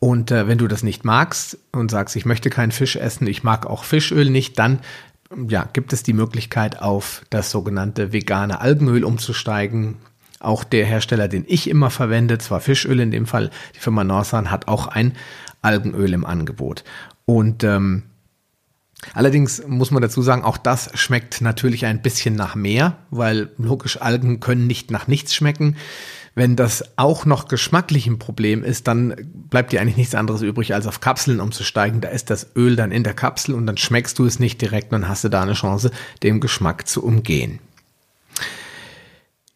Und 0.00 0.30
äh, 0.30 0.46
wenn 0.46 0.58
du 0.58 0.68
das 0.68 0.82
nicht 0.82 1.04
magst 1.04 1.58
und 1.72 1.90
sagst, 1.90 2.14
ich 2.16 2.24
möchte 2.24 2.50
keinen 2.50 2.72
Fisch 2.72 2.96
essen, 2.96 3.26
ich 3.26 3.42
mag 3.42 3.66
auch 3.66 3.84
Fischöl 3.84 4.30
nicht, 4.30 4.58
dann 4.58 4.80
ja, 5.48 5.68
gibt 5.72 5.92
es 5.92 6.02
die 6.02 6.12
Möglichkeit, 6.12 6.80
auf 6.80 7.22
das 7.30 7.50
sogenannte 7.50 8.12
vegane 8.12 8.60
Algenöl 8.60 9.04
umzusteigen. 9.04 9.96
Auch 10.40 10.64
der 10.64 10.86
Hersteller, 10.86 11.28
den 11.28 11.44
ich 11.48 11.68
immer 11.68 11.90
verwende, 11.90 12.38
zwar 12.38 12.60
Fischöl 12.60 13.00
in 13.00 13.10
dem 13.10 13.26
Fall, 13.26 13.50
die 13.74 13.80
Firma 13.80 14.04
Norsan, 14.04 14.50
hat 14.50 14.68
auch 14.68 14.86
ein 14.86 15.16
Algenöl 15.62 16.12
im 16.14 16.24
Angebot. 16.24 16.84
Und 17.24 17.64
ähm, 17.64 18.04
allerdings 19.12 19.66
muss 19.66 19.90
man 19.90 20.00
dazu 20.00 20.22
sagen, 20.22 20.44
auch 20.44 20.56
das 20.56 20.90
schmeckt 20.94 21.40
natürlich 21.40 21.84
ein 21.86 22.00
bisschen 22.00 22.36
nach 22.36 22.54
mehr, 22.54 22.96
weil 23.10 23.50
logisch 23.58 24.00
Algen 24.00 24.40
können 24.40 24.66
nicht 24.66 24.90
nach 24.90 25.08
nichts 25.08 25.34
schmecken. 25.34 25.76
Wenn 26.38 26.54
das 26.54 26.84
auch 26.94 27.26
noch 27.26 27.48
geschmacklich 27.48 28.06
ein 28.06 28.20
Problem 28.20 28.62
ist, 28.62 28.86
dann 28.86 29.12
bleibt 29.50 29.72
dir 29.72 29.80
eigentlich 29.80 29.96
nichts 29.96 30.14
anderes 30.14 30.40
übrig, 30.40 30.72
als 30.72 30.86
auf 30.86 31.00
Kapseln 31.00 31.40
umzusteigen. 31.40 32.00
Da 32.00 32.10
ist 32.10 32.30
das 32.30 32.54
Öl 32.54 32.76
dann 32.76 32.92
in 32.92 33.02
der 33.02 33.12
Kapsel 33.12 33.56
und 33.56 33.66
dann 33.66 33.76
schmeckst 33.76 34.16
du 34.20 34.24
es 34.24 34.38
nicht 34.38 34.62
direkt 34.62 34.92
und 34.92 35.08
hast 35.08 35.24
du 35.24 35.30
da 35.30 35.42
eine 35.42 35.54
Chance, 35.54 35.90
den 36.22 36.38
Geschmack 36.38 36.86
zu 36.86 37.02
umgehen. 37.02 37.58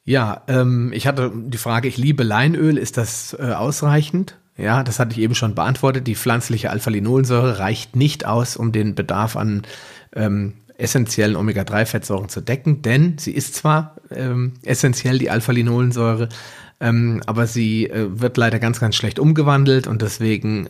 Ja, 0.02 0.42
ähm, 0.48 0.90
ich 0.92 1.06
hatte 1.06 1.30
die 1.32 1.56
Frage, 1.56 1.86
ich 1.86 1.98
liebe 1.98 2.24
Leinöl, 2.24 2.76
ist 2.76 2.96
das 2.96 3.36
äh, 3.38 3.52
ausreichend? 3.52 4.36
Ja, 4.56 4.82
das 4.82 4.98
hatte 4.98 5.12
ich 5.12 5.18
eben 5.20 5.36
schon 5.36 5.54
beantwortet. 5.54 6.08
Die 6.08 6.16
pflanzliche 6.16 6.70
Alpha-Linolsäure 6.70 7.60
reicht 7.60 7.94
nicht 7.94 8.26
aus, 8.26 8.56
um 8.56 8.72
den 8.72 8.96
Bedarf 8.96 9.36
an 9.36 9.62
ähm, 10.16 10.54
essentiellen 10.78 11.36
Omega-3-Fettsäuren 11.36 12.28
zu 12.28 12.40
decken, 12.40 12.82
denn 12.82 13.18
sie 13.18 13.30
ist 13.30 13.54
zwar 13.54 13.94
ähm, 14.10 14.54
essentiell, 14.64 15.18
die 15.18 15.30
Alpha-Linolensäure, 15.30 16.28
ähm, 16.82 17.22
aber 17.26 17.46
sie 17.46 17.88
äh, 17.88 18.08
wird 18.20 18.36
leider 18.36 18.58
ganz, 18.58 18.80
ganz 18.80 18.96
schlecht 18.96 19.20
umgewandelt 19.20 19.86
und 19.86 20.02
deswegen 20.02 20.66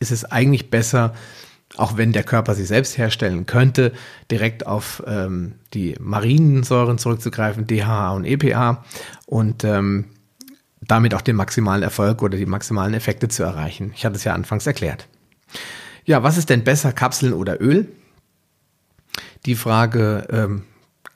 ist 0.00 0.10
es 0.10 0.24
eigentlich 0.24 0.70
besser, 0.70 1.14
auch 1.76 1.98
wenn 1.98 2.12
der 2.12 2.24
Körper 2.24 2.54
sie 2.54 2.64
selbst 2.64 2.96
herstellen 2.96 3.44
könnte, 3.44 3.92
direkt 4.30 4.66
auf 4.66 5.02
ähm, 5.06 5.52
die 5.74 5.94
marinen 6.00 6.62
Säuren 6.62 6.96
zurückzugreifen, 6.96 7.66
DHA 7.66 8.12
und 8.12 8.24
EPA 8.24 8.82
und 9.26 9.62
ähm, 9.64 10.06
damit 10.80 11.14
auch 11.14 11.20
den 11.20 11.36
maximalen 11.36 11.82
Erfolg 11.82 12.22
oder 12.22 12.38
die 12.38 12.46
maximalen 12.46 12.94
Effekte 12.94 13.28
zu 13.28 13.42
erreichen. 13.42 13.92
Ich 13.94 14.06
hatte 14.06 14.16
es 14.16 14.24
ja 14.24 14.32
anfangs 14.32 14.66
erklärt. 14.66 15.06
Ja, 16.04 16.22
was 16.22 16.38
ist 16.38 16.48
denn 16.48 16.64
besser, 16.64 16.92
Kapseln 16.92 17.34
oder 17.34 17.60
Öl? 17.60 17.88
Die 19.44 19.54
Frage 19.54 20.26
ähm, 20.30 20.62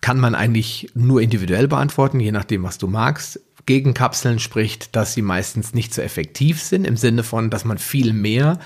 kann 0.01 0.19
man 0.19 0.35
eigentlich 0.35 0.91
nur 0.95 1.21
individuell 1.21 1.69
beantworten, 1.69 2.21
je 2.21 2.33
nachdem, 2.33 2.63
was 2.63 2.79
du 2.79 2.87
magst. 2.87 3.41
Gegen 3.67 3.95
Kapseln 3.95 4.39
spricht, 4.39 4.95
dass 4.95 5.15
sie 5.15 5.23
meistens 5.23 5.75
nicht 5.75 5.93
so 5.93 6.01
effektiv 6.01 6.63
sind, 6.63 6.85
im 6.87 6.97
Sinne 6.97 7.25
von, 7.25 7.51
dass 7.51 7.65
man 7.65 7.79
viel 7.79 8.13
mehr 8.13 8.61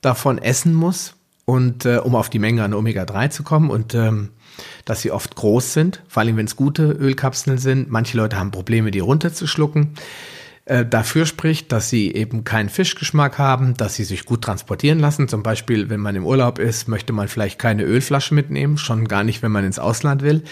davon 0.00 0.38
essen 0.38 0.74
muss, 0.74 1.14
und 1.48 1.86
äh, 1.86 1.96
um 1.96 2.14
auf 2.14 2.28
die 2.28 2.38
Menge 2.38 2.62
an 2.62 2.74
Omega-3 2.74 3.30
zu 3.30 3.42
kommen 3.42 3.70
und 3.70 3.94
ähm, 3.94 4.28
dass 4.84 5.00
sie 5.00 5.10
oft 5.10 5.34
groß 5.34 5.72
sind, 5.72 6.02
vor 6.06 6.20
allem 6.20 6.36
wenn 6.36 6.44
es 6.44 6.56
gute 6.56 6.90
Ölkapseln 6.90 7.56
sind. 7.56 7.90
Manche 7.90 8.18
Leute 8.18 8.36
haben 8.36 8.50
Probleme, 8.50 8.90
die 8.90 8.98
runterzuschlucken. 8.98 9.94
Äh, 10.68 10.84
dafür 10.84 11.24
spricht, 11.24 11.72
dass 11.72 11.88
sie 11.88 12.12
eben 12.12 12.44
keinen 12.44 12.68
Fischgeschmack 12.68 13.38
haben, 13.38 13.72
dass 13.74 13.94
sie 13.94 14.04
sich 14.04 14.26
gut 14.26 14.42
transportieren 14.42 14.98
lassen. 14.98 15.26
Zum 15.26 15.42
Beispiel, 15.42 15.88
wenn 15.88 16.00
man 16.00 16.14
im 16.14 16.26
Urlaub 16.26 16.58
ist, 16.58 16.88
möchte 16.88 17.14
man 17.14 17.28
vielleicht 17.28 17.58
keine 17.58 17.84
Ölflasche 17.84 18.34
mitnehmen, 18.34 18.76
schon 18.76 19.08
gar 19.08 19.24
nicht, 19.24 19.42
wenn 19.42 19.50
man 19.50 19.64
ins 19.64 19.78
Ausland 19.78 20.20
will 20.20 20.42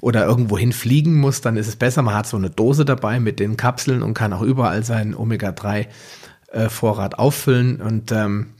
oder 0.00 0.24
irgendwo 0.24 0.56
hinfliegen 0.56 1.14
muss, 1.14 1.42
dann 1.42 1.58
ist 1.58 1.68
es 1.68 1.76
besser. 1.76 2.00
Man 2.00 2.14
hat 2.14 2.26
so 2.26 2.38
eine 2.38 2.48
Dose 2.48 2.86
dabei 2.86 3.20
mit 3.20 3.38
den 3.38 3.58
Kapseln 3.58 4.02
und 4.02 4.14
kann 4.14 4.32
auch 4.32 4.40
überall 4.40 4.82
seinen 4.82 5.14
Omega-3-Vorrat 5.14 7.12
äh, 7.12 7.16
auffüllen. 7.18 7.82
Und 7.82 8.12
ähm, 8.12 8.54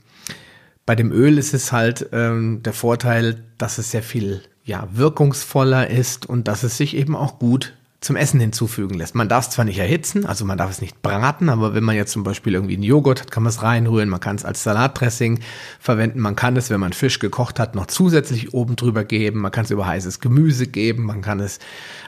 bei 0.85 0.93
dem 0.93 1.11
Öl 1.11 1.39
ist 1.39 1.55
es 1.55 1.71
halt 1.71 2.09
ähm, 2.11 2.61
der 2.61 2.73
Vorteil, 2.73 3.43
dass 3.57 3.79
es 3.79 3.89
sehr 3.89 4.03
viel 4.03 4.43
ja, 4.63 4.87
wirkungsvoller 4.91 5.89
ist 5.89 6.27
und 6.27 6.47
dass 6.47 6.61
es 6.61 6.77
sich 6.77 6.95
eben 6.95 7.15
auch 7.15 7.39
gut 7.39 7.73
zum 8.01 8.15
Essen 8.15 8.39
hinzufügen 8.39 8.95
lässt. 8.95 9.13
Man 9.13 9.29
darf 9.29 9.45
es 9.45 9.51
zwar 9.51 9.63
nicht 9.63 9.77
erhitzen, 9.77 10.25
also 10.25 10.43
man 10.43 10.57
darf 10.57 10.71
es 10.71 10.81
nicht 10.81 11.03
braten, 11.03 11.49
aber 11.49 11.75
wenn 11.75 11.83
man 11.83 11.95
jetzt 11.95 12.11
zum 12.11 12.23
Beispiel 12.23 12.55
irgendwie 12.55 12.73
einen 12.73 12.81
Joghurt 12.81 13.21
hat, 13.21 13.29
kann 13.29 13.43
man 13.43 13.51
es 13.51 13.61
reinrühren, 13.61 14.09
man 14.09 14.19
kann 14.19 14.35
es 14.35 14.43
als 14.43 14.63
Salatdressing 14.63 15.39
verwenden, 15.79 16.19
man 16.19 16.35
kann 16.35 16.57
es, 16.57 16.71
wenn 16.71 16.79
man 16.79 16.93
Fisch 16.93 17.19
gekocht 17.19 17.59
hat, 17.59 17.75
noch 17.75 17.85
zusätzlich 17.85 18.55
oben 18.55 18.75
drüber 18.75 19.03
geben, 19.03 19.41
man 19.41 19.51
kann 19.51 19.65
es 19.65 19.71
über 19.71 19.85
heißes 19.85 20.19
Gemüse 20.19 20.65
geben, 20.65 21.03
man 21.03 21.21
kann 21.21 21.39
es 21.39 21.59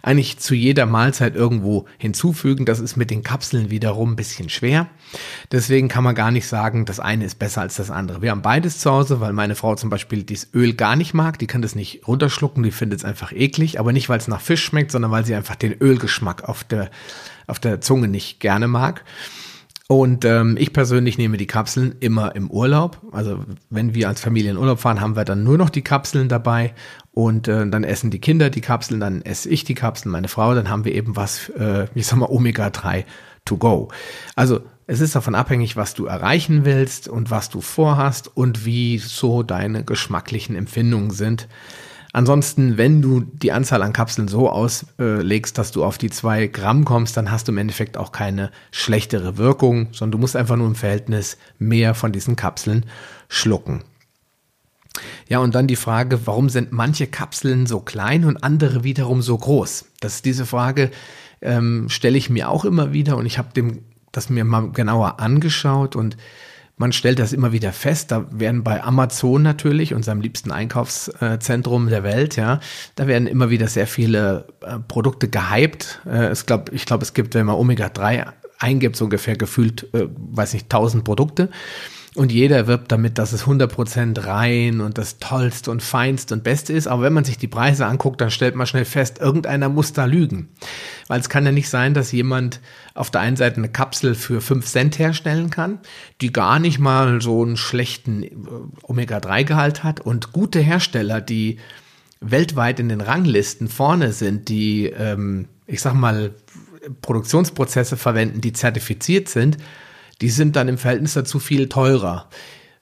eigentlich 0.04 0.38
zu 0.38 0.54
jeder 0.54 0.86
Mahlzeit 0.86 1.36
irgendwo 1.36 1.86
hinzufügen. 1.98 2.66
Das 2.66 2.82
ist 2.82 2.98
mit 2.98 3.10
den 3.10 3.24
Kapseln 3.24 3.72
wiederum 3.72 4.12
ein 4.12 4.16
bisschen 4.18 4.50
schwer. 4.50 4.88
Deswegen 5.52 5.88
kann 5.88 6.04
man 6.04 6.14
gar 6.14 6.30
nicht 6.30 6.46
sagen, 6.46 6.84
das 6.86 7.00
eine 7.00 7.24
ist 7.24 7.40
besser 7.40 7.62
als 7.62 7.78
das 7.78 7.90
andere. 7.90 8.22
Wir 8.22 8.32
haben 8.32 8.42
beides 8.42 8.80
zu 8.80 8.92
Hause, 8.92 9.22
weil 9.22 9.32
meine 9.32 9.56
Frau 9.56 9.76
zum 9.76 9.90
Beispiel 9.90 10.24
dieses 10.24 10.54
Öl 10.54 10.74
gar 10.74 10.98
nicht 10.98 11.14
mag, 11.14 11.40
die 11.40 11.48
kann 11.48 11.62
das 11.62 11.74
nicht 11.74 12.06
runterschlucken, 12.06 12.64
die 12.64 12.72
findet 12.72 13.00
es 13.00 13.06
einfach 13.06 13.32
eklig, 13.32 13.80
aber 13.80 13.94
nicht, 13.94 14.10
weil 14.10 14.18
es 14.18 14.28
nach 14.28 14.42
Fisch 14.42 14.64
schmeckt, 14.64 14.92
sondern 14.92 15.10
weil 15.10 15.26
sie 15.26 15.36
einfach 15.36 15.56
den 15.56 15.72
Ölgeschmack 15.72 16.44
auf 16.50 16.66
der, 16.66 16.92
auf 17.48 17.60
der 17.60 17.80
Zunge 17.80 18.10
nicht 18.10 18.42
gerne 18.42 18.68
mag. 18.68 19.06
Und 19.88 20.26
ähm, 20.26 20.56
ich 20.60 20.74
persönlich 20.74 21.18
nehme 21.18 21.38
die 21.38 21.48
Kapseln 21.48 21.96
immer 22.00 22.36
im 22.36 22.50
Urlaub. 22.50 23.02
Also 23.12 23.44
wenn 23.70 23.94
wir 23.94 24.08
als 24.08 24.22
Familie 24.22 24.52
in 24.52 24.58
Urlaub 24.58 24.80
fahren, 24.80 25.00
haben 25.00 25.16
wir 25.16 25.26
dann 25.26 25.44
nur 25.44 25.58
noch 25.58 25.70
die 25.70 25.82
Kapseln 25.82 26.30
dabei 26.30 26.74
und 27.14 27.48
äh, 27.48 27.68
dann 27.70 27.84
essen 27.84 28.10
die 28.10 28.20
Kinder 28.20 28.50
die 28.50 28.62
Kapseln, 28.62 29.00
dann 29.00 29.22
esse 29.22 29.48
ich 29.48 29.64
die 29.64 29.76
Kapseln, 29.76 30.12
meine 30.12 30.28
Frau, 30.28 30.54
dann 30.56 30.70
haben 30.70 30.84
wir 30.84 30.96
eben 30.96 31.16
was, 31.16 31.50
äh, 31.50 31.88
ich 31.94 32.08
sag 32.08 32.18
mal, 32.18 32.30
Omega-3 32.30 33.06
to 33.46 33.58
go. 33.58 33.90
Also 34.36 34.62
es 34.88 35.00
ist 35.00 35.16
davon 35.16 35.36
abhängig, 35.36 35.76
was 35.78 35.94
du 35.94 36.08
erreichen 36.08 36.66
willst 36.66 37.08
und 37.08 37.32
was 37.32 37.50
du 37.50 37.62
vorhast 37.62 38.36
und 38.36 38.66
wie 38.66 38.98
so 38.98 39.44
deine 39.44 39.84
geschmacklichen 39.84 40.56
Empfindungen 40.56 41.12
sind. 41.12 41.48
Ansonsten, 42.14 42.78
wenn 42.78 43.02
du 43.02 43.22
die 43.22 43.52
Anzahl 43.52 43.82
an 43.82 43.94
Kapseln 43.94 44.28
so 44.28 44.50
auslegst, 44.50 45.58
dass 45.58 45.72
du 45.72 45.84
auf 45.84 45.98
die 45.98 46.12
zwei 46.12 46.46
Gramm 46.48 46.86
kommst, 46.86 47.18
dann 47.18 47.32
hast 47.32 47.48
du 47.48 47.52
im 47.52 47.58
Endeffekt 47.58 47.98
auch 47.98 48.12
keine 48.12 48.52
schlechtere 48.72 49.38
Wirkung, 49.38 49.88
sondern 49.92 50.12
du 50.12 50.18
musst 50.20 50.36
einfach 50.36 50.56
nur 50.56 50.68
im 50.68 50.76
Verhältnis 50.76 51.38
mehr 51.58 51.96
von 51.96 52.12
diesen 52.12 52.36
Kapseln 52.36 52.86
schlucken. 53.30 53.84
Ja, 55.28 55.40
und 55.40 55.56
dann 55.56 55.68
die 55.68 55.76
Frage, 55.76 56.28
warum 56.28 56.50
sind 56.50 56.72
manche 56.72 57.08
Kapseln 57.08 57.66
so 57.66 57.80
klein 57.80 58.26
und 58.26 58.44
andere 58.44 58.84
wiederum 58.84 59.22
so 59.22 59.38
groß? 59.38 59.86
Das 60.00 60.16
ist 60.16 60.26
diese 60.26 60.46
Frage, 60.46 60.92
ähm, 61.42 61.90
stelle 61.90 62.18
ich 62.18 62.30
mir 62.30 62.50
auch 62.50 62.66
immer 62.66 62.94
wieder 62.94 63.18
und 63.18 63.26
ich 63.26 63.38
habe 63.38 63.50
das 64.12 64.30
mir 64.30 64.46
mal 64.46 64.72
genauer 64.72 65.20
angeschaut 65.20 65.96
und 65.96 66.18
man 66.78 66.92
stellt 66.92 67.20
das 67.20 67.34
immer 67.34 67.52
wieder 67.52 67.72
fest, 67.72 68.12
da 68.12 68.26
werden 68.32 68.64
bei 68.64 68.84
Amazon 68.84 69.44
natürlich, 69.44 69.94
unserem 69.94 70.22
liebsten 70.22 70.52
Einkaufszentrum 70.52 71.88
der 71.88 72.04
Welt, 72.04 72.36
ja, 72.36 72.60
da 72.96 73.08
werden 73.08 73.28
immer 73.28 73.50
wieder 73.50 73.68
sehr 73.68 73.86
viele 73.86 74.48
äh, 74.62 74.80
Produkte 74.80 75.30
gehypt. 75.30 76.02
Äh, 76.06 76.26
es 76.28 76.46
ich 76.72 76.86
glaube, 76.86 77.04
es 77.04 77.14
gibt, 77.14 77.36
wenn 77.36 77.46
man 77.46 77.56
Omega-3 77.56 78.26
eingibt, 78.58 78.96
so 78.96 79.06
ungefähr 79.06 79.36
gefühlt, 79.36 79.94
äh, 79.94 80.08
weiß 80.18 80.54
nicht, 80.54 80.66
1000 80.66 81.04
Produkte. 81.04 81.50
Und 82.16 82.32
jeder 82.32 82.68
wirbt 82.68 82.92
damit, 82.92 83.18
dass 83.18 83.34
es 83.34 83.46
100% 83.46 84.28
rein 84.28 84.82
und 84.82 85.00
das 85.00 85.18
Tollste 85.18 85.72
und 85.72 85.82
Feinste 85.82 86.36
und 86.36 86.44
Beste 86.44 86.72
ist. 86.72 86.88
Aber 86.88 87.02
wenn 87.02 87.14
man 87.14 87.24
sich 87.24 87.40
die 87.40 87.48
Preise 87.48 87.88
anguckt, 87.88 88.22
dann 88.22 88.30
stellt 88.30 88.56
man 88.56 88.68
schnell 88.68 88.86
fest, 88.86 89.20
irgendeiner 89.20 89.68
muss 89.68 89.94
da 89.94 90.06
lügen. 90.06 90.50
Weil 91.08 91.20
es 91.20 91.30
kann 91.30 91.46
ja 91.46 91.52
nicht 91.52 91.70
sein, 91.70 91.96
dass 91.96 92.12
jemand 92.12 92.60
auf 92.94 93.10
der 93.10 93.22
einen 93.22 93.36
Seite 93.36 93.58
eine 93.58 93.70
Kapsel 93.70 94.14
für 94.14 94.42
5 94.42 94.64
Cent 94.64 95.00
herstellen 95.00 95.50
kann, 95.50 95.80
die 96.22 96.32
gar 96.32 96.60
nicht 96.60 96.78
mal 96.78 97.20
so 97.20 97.42
einen 97.42 97.58
schlechten 97.58 98.24
äh, 98.24 98.30
Omega-3-Gehalt 98.84 99.84
hat. 99.84 100.00
Und 100.00 100.34
gute 100.34 100.60
Hersteller, 100.60 101.20
die 101.20 101.58
weltweit 102.22 102.80
in 102.80 102.90
den 102.90 103.02
Ranglisten 103.02 103.68
vorne 103.68 104.14
sind, 104.14 104.50
die, 104.50 104.86
ähm, 104.86 105.48
ich 105.66 105.82
sag 105.82 105.96
mal, 105.96 106.36
Produktionsprozesse 107.02 107.98
verwenden, 107.98 108.42
die 108.42 108.54
zertifiziert 108.54 109.30
sind, 109.30 109.58
die 110.24 110.30
sind 110.30 110.56
dann 110.56 110.70
im 110.70 110.78
Verhältnis 110.78 111.16
dazu 111.16 111.38
viel 111.38 111.68
teurer. 111.68 112.30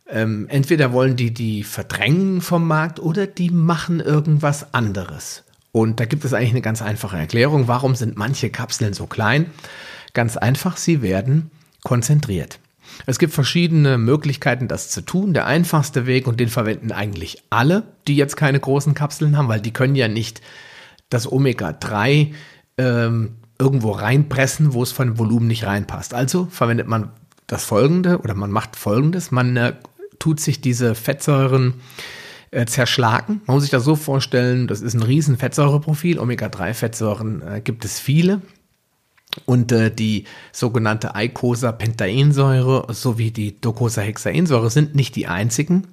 Ähm, 0.08 0.45
entweder 0.49 0.93
wollen 0.93 1.15
die 1.15 1.34
die 1.34 1.63
verdrängen 1.63 2.39
vom 2.39 2.67
Markt 2.67 2.99
oder 2.99 3.25
die 3.25 3.49
machen 3.49 3.99
irgendwas 3.99 4.75
anderes. 4.75 5.43
Und 5.71 5.99
da 5.99 6.06
gibt 6.06 6.23
es 6.23 6.34
eigentlich 6.34 6.51
eine 6.51 6.62
ganz 6.62 6.84
einfache 6.84 7.17
Erklärung. 7.17 7.67
Warum 7.67 7.95
sind 7.95 8.15
manche 8.15 8.51
Kapseln 8.51 8.93
so 8.93 9.08
klein? 9.08 9.47
Ganz 10.13 10.38
einfach, 10.38 10.77
sie 10.77 11.01
werden 11.01 11.49
konzentriert. 11.84 12.60
Es 13.08 13.17
gibt 13.17 13.34
verschiedene 13.34 13.97
Möglichkeiten, 13.97 14.67
das 14.67 14.91
zu 14.91 15.01
tun. 15.01 15.34
Der 15.34 15.47
einfachste 15.47 16.06
Weg, 16.06 16.27
und 16.27 16.39
den 16.39 16.49
verwenden 16.49 16.91
eigentlich 16.91 17.41
alle, 17.49 17.84
die 18.08 18.17
jetzt 18.17 18.38
keine 18.38 18.60
großen 18.60 18.93
Kapseln 18.93 19.36
haben, 19.36 19.47
weil 19.47 19.62
die 19.62 19.73
können 19.73 19.95
ja 19.95 20.08
nicht 20.08 20.41
das 21.10 21.32
Omega-3 21.32 22.34
ähm, 22.77 23.38
irgendwo 23.58 23.91
reinpressen, 23.91 24.73
wo 24.73 24.84
es 24.84 24.91
von 24.91 25.17
Volumen 25.17 25.47
nicht 25.47 25.65
reinpasst. 25.65 26.13
Also 26.13 26.47
verwendet 26.51 26.88
man 26.88 27.10
das 27.51 27.65
folgende 27.65 28.19
oder 28.19 28.33
man 28.33 28.51
macht 28.51 28.75
folgendes. 28.75 29.31
Man 29.31 29.57
äh, 29.57 29.73
tut 30.19 30.39
sich 30.39 30.61
diese 30.61 30.95
Fettsäuren 30.95 31.75
äh, 32.51 32.65
zerschlagen. 32.65 33.41
Man 33.45 33.55
muss 33.55 33.63
sich 33.63 33.71
das 33.71 33.83
so 33.83 33.95
vorstellen, 33.95 34.67
das 34.67 34.81
ist 34.81 34.93
ein 34.93 35.03
riesen 35.03 35.37
Fettsäureprofil. 35.37 36.19
Omega-3-Fettsäuren 36.19 37.41
äh, 37.41 37.61
gibt 37.61 37.83
es 37.85 37.99
viele. 37.99 38.41
Und 39.45 39.71
äh, 39.71 39.93
die 39.93 40.25
sogenannte 40.51 41.15
Eicosapentaensäure 41.15 42.93
sowie 42.93 43.31
die 43.31 43.59
Docosahexaensäure 43.59 44.69
sind 44.69 44.95
nicht 44.95 45.15
die 45.15 45.27
einzigen. 45.27 45.87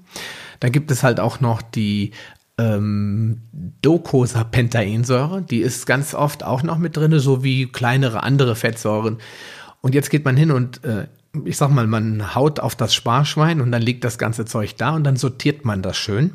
Dann 0.60 0.72
gibt 0.72 0.90
es 0.90 1.02
halt 1.02 1.20
auch 1.20 1.40
noch 1.40 1.62
die 1.62 2.12
ähm, 2.58 3.42
Docosapentaensäure, 3.82 5.42
die 5.42 5.60
ist 5.60 5.86
ganz 5.86 6.14
oft 6.14 6.42
auch 6.42 6.64
noch 6.64 6.78
mit 6.78 6.96
drin, 6.96 7.16
so 7.20 7.44
wie 7.44 7.66
kleinere 7.66 8.24
andere 8.24 8.56
Fettsäuren. 8.56 9.18
Und 9.80 9.94
jetzt 9.94 10.10
geht 10.10 10.24
man 10.24 10.36
hin 10.36 10.50
und 10.50 10.82
äh, 10.84 11.06
ich 11.44 11.57
sag 11.57 11.70
mal, 11.70 11.87
man 11.87 12.35
haut 12.35 12.61
auf 12.61 12.74
das 12.74 12.94
Sparschwein 12.94 13.61
und 13.61 13.72
dann 13.72 13.83
liegt 13.83 14.05
das 14.05 14.18
ganze 14.18 14.44
Zeug 14.44 14.77
da 14.77 14.90
und 14.94 15.05
dann 15.05 15.16
sortiert 15.16 15.64
man 15.64 15.83
das 15.83 15.96
schön. 15.96 16.33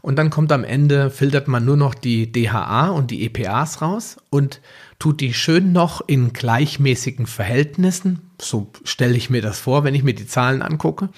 Und 0.00 0.16
dann 0.16 0.30
kommt 0.30 0.50
am 0.50 0.64
Ende, 0.64 1.10
filtert 1.10 1.46
man 1.46 1.64
nur 1.64 1.76
noch 1.76 1.94
die 1.94 2.32
DHA 2.32 2.88
und 2.88 3.10
die 3.10 3.24
EPAs 3.24 3.82
raus 3.82 4.16
und 4.30 4.60
tut 4.98 5.20
die 5.20 5.34
schön 5.34 5.72
noch 5.72 6.00
in 6.06 6.32
gleichmäßigen 6.32 7.26
Verhältnissen, 7.26 8.20
so 8.40 8.70
stelle 8.84 9.16
ich 9.16 9.30
mir 9.30 9.42
das 9.42 9.60
vor, 9.60 9.84
wenn 9.84 9.94
ich 9.94 10.02
mir 10.02 10.14
die 10.14 10.26
Zahlen 10.26 10.62
angucke, 10.62 11.10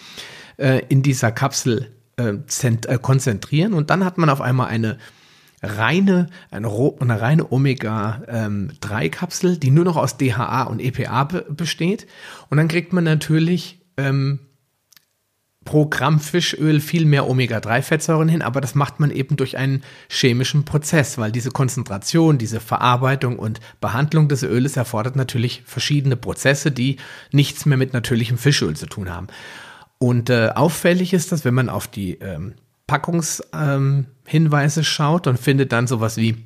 äh, 0.59 0.83
in 0.89 1.03
dieser 1.03 1.33
Kapsel 1.33 1.91
äh, 2.17 2.35
äh, 2.35 2.99
konzentrieren 2.99 3.75
und 3.75 3.91
dann 3.91 4.05
hat 4.05 4.19
man 4.19 4.29
auf 4.29 4.41
einmal 4.41 4.69
eine 4.69 4.99
reine, 5.65 6.29
eine, 6.51 6.69
eine 7.01 7.21
reine 7.21 7.51
Omega-3-Kapsel, 7.51 9.55
ähm, 9.55 9.61
die 9.61 9.71
nur 9.71 9.85
noch 9.85 9.97
aus 9.97 10.17
DHA 10.17 10.65
und 10.65 10.81
EPA 10.81 11.25
be 11.25 11.47
besteht. 11.49 12.07
Und 12.51 12.59
dann 12.59 12.69
kriegt 12.69 12.93
man 12.93 13.05
natürlich 13.05 13.81
ähm, 13.97 14.41
pro 15.65 15.87
Gramm 15.87 16.21
Fischöl 16.21 16.81
viel 16.81 17.07
mehr 17.07 17.29
Omega-3-Fettsäuren 17.29 18.29
hin, 18.29 18.43
aber 18.43 18.61
das 18.61 18.75
macht 18.75 19.01
man 19.01 19.11
eben 19.11 19.37
durch 19.37 19.57
einen 19.57 19.83
chemischen 20.09 20.65
Prozess, 20.65 21.19
weil 21.19 21.33
diese 21.33 21.51
Konzentration, 21.51 22.39
diese 22.39 22.61
Verarbeitung 22.61 23.39
und 23.39 23.61
Behandlung 23.81 24.29
des 24.29 24.43
Öles 24.43 24.77
erfordert 24.77 25.17
natürlich 25.17 25.63
verschiedene 25.65 26.17
Prozesse, 26.17 26.71
die 26.71 26.97
nichts 27.33 27.67
mehr 27.67 27.79
mit 27.79 27.93
natürlichem 27.93 28.39
Fischöl 28.39 28.77
zu 28.77 28.87
tun 28.87 29.11
haben. 29.11 29.29
Und 29.99 30.29
äh, 30.29 30.51
auffällig 30.55 31.15
ist 31.15 31.33
das, 31.33 31.45
wenn 31.45 31.55
man 31.55 31.71
auf 31.71 31.87
die 31.87 32.15
ähm, 32.15 32.55
Packungshinweise 32.87 34.81
ähm, 34.81 34.85
schaut 34.85 35.27
und 35.27 35.39
findet 35.39 35.73
dann 35.73 35.87
sowas 35.87 36.17
wie 36.17 36.37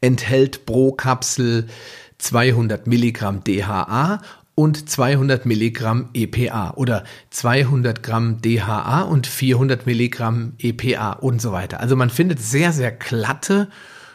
enthält 0.00 0.66
pro 0.66 0.92
Kapsel 0.92 1.66
200 2.18 2.86
Milligramm 2.86 3.44
DHA 3.44 4.20
und 4.58 4.90
200 4.90 5.46
Milligramm 5.46 6.08
EPA 6.14 6.72
oder 6.74 7.04
200 7.30 8.02
Gramm 8.02 8.42
DHA 8.42 9.02
und 9.02 9.28
400 9.28 9.86
Milligramm 9.86 10.54
EPA 10.58 11.12
und 11.12 11.40
so 11.40 11.52
weiter. 11.52 11.78
Also 11.78 11.94
man 11.94 12.10
findet 12.10 12.40
sehr, 12.40 12.72
sehr 12.72 12.90
glatte, 12.90 13.68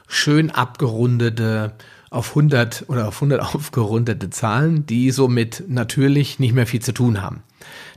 schön 0.08 0.52
abgerundete 0.52 1.74
auf 2.10 2.30
100 2.30 2.86
oder 2.90 3.08
auf 3.08 3.16
100 3.16 3.42
aufgerundete 3.56 4.30
Zahlen, 4.32 4.86
die 4.86 5.12
somit 5.12 5.64
natürlich 5.70 6.40
nicht 6.40 6.54
mehr 6.54 6.68
viel 6.68 6.82
zu 6.82 6.92
tun 6.92 7.22
haben. 7.22 7.44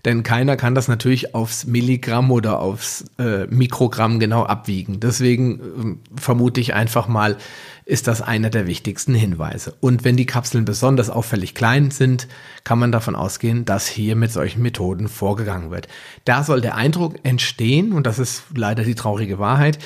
Denn 0.07 0.23
keiner 0.23 0.57
kann 0.57 0.77
das 0.77 0.87
natürlich 0.87 1.35
aufs 1.35 1.67
Milligramm 1.67 2.31
oder 2.31 2.61
aufs 2.61 3.07
äh, 3.19 3.49
Mikrogramm 3.49 4.21
genau 4.21 4.45
abwiegen. 4.45 5.01
Deswegen 5.01 5.99
äh, 6.15 6.21
vermute 6.21 6.61
ich 6.61 6.75
einfach 6.75 7.09
mal, 7.09 7.37
ist 7.85 8.07
das 8.07 8.23
einer 8.23 8.49
der 8.49 8.69
wichtigsten 8.69 9.15
Hinweise. 9.15 9.75
Und 9.81 10.05
wenn 10.05 10.17
die 10.17 10.25
Kapseln 10.25 10.65
besonders 10.65 11.11
auffällig 11.11 11.57
klein 11.57 11.91
sind, 11.91 12.29
kann 12.63 12.79
man 12.79 12.93
davon 12.93 13.17
ausgehen, 13.17 13.65
dass 13.65 13.89
hier 13.89 14.15
mit 14.15 14.31
solchen 14.31 14.63
Methoden 14.63 15.09
vorgegangen 15.09 15.73
wird. 15.73 15.89
Da 16.25 16.45
soll 16.45 16.61
der 16.61 16.77
Eindruck 16.77 17.17
entstehen, 17.25 17.93
und 17.93 18.07
das 18.07 18.21
ist 18.21 18.45
leider 18.55 18.85
die 18.85 18.95
traurige 18.95 19.41
Wahrheit, 19.41 19.81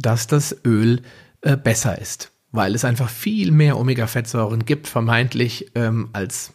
dass 0.00 0.26
das 0.26 0.56
Öl 0.64 1.02
äh, 1.42 1.56
besser 1.56 1.96
ist, 1.96 2.32
weil 2.50 2.74
es 2.74 2.84
einfach 2.84 3.08
viel 3.08 3.52
mehr 3.52 3.78
Omega-Fettsäuren 3.78 4.64
gibt, 4.64 4.88
vermeintlich 4.88 5.70
ähm, 5.76 6.08
als 6.12 6.54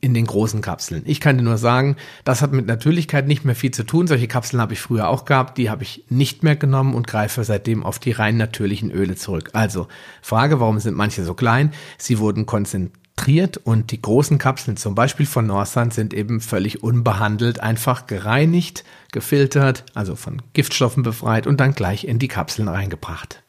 in 0.00 0.14
den 0.14 0.26
großen 0.26 0.62
Kapseln. 0.62 1.02
Ich 1.04 1.20
kann 1.20 1.36
dir 1.36 1.42
nur 1.42 1.58
sagen, 1.58 1.96
das 2.24 2.42
hat 2.42 2.52
mit 2.52 2.66
Natürlichkeit 2.66 3.26
nicht 3.26 3.44
mehr 3.44 3.56
viel 3.56 3.72
zu 3.72 3.82
tun. 3.84 4.06
Solche 4.06 4.28
Kapseln 4.28 4.60
habe 4.60 4.72
ich 4.72 4.80
früher 4.80 5.08
auch 5.08 5.24
gehabt, 5.24 5.58
die 5.58 5.68
habe 5.68 5.82
ich 5.82 6.04
nicht 6.08 6.42
mehr 6.42 6.56
genommen 6.56 6.94
und 6.94 7.08
greife 7.08 7.42
seitdem 7.42 7.82
auf 7.82 7.98
die 7.98 8.12
rein 8.12 8.36
natürlichen 8.36 8.90
Öle 8.92 9.16
zurück. 9.16 9.50
Also, 9.52 9.88
Frage, 10.22 10.60
warum 10.60 10.78
sind 10.78 10.96
manche 10.96 11.24
so 11.24 11.34
klein? 11.34 11.72
Sie 11.98 12.18
wurden 12.18 12.46
konzentriert 12.46 13.56
und 13.56 13.90
die 13.90 14.00
großen 14.00 14.38
Kapseln, 14.38 14.76
zum 14.76 14.94
Beispiel 14.94 15.26
von 15.26 15.46
Norsan, 15.46 15.90
sind 15.90 16.14
eben 16.14 16.40
völlig 16.40 16.84
unbehandelt, 16.84 17.60
einfach 17.60 18.06
gereinigt, 18.06 18.84
gefiltert, 19.10 19.84
also 19.94 20.14
von 20.14 20.40
Giftstoffen 20.52 21.02
befreit 21.02 21.48
und 21.48 21.58
dann 21.58 21.72
gleich 21.72 22.04
in 22.04 22.20
die 22.20 22.28
Kapseln 22.28 22.68
reingebracht. 22.68 23.42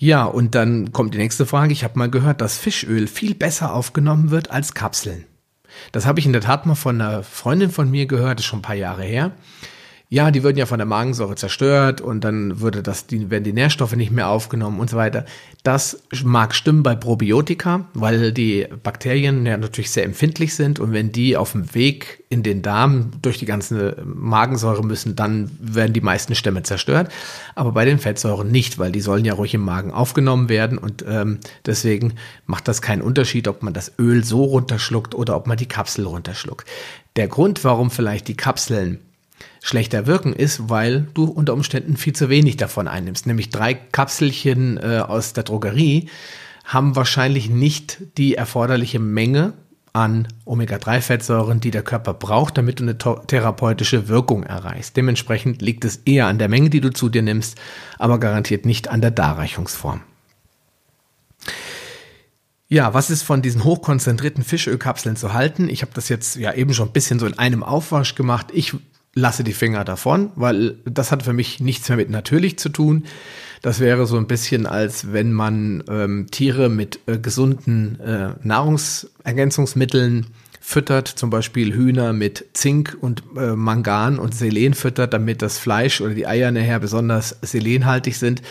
Ja, 0.00 0.24
und 0.24 0.54
dann 0.54 0.92
kommt 0.92 1.14
die 1.14 1.18
nächste 1.18 1.44
Frage. 1.44 1.72
Ich 1.72 1.82
habe 1.82 1.98
mal 1.98 2.08
gehört, 2.08 2.40
dass 2.40 2.56
Fischöl 2.56 3.08
viel 3.08 3.34
besser 3.34 3.74
aufgenommen 3.74 4.30
wird 4.30 4.50
als 4.50 4.72
Kapseln. 4.72 5.26
Das 5.90 6.06
habe 6.06 6.20
ich 6.20 6.26
in 6.26 6.32
der 6.32 6.40
Tat 6.40 6.66
mal 6.66 6.76
von 6.76 7.00
einer 7.00 7.24
Freundin 7.24 7.70
von 7.70 7.90
mir 7.90 8.06
gehört, 8.06 8.38
ist 8.38 8.46
schon 8.46 8.60
ein 8.60 8.62
paar 8.62 8.76
Jahre 8.76 9.02
her 9.02 9.32
ja, 10.10 10.30
die 10.30 10.42
würden 10.42 10.56
ja 10.56 10.64
von 10.64 10.78
der 10.78 10.86
Magensäure 10.86 11.34
zerstört 11.34 12.00
und 12.00 12.24
dann 12.24 12.60
würde 12.60 12.82
das, 12.82 13.06
die, 13.06 13.28
werden 13.28 13.44
die 13.44 13.52
Nährstoffe 13.52 13.94
nicht 13.94 14.10
mehr 14.10 14.28
aufgenommen 14.28 14.80
und 14.80 14.88
so 14.88 14.96
weiter. 14.96 15.26
Das 15.62 16.02
mag 16.24 16.54
stimmen 16.54 16.82
bei 16.82 16.94
Probiotika, 16.94 17.86
weil 17.92 18.32
die 18.32 18.66
Bakterien 18.82 19.44
ja 19.44 19.58
natürlich 19.58 19.90
sehr 19.90 20.04
empfindlich 20.04 20.54
sind 20.54 20.80
und 20.80 20.94
wenn 20.94 21.12
die 21.12 21.36
auf 21.36 21.52
dem 21.52 21.74
Weg 21.74 22.24
in 22.30 22.42
den 22.42 22.62
Darm 22.62 23.10
durch 23.20 23.36
die 23.36 23.44
ganze 23.44 24.02
Magensäure 24.02 24.82
müssen, 24.82 25.14
dann 25.14 25.50
werden 25.60 25.92
die 25.92 26.00
meisten 26.00 26.34
Stämme 26.34 26.62
zerstört. 26.62 27.12
Aber 27.54 27.72
bei 27.72 27.84
den 27.84 27.98
Fettsäuren 27.98 28.50
nicht, 28.50 28.78
weil 28.78 28.92
die 28.92 29.00
sollen 29.02 29.26
ja 29.26 29.34
ruhig 29.34 29.52
im 29.52 29.62
Magen 29.62 29.90
aufgenommen 29.90 30.48
werden 30.48 30.78
und 30.78 31.04
ähm, 31.06 31.40
deswegen 31.66 32.14
macht 32.46 32.66
das 32.66 32.80
keinen 32.80 33.02
Unterschied, 33.02 33.46
ob 33.46 33.62
man 33.62 33.74
das 33.74 33.92
Öl 33.98 34.24
so 34.24 34.42
runterschluckt 34.42 35.14
oder 35.14 35.36
ob 35.36 35.46
man 35.46 35.58
die 35.58 35.68
Kapsel 35.68 36.06
runterschluckt. 36.06 36.66
Der 37.16 37.28
Grund, 37.28 37.62
warum 37.62 37.90
vielleicht 37.90 38.28
die 38.28 38.36
Kapseln 38.36 39.00
schlechter 39.62 40.06
wirken, 40.06 40.32
ist, 40.32 40.68
weil 40.68 41.08
du 41.14 41.24
unter 41.24 41.52
Umständen 41.52 41.96
viel 41.96 42.14
zu 42.14 42.28
wenig 42.28 42.56
davon 42.56 42.88
einnimmst. 42.88 43.26
Nämlich 43.26 43.50
drei 43.50 43.74
Kapselchen 43.74 44.78
äh, 44.78 45.02
aus 45.06 45.32
der 45.32 45.44
Drogerie 45.44 46.08
haben 46.64 46.96
wahrscheinlich 46.96 47.48
nicht 47.48 47.98
die 48.18 48.34
erforderliche 48.34 48.98
Menge 48.98 49.54
an 49.92 50.28
Omega-3-Fettsäuren, 50.44 51.60
die 51.60 51.70
der 51.70 51.82
Körper 51.82 52.14
braucht, 52.14 52.58
damit 52.58 52.78
du 52.78 52.84
eine 52.84 52.98
therapeutische 52.98 54.08
Wirkung 54.08 54.42
erreichst. 54.42 54.96
Dementsprechend 54.96 55.62
liegt 55.62 55.84
es 55.84 55.96
eher 56.04 56.26
an 56.26 56.38
der 56.38 56.48
Menge, 56.48 56.70
die 56.70 56.80
du 56.80 56.92
zu 56.92 57.08
dir 57.08 57.22
nimmst, 57.22 57.58
aber 57.98 58.20
garantiert 58.20 58.64
nicht 58.66 58.88
an 58.88 59.00
der 59.00 59.10
Darreichungsform. 59.10 60.02
Ja, 62.70 62.92
was 62.92 63.08
ist 63.08 63.22
von 63.22 63.40
diesen 63.40 63.64
hochkonzentrierten 63.64 64.44
Fischölkapseln 64.44 65.16
zu 65.16 65.32
halten? 65.32 65.70
Ich 65.70 65.80
habe 65.80 65.92
das 65.94 66.10
jetzt 66.10 66.36
ja 66.36 66.52
eben 66.52 66.74
schon 66.74 66.88
ein 66.88 66.92
bisschen 66.92 67.18
so 67.18 67.24
in 67.24 67.38
einem 67.38 67.62
Aufwasch 67.62 68.14
gemacht. 68.14 68.48
Ich 68.52 68.74
lasse 69.14 69.44
die 69.44 69.52
Finger 69.52 69.84
davon, 69.84 70.30
weil 70.36 70.76
das 70.84 71.12
hat 71.12 71.22
für 71.22 71.32
mich 71.32 71.60
nichts 71.60 71.88
mehr 71.88 71.96
mit 71.96 72.10
natürlich 72.10 72.58
zu 72.58 72.68
tun. 72.68 73.04
Das 73.62 73.80
wäre 73.80 74.06
so 74.06 74.16
ein 74.16 74.26
bisschen, 74.26 74.66
als 74.66 75.12
wenn 75.12 75.32
man 75.32 75.82
ähm, 75.88 76.26
Tiere 76.30 76.68
mit 76.68 77.00
äh, 77.06 77.18
gesunden 77.18 77.98
äh, 78.00 78.30
Nahrungsergänzungsmitteln 78.42 80.26
füttert, 80.60 81.08
zum 81.08 81.30
Beispiel 81.30 81.74
Hühner 81.74 82.12
mit 82.12 82.44
Zink 82.52 82.96
und 83.00 83.22
äh, 83.36 83.56
Mangan 83.56 84.18
und 84.18 84.34
Selen 84.34 84.74
füttert, 84.74 85.12
damit 85.12 85.42
das 85.42 85.58
Fleisch 85.58 86.00
oder 86.00 86.14
die 86.14 86.26
Eier 86.26 86.50
nachher 86.50 86.78
besonders 86.78 87.36
selenhaltig 87.42 88.16
sind. 88.16 88.42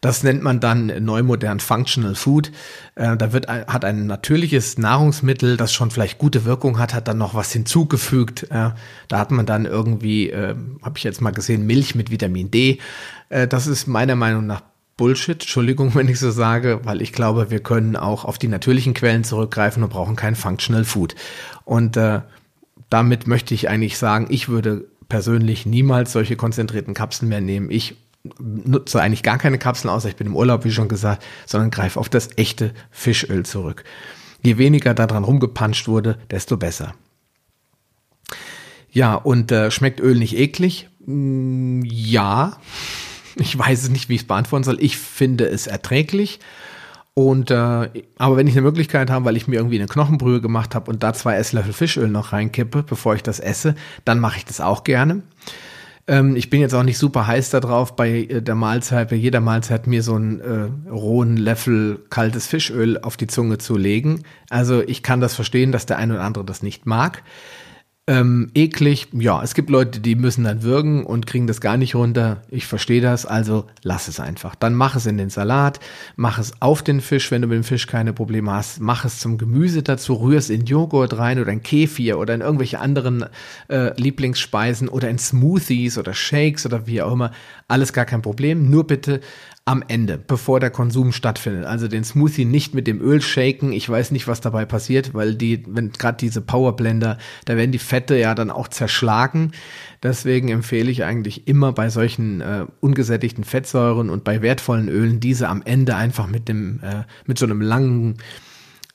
Das 0.00 0.22
nennt 0.22 0.42
man 0.42 0.60
dann 0.60 0.86
neumodern 1.04 1.60
Functional 1.60 2.14
Food. 2.14 2.50
Äh, 2.94 3.16
da 3.16 3.32
wird, 3.32 3.48
hat 3.48 3.84
ein 3.84 4.06
natürliches 4.06 4.78
Nahrungsmittel, 4.78 5.58
das 5.58 5.74
schon 5.74 5.90
vielleicht 5.90 6.18
gute 6.18 6.46
Wirkung 6.46 6.78
hat, 6.78 6.94
hat 6.94 7.06
dann 7.06 7.18
noch 7.18 7.34
was 7.34 7.52
hinzugefügt. 7.52 8.44
Äh, 8.44 8.70
da 9.08 9.18
hat 9.18 9.30
man 9.30 9.44
dann 9.44 9.66
irgendwie, 9.66 10.30
äh, 10.30 10.54
habe 10.82 10.96
ich 10.96 11.04
jetzt 11.04 11.20
mal 11.20 11.32
gesehen, 11.32 11.66
Milch 11.66 11.94
mit 11.94 12.10
Vitamin 12.10 12.50
D. 12.50 12.78
Äh, 13.28 13.46
das 13.46 13.66
ist 13.66 13.86
meiner 13.86 14.16
Meinung 14.16 14.46
nach 14.46 14.62
Bullshit, 14.96 15.40
Entschuldigung, 15.40 15.94
wenn 15.94 16.08
ich 16.08 16.18
so 16.18 16.30
sage, 16.30 16.80
weil 16.84 17.02
ich 17.02 17.12
glaube, 17.12 17.50
wir 17.50 17.60
können 17.60 17.96
auch 17.96 18.24
auf 18.24 18.38
die 18.38 18.48
natürlichen 18.48 18.94
Quellen 18.94 19.24
zurückgreifen 19.24 19.82
und 19.82 19.90
brauchen 19.90 20.16
kein 20.16 20.34
Functional 20.34 20.84
Food. 20.84 21.14
Und 21.64 21.98
äh, 21.98 22.20
damit 22.88 23.26
möchte 23.26 23.52
ich 23.54 23.68
eigentlich 23.68 23.98
sagen, 23.98 24.28
ich 24.30 24.48
würde 24.48 24.86
persönlich 25.08 25.66
niemals 25.66 26.12
solche 26.12 26.36
konzentrierten 26.36 26.94
Kapseln 26.94 27.28
mehr 27.28 27.40
nehmen. 27.40 27.70
Ich 27.70 27.96
nutze 28.38 29.00
eigentlich 29.00 29.22
gar 29.22 29.38
keine 29.38 29.58
Kapseln 29.58 29.90
außer 29.90 30.08
ich 30.08 30.16
bin 30.16 30.26
im 30.26 30.36
Urlaub, 30.36 30.64
wie 30.64 30.72
schon 30.72 30.88
gesagt, 30.88 31.24
sondern 31.46 31.70
greife 31.70 31.98
auf 31.98 32.08
das 32.08 32.30
echte 32.36 32.72
Fischöl 32.90 33.44
zurück. 33.44 33.84
Je 34.42 34.58
weniger 34.58 34.94
daran 34.94 35.24
rumgepanscht 35.24 35.88
wurde, 35.88 36.18
desto 36.30 36.56
besser. 36.56 36.94
Ja, 38.90 39.14
und 39.14 39.52
äh, 39.52 39.70
schmeckt 39.70 40.00
Öl 40.00 40.18
nicht 40.18 40.36
eklig? 40.36 40.88
Mm, 41.06 41.82
ja. 41.84 42.58
Ich 43.36 43.56
weiß 43.56 43.84
es 43.84 43.90
nicht, 43.90 44.08
wie 44.08 44.16
ich 44.16 44.22
es 44.22 44.26
beantworten 44.26 44.64
soll. 44.64 44.82
Ich 44.82 44.98
finde 44.98 45.46
es 45.46 45.66
erträglich. 45.66 46.40
Und 47.14 47.50
äh, 47.50 47.88
aber 48.18 48.36
wenn 48.36 48.46
ich 48.46 48.54
eine 48.54 48.62
Möglichkeit 48.62 49.10
habe, 49.10 49.24
weil 49.24 49.36
ich 49.36 49.46
mir 49.46 49.56
irgendwie 49.56 49.78
eine 49.78 49.88
Knochenbrühe 49.88 50.40
gemacht 50.40 50.74
habe 50.74 50.90
und 50.90 51.02
da 51.02 51.12
zwei 51.12 51.36
Esslöffel 51.36 51.72
Fischöl 51.72 52.08
noch 52.08 52.32
reinkippe, 52.32 52.82
bevor 52.82 53.14
ich 53.14 53.22
das 53.22 53.40
esse, 53.40 53.74
dann 54.04 54.20
mache 54.20 54.38
ich 54.38 54.44
das 54.44 54.60
auch 54.60 54.84
gerne. 54.84 55.22
Ähm, 56.06 56.36
ich 56.36 56.50
bin 56.50 56.60
jetzt 56.60 56.74
auch 56.74 56.82
nicht 56.82 56.98
super 56.98 57.26
heiß 57.26 57.50
darauf, 57.50 57.96
bei 57.96 58.10
äh, 58.10 58.42
der 58.42 58.54
Mahlzeit, 58.54 59.10
bei 59.10 59.16
jeder 59.16 59.40
Mahlzeit 59.40 59.86
mir 59.86 60.02
so 60.02 60.14
einen 60.14 60.40
äh, 60.40 60.90
rohen 60.90 61.36
Löffel 61.36 62.00
kaltes 62.10 62.46
Fischöl 62.46 62.98
auf 62.98 63.16
die 63.16 63.26
Zunge 63.26 63.58
zu 63.58 63.76
legen. 63.76 64.22
Also 64.48 64.82
ich 64.82 65.02
kann 65.02 65.20
das 65.20 65.34
verstehen, 65.34 65.72
dass 65.72 65.86
der 65.86 65.98
eine 65.98 66.14
oder 66.14 66.24
andere 66.24 66.44
das 66.44 66.62
nicht 66.62 66.86
mag. 66.86 67.22
Ähm, 68.06 68.50
eklig, 68.54 69.06
ja, 69.12 69.40
es 69.42 69.54
gibt 69.54 69.70
Leute, 69.70 70.00
die 70.00 70.16
müssen 70.16 70.42
dann 70.42 70.64
würgen 70.64 71.04
und 71.04 71.26
kriegen 71.26 71.46
das 71.46 71.60
gar 71.60 71.76
nicht 71.76 71.94
runter. 71.94 72.42
Ich 72.48 72.66
verstehe 72.66 73.00
das, 73.00 73.24
also 73.24 73.66
lass 73.82 74.08
es 74.08 74.18
einfach. 74.18 74.56
Dann 74.56 74.74
mach 74.74 74.96
es 74.96 75.06
in 75.06 75.16
den 75.16 75.30
Salat, 75.30 75.78
mach 76.16 76.38
es 76.38 76.60
auf 76.60 76.82
den 76.82 77.02
Fisch, 77.02 77.30
wenn 77.30 77.42
du 77.42 77.46
mit 77.46 77.56
dem 77.56 77.62
Fisch 77.62 77.86
keine 77.86 78.12
Probleme 78.12 78.50
hast. 78.50 78.80
Mach 78.80 79.04
es 79.04 79.20
zum 79.20 79.38
Gemüse 79.38 79.84
dazu, 79.84 80.14
rühr 80.14 80.38
es 80.38 80.50
in 80.50 80.64
Joghurt 80.64 81.18
rein 81.18 81.38
oder 81.38 81.52
in 81.52 81.62
Kefir 81.62 82.18
oder 82.18 82.34
in 82.34 82.40
irgendwelche 82.40 82.80
anderen 82.80 83.26
äh, 83.68 83.92
Lieblingsspeisen 84.00 84.88
oder 84.88 85.08
in 85.08 85.18
Smoothies 85.18 85.96
oder 85.96 86.12
Shakes 86.12 86.66
oder 86.66 86.88
wie 86.88 87.02
auch 87.02 87.12
immer. 87.12 87.30
Alles 87.68 87.92
gar 87.92 88.06
kein 88.06 88.22
Problem. 88.22 88.70
Nur 88.70 88.88
bitte 88.88 89.20
am 89.66 89.84
Ende, 89.86 90.18
bevor 90.18 90.58
der 90.58 90.70
Konsum 90.70 91.12
stattfindet. 91.12 91.64
Also 91.64 91.86
den 91.86 92.02
Smoothie 92.02 92.44
nicht 92.44 92.74
mit 92.74 92.86
dem 92.86 93.00
Öl 93.00 93.20
shaken. 93.20 93.72
Ich 93.72 93.88
weiß 93.88 94.10
nicht, 94.10 94.26
was 94.26 94.40
dabei 94.40 94.64
passiert, 94.64 95.14
weil 95.14 95.34
die, 95.34 95.62
wenn 95.68 95.92
gerade 95.92 96.16
diese 96.16 96.40
Powerblender, 96.40 97.18
da 97.44 97.56
werden 97.56 97.70
die 97.70 97.78
Fette 97.78 98.16
ja 98.16 98.34
dann 98.34 98.50
auch 98.50 98.68
zerschlagen. 98.68 99.52
Deswegen 100.02 100.48
empfehle 100.48 100.90
ich 100.90 101.04
eigentlich 101.04 101.46
immer 101.46 101.72
bei 101.72 101.90
solchen 101.90 102.40
äh, 102.40 102.66
ungesättigten 102.80 103.44
Fettsäuren 103.44 104.10
und 104.10 104.24
bei 104.24 104.42
wertvollen 104.42 104.88
Ölen 104.88 105.20
diese 105.20 105.48
am 105.48 105.62
Ende 105.62 105.94
einfach 105.94 106.26
mit 106.26 106.48
dem, 106.48 106.80
äh, 106.82 107.04
mit 107.26 107.38
so 107.38 107.44
einem 107.44 107.60
langen 107.60 108.16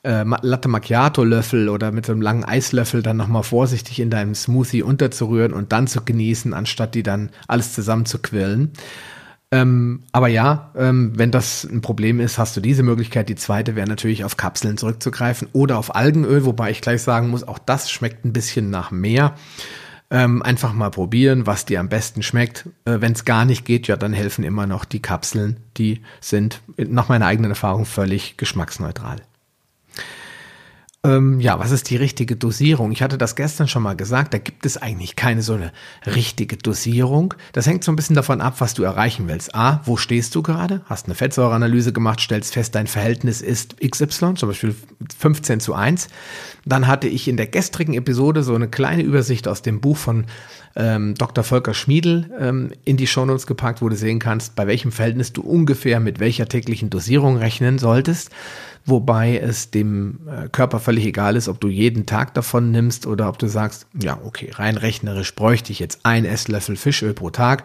äh, 0.06 0.25
Latte 0.41 0.67
Macchiato 0.67 1.23
Löffel 1.23 1.69
oder 1.69 1.91
mit 1.91 2.06
so 2.06 2.12
einem 2.12 2.21
langen 2.21 2.43
Eislöffel 2.43 3.01
dann 3.01 3.17
nochmal 3.17 3.43
vorsichtig 3.43 3.99
in 3.99 4.10
deinem 4.10 4.36
Smoothie 4.36 4.84
unterzurühren 4.84 5.54
und 5.54 5.71
dann 5.71 5.88
zu 5.88 6.04
genießen, 6.04 6.54
anstatt 6.54 6.95
die 6.95 7.04
dann 7.04 7.30
alles 7.47 7.73
zusammen 7.73 8.06
zu 8.06 8.19
quillen. 8.19 8.73
Ähm, 9.52 10.04
aber 10.12 10.28
ja, 10.28 10.72
ähm, 10.76 11.14
wenn 11.16 11.32
das 11.32 11.64
ein 11.64 11.82
Problem 11.82 12.20
ist, 12.20 12.38
hast 12.38 12.58
du 12.58 12.62
diese 12.62 12.84
Möglichkeit. 12.84 13.30
Die 13.30 13.36
zweite 13.36 13.76
wäre 13.76 13.88
natürlich 13.88 14.24
auf 14.24 14.38
Kapseln 14.38 14.78
zurückzugreifen 14.78 15.48
oder 15.54 15.78
auf 15.78 15.96
Algenöl, 15.96 16.46
wobei 16.46 16.72
ich 16.72 16.82
gleich 16.82 17.02
sagen 17.02 17.30
muss, 17.30 17.48
auch 17.48 17.60
das 17.60 17.92
schmeckt 17.92 18.26
ein 18.26 18.34
bisschen 18.34 18.70
nach 18.70 18.92
mehr. 18.92 19.36
Ähm, 20.12 20.44
einfach 20.44 20.74
mal 20.74 20.92
probieren, 20.92 21.48
was 21.48 21.66
dir 21.66 21.80
am 21.80 21.90
besten 21.90 22.22
schmeckt. 22.22 22.68
Äh, 22.86 23.02
wenn 23.02 23.14
es 23.14 23.26
gar 23.26 23.46
nicht 23.46 23.66
geht, 23.66 23.88
ja, 23.88 23.98
dann 23.98 24.14
helfen 24.14 24.44
immer 24.44 24.68
noch 24.68 24.86
die 24.86 25.02
Kapseln. 25.02 25.58
Die 25.78 26.02
sind 26.22 26.62
nach 26.78 27.10
meiner 27.10 27.26
eigenen 27.26 27.52
Erfahrung 27.52 27.86
völlig 27.86 28.38
geschmacksneutral. 28.38 29.22
Ähm, 31.06 31.39
ja, 31.39 31.60
was 31.60 31.72
ist 31.72 31.89
die 31.89 31.98
richtige 31.98 32.36
Dosierung? 32.36 32.91
Ich 32.91 33.04
hatte 33.04 33.18
das 33.18 33.36
gestern 33.36 33.68
schon 33.68 33.84
mal 33.84 33.96
gesagt, 33.96 34.34
da 34.34 34.39
gibt 34.39 34.65
es 34.65 34.78
eigentlich 34.78 35.15
keine 35.15 35.44
so 35.44 35.54
eine 35.54 35.72
richtige 36.06 36.58
Dosierung. 36.58 37.36
Das 37.54 37.68
hängt 37.68 37.84
so 37.84 37.91
ein 37.91 37.96
bisschen 37.96 38.15
davon 38.15 38.41
ab, 38.41 38.56
was 38.60 38.74
du 38.74 38.84
erreichen 38.84 39.28
willst. 39.28 39.54
A, 39.54 39.82
wo 39.86 39.98
stehst 39.98 40.34
du 40.34 40.41
gerade? 40.41 40.82
Hast 40.86 41.06
eine 41.06 41.15
Fettsäureanalyse 41.15 41.94
gemacht, 41.94 42.22
stellst 42.22 42.54
fest, 42.54 42.74
dein 42.74 42.88
Verhältnis 42.88 43.41
ist 43.41 43.78
XY, 43.80 44.34
zum 44.36 44.50
Beispiel 44.50 44.76
15 45.18 45.60
zu 45.60 45.76
1. 45.76 46.08
Dann 46.65 46.88
hatte 46.88 47.08
ich 47.08 47.28
in 47.28 47.38
der 47.38 47.48
gestrigen 47.48 47.94
Episode 47.94 48.41
so 48.41 48.56
eine 48.56 48.68
kleine 48.68 49.04
Übersicht 49.04 49.48
aus 49.48 49.62
dem 49.62 49.82
Buch 49.82 49.98
von 49.98 50.26
ähm, 50.76 51.13
Dr. 51.15 51.44
Volker 51.44 51.74
Schmiedel 51.74 52.32
ähm, 52.39 52.72
in 52.84 52.98
die 52.98 53.08
Shownotes 53.08 53.48
gepackt, 53.48 53.82
wo 53.82 53.89
du 53.89 53.96
sehen 53.96 54.20
kannst, 54.20 54.56
bei 54.56 54.65
welchem 54.68 54.91
Verhältnis 54.91 55.32
du 55.32 55.41
ungefähr 55.41 56.00
mit 56.00 56.20
welcher 56.20 56.48
täglichen 56.50 56.89
Dosierung 56.89 57.38
rechnen 57.38 57.78
solltest 57.78 58.32
wobei 58.86 59.38
es 59.38 59.71
dem 59.71 60.19
äh, 60.28 60.48
Körper 60.50 60.80
völlig 60.80 61.06
egal 61.06 61.36
ist, 61.36 61.48
ob 61.48 61.60
du 61.60 61.67
jeden 61.67 62.06
Tag 62.06 62.34
davon 62.34 62.71
nimmst 62.71 63.08
oder 63.08 63.28
ob 63.28 63.39
du 63.39 63.48
sagst, 63.48 63.88
ja, 64.00 64.19
okay, 64.24 64.52
rein 64.54 64.78
rechnerisch 64.78 65.34
bräuchte 65.36 65.71
ich 65.71 65.80
jetzt 65.80 66.02
ein 66.04 66.26
Esslöffel 66.26 66.76
Fischöl 66.76 67.13
pro 67.13 67.32
Tag, 67.32 67.63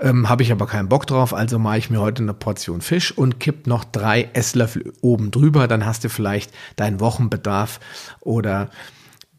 ähm, 0.00 0.28
habe 0.28 0.42
ich 0.42 0.52
aber 0.52 0.66
keinen 0.66 0.88
Bock 0.88 1.06
drauf, 1.06 1.32
also 1.32 1.58
mache 1.58 1.78
ich 1.78 1.90
mir 1.90 2.00
heute 2.00 2.22
eine 2.22 2.34
Portion 2.34 2.80
Fisch 2.80 3.16
und 3.16 3.40
kipp 3.40 3.66
noch 3.66 3.84
drei 3.84 4.28
Esslöffel 4.32 4.92
oben 5.00 5.30
drüber, 5.30 5.68
dann 5.68 5.86
hast 5.86 6.04
du 6.04 6.08
vielleicht 6.08 6.52
deinen 6.76 7.00
Wochenbedarf 7.00 7.80
oder 8.20 8.68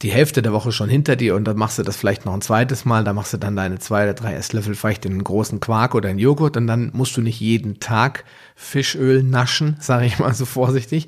die 0.01 0.12
Hälfte 0.12 0.41
der 0.41 0.53
Woche 0.53 0.71
schon 0.71 0.89
hinter 0.89 1.15
dir 1.15 1.35
und 1.35 1.45
dann 1.45 1.57
machst 1.57 1.77
du 1.77 1.83
das 1.83 1.97
vielleicht 1.97 2.25
noch 2.25 2.33
ein 2.33 2.41
zweites 2.41 2.85
Mal, 2.85 3.03
da 3.03 3.13
machst 3.13 3.33
du 3.33 3.38
dann 3.38 3.55
deine 3.55 3.79
zwei 3.79 4.03
oder 4.03 4.13
drei 4.13 4.33
Esslöffel 4.33 4.75
vielleicht 4.75 5.05
in 5.05 5.13
einen 5.13 5.23
großen 5.23 5.59
Quark 5.59 5.93
oder 5.93 6.09
in 6.09 6.19
Joghurt 6.19 6.55
und 6.55 6.67
dann 6.67 6.91
musst 6.93 7.17
du 7.17 7.21
nicht 7.21 7.39
jeden 7.39 7.79
Tag 7.79 8.23
Fischöl 8.55 9.23
naschen, 9.23 9.75
sage 9.79 10.05
ich 10.05 10.19
mal 10.19 10.33
so 10.33 10.45
vorsichtig. 10.45 11.07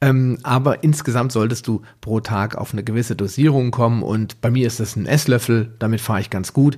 Ähm, 0.00 0.38
aber 0.42 0.84
insgesamt 0.84 1.32
solltest 1.32 1.66
du 1.66 1.82
pro 2.00 2.20
Tag 2.20 2.56
auf 2.56 2.72
eine 2.72 2.84
gewisse 2.84 3.16
Dosierung 3.16 3.70
kommen 3.70 4.02
und 4.02 4.40
bei 4.40 4.50
mir 4.50 4.66
ist 4.66 4.80
das 4.80 4.96
ein 4.96 5.06
Esslöffel, 5.06 5.74
damit 5.78 6.00
fahre 6.00 6.20
ich 6.20 6.28
ganz 6.28 6.52
gut. 6.52 6.76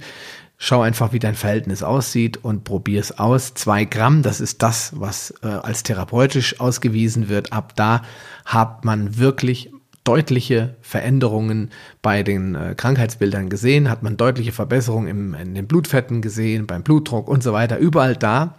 Schau 0.60 0.82
einfach, 0.82 1.12
wie 1.12 1.20
dein 1.20 1.36
Verhältnis 1.36 1.84
aussieht 1.84 2.36
und 2.36 2.64
probier 2.64 3.00
es 3.00 3.16
aus. 3.16 3.54
Zwei 3.54 3.84
Gramm, 3.84 4.22
das 4.22 4.40
ist 4.40 4.62
das, 4.62 4.92
was 4.96 5.32
äh, 5.42 5.46
als 5.46 5.84
therapeutisch 5.84 6.58
ausgewiesen 6.58 7.28
wird. 7.28 7.52
Ab 7.52 7.74
da 7.76 8.02
hat 8.44 8.84
man 8.84 9.18
wirklich 9.18 9.70
deutliche 10.04 10.76
Veränderungen 10.80 11.70
bei 12.02 12.22
den 12.22 12.54
äh, 12.54 12.74
Krankheitsbildern 12.76 13.50
gesehen, 13.50 13.90
hat 13.90 14.02
man 14.02 14.16
deutliche 14.16 14.52
Verbesserungen 14.52 15.08
im, 15.08 15.34
in 15.34 15.54
den 15.54 15.66
Blutfetten 15.66 16.22
gesehen, 16.22 16.66
beim 16.66 16.82
Blutdruck 16.82 17.28
und 17.28 17.42
so 17.42 17.52
weiter. 17.52 17.78
Überall 17.78 18.16
da, 18.16 18.54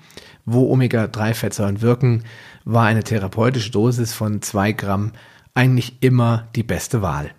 wo 0.45 0.71
Omega-3-Fettsäuren 0.71 1.81
wirken, 1.81 2.23
war 2.65 2.85
eine 2.85 3.03
therapeutische 3.03 3.71
Dosis 3.71 4.13
von 4.13 4.41
zwei 4.41 4.71
Gramm 4.71 5.11
eigentlich 5.53 6.01
immer 6.01 6.47
die 6.55 6.63
beste 6.63 7.01
Wahl. 7.01 7.31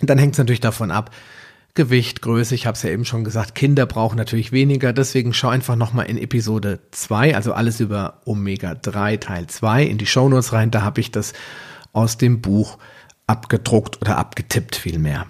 Dann 0.00 0.18
hängt 0.18 0.34
es 0.34 0.38
natürlich 0.38 0.60
davon 0.60 0.90
ab, 0.90 1.10
Gewicht, 1.74 2.22
Größe, 2.22 2.56
ich 2.56 2.66
habe 2.66 2.74
es 2.74 2.82
ja 2.82 2.90
eben 2.90 3.04
schon 3.04 3.22
gesagt, 3.22 3.54
Kinder 3.54 3.86
brauchen 3.86 4.16
natürlich 4.16 4.50
weniger, 4.50 4.92
deswegen 4.92 5.32
schau 5.32 5.48
einfach 5.48 5.76
nochmal 5.76 6.06
in 6.06 6.18
Episode 6.18 6.80
2, 6.90 7.36
also 7.36 7.52
alles 7.52 7.78
über 7.78 8.20
Omega 8.24 8.74
3 8.74 9.18
Teil 9.18 9.46
2 9.46 9.84
in 9.84 9.96
die 9.96 10.06
Shownotes 10.06 10.52
rein, 10.52 10.72
da 10.72 10.82
habe 10.82 11.00
ich 11.00 11.12
das 11.12 11.34
aus 11.92 12.18
dem 12.18 12.40
Buch 12.40 12.78
abgedruckt 13.26 14.00
oder 14.00 14.16
abgetippt 14.16 14.76
vielmehr. 14.76 15.26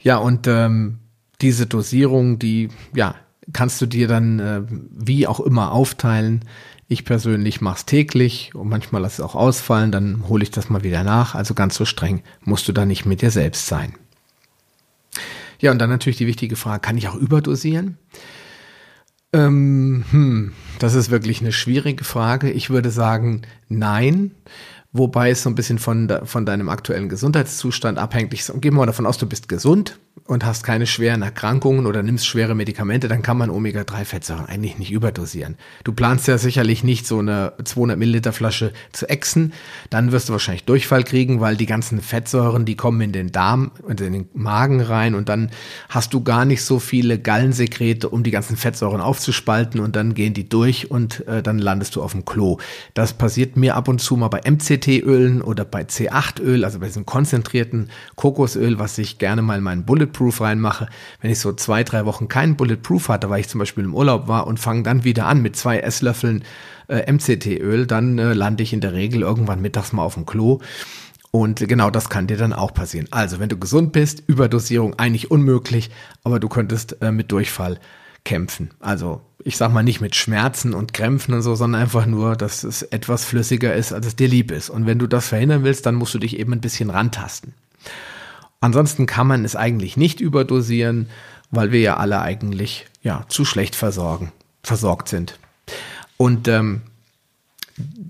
Ja, 0.00 0.16
und 0.16 0.46
ähm, 0.46 0.98
diese 1.40 1.66
Dosierung, 1.66 2.38
die, 2.38 2.68
ja, 2.94 3.14
kannst 3.52 3.80
du 3.80 3.86
dir 3.86 4.08
dann 4.08 4.38
äh, 4.38 4.62
wie 4.68 5.26
auch 5.26 5.40
immer 5.40 5.72
aufteilen. 5.72 6.44
Ich 6.88 7.04
persönlich 7.04 7.60
mache 7.60 7.78
es 7.78 7.86
täglich 7.86 8.54
und 8.54 8.68
manchmal 8.68 9.02
lasse 9.02 9.22
es 9.22 9.28
auch 9.28 9.34
ausfallen, 9.34 9.92
dann 9.92 10.28
hole 10.28 10.42
ich 10.42 10.50
das 10.50 10.70
mal 10.70 10.82
wieder 10.82 11.04
nach. 11.04 11.34
Also 11.34 11.54
ganz 11.54 11.76
so 11.76 11.84
streng 11.84 12.22
musst 12.42 12.66
du 12.66 12.72
da 12.72 12.84
nicht 12.84 13.06
mit 13.06 13.22
dir 13.22 13.30
selbst 13.30 13.66
sein. 13.66 13.94
Ja, 15.60 15.70
und 15.70 15.78
dann 15.78 15.90
natürlich 15.90 16.16
die 16.16 16.26
wichtige 16.26 16.56
Frage, 16.56 16.80
kann 16.80 16.96
ich 16.96 17.08
auch 17.08 17.14
überdosieren? 17.14 17.98
Ähm, 19.32 20.04
hm, 20.10 20.52
das 20.78 20.94
ist 20.94 21.10
wirklich 21.10 21.40
eine 21.40 21.52
schwierige 21.52 22.04
Frage. 22.04 22.50
Ich 22.50 22.70
würde 22.70 22.90
sagen, 22.90 23.42
nein. 23.68 24.32
Wobei 24.92 25.30
es 25.30 25.44
so 25.44 25.50
ein 25.50 25.54
bisschen 25.54 25.78
von, 25.78 26.10
von 26.24 26.44
deinem 26.44 26.68
aktuellen 26.68 27.08
Gesundheitszustand 27.08 27.96
abhängt. 27.96 28.34
Ich 28.34 28.50
gehe 28.60 28.72
mal 28.72 28.86
davon 28.86 29.06
aus, 29.06 29.18
du 29.18 29.26
bist 29.26 29.48
gesund 29.48 30.00
und 30.30 30.44
hast 30.44 30.62
keine 30.62 30.86
schweren 30.86 31.22
Erkrankungen 31.22 31.86
oder 31.86 32.04
nimmst 32.04 32.24
schwere 32.24 32.54
Medikamente, 32.54 33.08
dann 33.08 33.20
kann 33.20 33.36
man 33.36 33.50
Omega-3-Fettsäuren 33.50 34.46
eigentlich 34.46 34.78
nicht 34.78 34.92
überdosieren. 34.92 35.56
Du 35.82 35.92
planst 35.92 36.28
ja 36.28 36.38
sicherlich 36.38 36.84
nicht 36.84 37.04
so 37.04 37.18
eine 37.18 37.54
200 37.64 37.98
Milliliter 37.98 38.32
Flasche 38.32 38.72
zu 38.92 39.08
exen, 39.08 39.52
dann 39.90 40.12
wirst 40.12 40.28
du 40.28 40.32
wahrscheinlich 40.32 40.66
Durchfall 40.66 41.02
kriegen, 41.02 41.40
weil 41.40 41.56
die 41.56 41.66
ganzen 41.66 42.00
Fettsäuren, 42.00 42.64
die 42.64 42.76
kommen 42.76 43.00
in 43.00 43.10
den 43.10 43.32
Darm 43.32 43.72
und 43.82 44.00
in 44.00 44.12
den 44.12 44.28
Magen 44.32 44.80
rein 44.80 45.16
und 45.16 45.28
dann 45.28 45.50
hast 45.88 46.14
du 46.14 46.22
gar 46.22 46.44
nicht 46.44 46.62
so 46.62 46.78
viele 46.78 47.18
Gallensekrete, 47.18 48.08
um 48.08 48.22
die 48.22 48.30
ganzen 48.30 48.56
Fettsäuren 48.56 49.00
aufzuspalten 49.00 49.80
und 49.80 49.96
dann 49.96 50.14
gehen 50.14 50.32
die 50.32 50.48
durch 50.48 50.92
und 50.92 51.26
äh, 51.26 51.42
dann 51.42 51.58
landest 51.58 51.96
du 51.96 52.04
auf 52.04 52.12
dem 52.12 52.24
Klo. 52.24 52.58
Das 52.94 53.14
passiert 53.14 53.56
mir 53.56 53.74
ab 53.74 53.88
und 53.88 54.00
zu 54.00 54.16
mal 54.16 54.28
bei 54.28 54.42
MCT-Ölen 54.48 55.42
oder 55.42 55.64
bei 55.64 55.82
C8-Öl, 55.82 56.64
also 56.64 56.78
bei 56.78 56.86
diesem 56.86 57.04
konzentrierten 57.04 57.90
Kokosöl, 58.14 58.78
was 58.78 58.96
ich 58.96 59.18
gerne 59.18 59.42
mal 59.42 59.58
in 59.58 59.64
meinen 59.64 59.84
Bulletproof 59.84 60.19
Bulletproof 60.20 60.40
reinmache, 60.42 60.88
wenn 61.20 61.30
ich 61.30 61.38
so 61.38 61.52
zwei, 61.52 61.82
drei 61.82 62.04
Wochen 62.04 62.28
keinen 62.28 62.56
Bulletproof 62.56 63.08
hatte, 63.08 63.30
weil 63.30 63.40
ich 63.40 63.48
zum 63.48 63.58
Beispiel 63.58 63.84
im 63.84 63.94
Urlaub 63.94 64.28
war 64.28 64.46
und 64.46 64.60
fange 64.60 64.82
dann 64.82 65.04
wieder 65.04 65.26
an 65.26 65.40
mit 65.40 65.56
zwei 65.56 65.78
Esslöffeln 65.78 66.44
äh, 66.88 67.10
MCT-Öl, 67.10 67.86
dann 67.86 68.18
äh, 68.18 68.34
lande 68.34 68.62
ich 68.62 68.72
in 68.74 68.82
der 68.82 68.92
Regel 68.92 69.22
irgendwann 69.22 69.62
mittags 69.62 69.92
mal 69.92 70.02
auf 70.02 70.14
dem 70.14 70.26
Klo. 70.26 70.60
Und 71.30 71.66
genau 71.66 71.90
das 71.90 72.10
kann 72.10 72.26
dir 72.26 72.36
dann 72.36 72.52
auch 72.52 72.74
passieren. 72.74 73.06
Also, 73.12 73.38
wenn 73.38 73.48
du 73.48 73.56
gesund 73.56 73.92
bist, 73.92 74.22
Überdosierung 74.26 74.98
eigentlich 74.98 75.30
unmöglich, 75.30 75.90
aber 76.24 76.40
du 76.40 76.48
könntest 76.48 77.00
äh, 77.00 77.12
mit 77.12 77.32
Durchfall 77.32 77.78
kämpfen. 78.24 78.70
Also, 78.80 79.22
ich 79.42 79.56
sag 79.56 79.72
mal 79.72 79.84
nicht 79.84 80.00
mit 80.00 80.16
Schmerzen 80.16 80.74
und 80.74 80.92
Krämpfen 80.92 81.32
und 81.32 81.42
so, 81.42 81.54
sondern 81.54 81.80
einfach 81.80 82.04
nur, 82.04 82.36
dass 82.36 82.64
es 82.64 82.82
etwas 82.82 83.24
flüssiger 83.24 83.74
ist, 83.74 83.92
als 83.92 84.06
es 84.06 84.16
dir 84.16 84.28
lieb 84.28 84.50
ist. 84.50 84.68
Und 84.68 84.86
wenn 84.86 84.98
du 84.98 85.06
das 85.06 85.28
verhindern 85.28 85.64
willst, 85.64 85.86
dann 85.86 85.94
musst 85.94 86.12
du 86.12 86.18
dich 86.18 86.38
eben 86.38 86.52
ein 86.52 86.60
bisschen 86.60 86.90
rantasten. 86.90 87.54
Ansonsten 88.60 89.06
kann 89.06 89.26
man 89.26 89.44
es 89.44 89.56
eigentlich 89.56 89.96
nicht 89.96 90.20
überdosieren, 90.20 91.08
weil 91.50 91.72
wir 91.72 91.80
ja 91.80 91.96
alle 91.96 92.20
eigentlich 92.20 92.86
ja 93.02 93.24
zu 93.28 93.44
schlecht 93.44 93.74
versorgen, 93.74 94.32
versorgt 94.62 95.08
sind. 95.08 95.38
Und 96.16 96.46
ähm, 96.48 96.82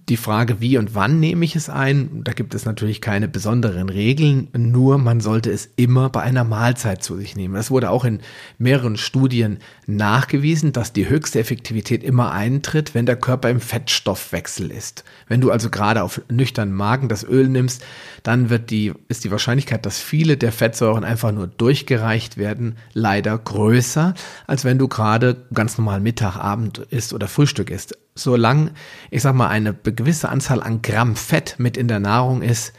die 0.08 0.16
Frage, 0.16 0.60
wie 0.60 0.76
und 0.76 0.94
wann 0.94 1.20
nehme 1.20 1.44
ich 1.44 1.54
es 1.54 1.68
ein, 1.68 2.22
da 2.24 2.32
gibt 2.32 2.54
es 2.54 2.64
natürlich 2.64 3.00
keine 3.00 3.28
besonderen 3.28 3.88
Regeln, 3.88 4.48
nur 4.52 4.98
man 4.98 5.20
sollte 5.20 5.50
es 5.50 5.68
immer 5.76 6.10
bei 6.10 6.20
einer 6.22 6.44
Mahlzeit 6.44 7.02
zu 7.02 7.16
sich 7.16 7.36
nehmen. 7.36 7.54
Das 7.54 7.70
wurde 7.70 7.90
auch 7.90 8.04
in 8.04 8.20
mehreren 8.58 8.96
Studien 8.96 9.58
nachgewiesen, 9.86 10.72
dass 10.72 10.92
die 10.92 11.08
höchste 11.08 11.38
Effektivität 11.38 12.02
immer 12.02 12.32
eintritt, 12.32 12.94
wenn 12.94 13.06
der 13.06 13.16
Körper 13.16 13.50
im 13.50 13.60
Fettstoffwechsel 13.60 14.70
ist. 14.70 15.04
Wenn 15.28 15.40
du 15.40 15.50
also 15.50 15.70
gerade 15.70 16.02
auf 16.02 16.20
nüchternen 16.28 16.74
Magen 16.74 17.08
das 17.08 17.24
Öl 17.24 17.48
nimmst, 17.48 17.84
dann 18.22 18.50
wird 18.50 18.70
die, 18.70 18.92
ist 19.08 19.24
die 19.24 19.30
Wahrscheinlichkeit, 19.30 19.86
dass 19.86 20.00
viele 20.00 20.36
der 20.36 20.52
Fettsäuren 20.52 21.04
einfach 21.04 21.32
nur 21.32 21.46
durchgereicht 21.46 22.36
werden, 22.36 22.76
leider 22.94 23.38
größer, 23.38 24.14
als 24.46 24.64
wenn 24.64 24.78
du 24.78 24.88
gerade 24.88 25.46
ganz 25.54 25.78
normal 25.78 26.00
Mittag, 26.00 26.36
Abend 26.36 26.78
isst 26.90 27.12
oder 27.12 27.28
Frühstück 27.28 27.70
isst 27.70 27.96
solange, 28.22 28.72
ich 29.10 29.22
sag 29.22 29.34
mal, 29.34 29.48
eine 29.48 29.74
gewisse 29.74 30.28
Anzahl 30.28 30.62
an 30.62 30.82
Gramm 30.82 31.16
Fett 31.16 31.56
mit 31.58 31.76
in 31.76 31.88
der 31.88 32.00
Nahrung 32.00 32.42
ist, 32.42 32.72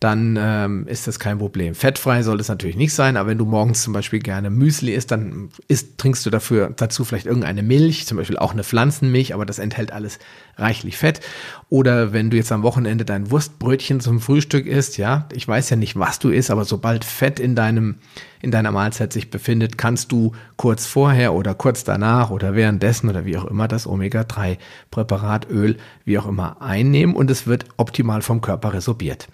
dann 0.00 0.38
ähm, 0.40 0.86
ist 0.86 1.08
das 1.08 1.18
kein 1.18 1.38
Problem. 1.38 1.74
Fettfrei 1.74 2.22
soll 2.22 2.38
es 2.38 2.48
natürlich 2.48 2.76
nicht 2.76 2.94
sein, 2.94 3.16
aber 3.16 3.30
wenn 3.30 3.38
du 3.38 3.44
morgens 3.44 3.82
zum 3.82 3.92
Beispiel 3.92 4.20
gerne 4.20 4.48
Müsli 4.48 4.92
isst, 4.92 5.10
dann 5.10 5.48
isst, 5.66 5.98
trinkst 5.98 6.24
du 6.24 6.30
dafür 6.30 6.72
dazu 6.76 7.04
vielleicht 7.04 7.26
irgendeine 7.26 7.64
Milch, 7.64 8.06
zum 8.06 8.16
Beispiel 8.16 8.38
auch 8.38 8.52
eine 8.52 8.62
Pflanzenmilch, 8.62 9.34
aber 9.34 9.44
das 9.44 9.58
enthält 9.58 9.92
alles 9.92 10.20
reichlich 10.56 10.96
Fett. 10.96 11.20
Oder 11.68 12.12
wenn 12.12 12.30
du 12.30 12.36
jetzt 12.36 12.52
am 12.52 12.62
Wochenende 12.62 13.04
dein 13.04 13.32
Wurstbrötchen 13.32 13.98
zum 13.98 14.20
Frühstück 14.20 14.66
isst, 14.66 14.98
ja, 14.98 15.28
ich 15.32 15.48
weiß 15.48 15.68
ja 15.70 15.76
nicht, 15.76 15.98
was 15.98 16.20
du 16.20 16.28
isst, 16.28 16.52
aber 16.52 16.64
sobald 16.64 17.04
Fett 17.04 17.40
in 17.40 17.56
deinem 17.56 17.96
in 18.40 18.52
deiner 18.52 18.70
Mahlzeit 18.70 19.12
sich 19.12 19.30
befindet, 19.30 19.78
kannst 19.78 20.12
du 20.12 20.30
kurz 20.56 20.86
vorher 20.86 21.34
oder 21.34 21.54
kurz 21.54 21.82
danach 21.82 22.30
oder 22.30 22.54
währenddessen 22.54 23.08
oder 23.08 23.24
wie 23.24 23.36
auch 23.36 23.46
immer 23.46 23.66
das 23.66 23.88
Omega-3 23.88 24.58
Präparatöl 24.92 25.76
wie 26.04 26.18
auch 26.20 26.26
immer 26.26 26.62
einnehmen 26.62 27.16
und 27.16 27.32
es 27.32 27.48
wird 27.48 27.64
optimal 27.78 28.22
vom 28.22 28.40
Körper 28.40 28.74
resorbiert. 28.74 29.28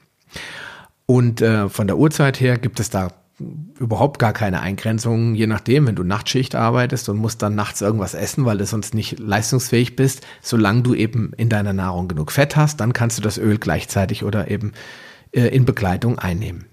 Und 1.06 1.42
äh, 1.42 1.68
von 1.68 1.86
der 1.86 1.98
Uhrzeit 1.98 2.40
her 2.40 2.58
gibt 2.58 2.80
es 2.80 2.90
da 2.90 3.12
überhaupt 3.78 4.20
gar 4.20 4.32
keine 4.32 4.60
Eingrenzungen, 4.60 5.34
je 5.34 5.46
nachdem, 5.46 5.86
wenn 5.86 5.96
du 5.96 6.04
Nachtschicht 6.04 6.54
arbeitest 6.54 7.08
und 7.08 7.18
musst 7.18 7.42
dann 7.42 7.56
nachts 7.56 7.80
irgendwas 7.80 8.14
essen, 8.14 8.44
weil 8.44 8.58
du 8.58 8.66
sonst 8.66 8.94
nicht 8.94 9.18
leistungsfähig 9.18 9.96
bist, 9.96 10.24
solange 10.40 10.82
du 10.82 10.94
eben 10.94 11.32
in 11.36 11.48
deiner 11.48 11.72
Nahrung 11.72 12.06
genug 12.06 12.30
Fett 12.30 12.54
hast, 12.54 12.80
dann 12.80 12.92
kannst 12.92 13.18
du 13.18 13.22
das 13.22 13.38
Öl 13.38 13.58
gleichzeitig 13.58 14.22
oder 14.22 14.50
eben 14.50 14.72
äh, 15.32 15.48
in 15.48 15.64
Begleitung 15.64 16.18
einnehmen. 16.18 16.66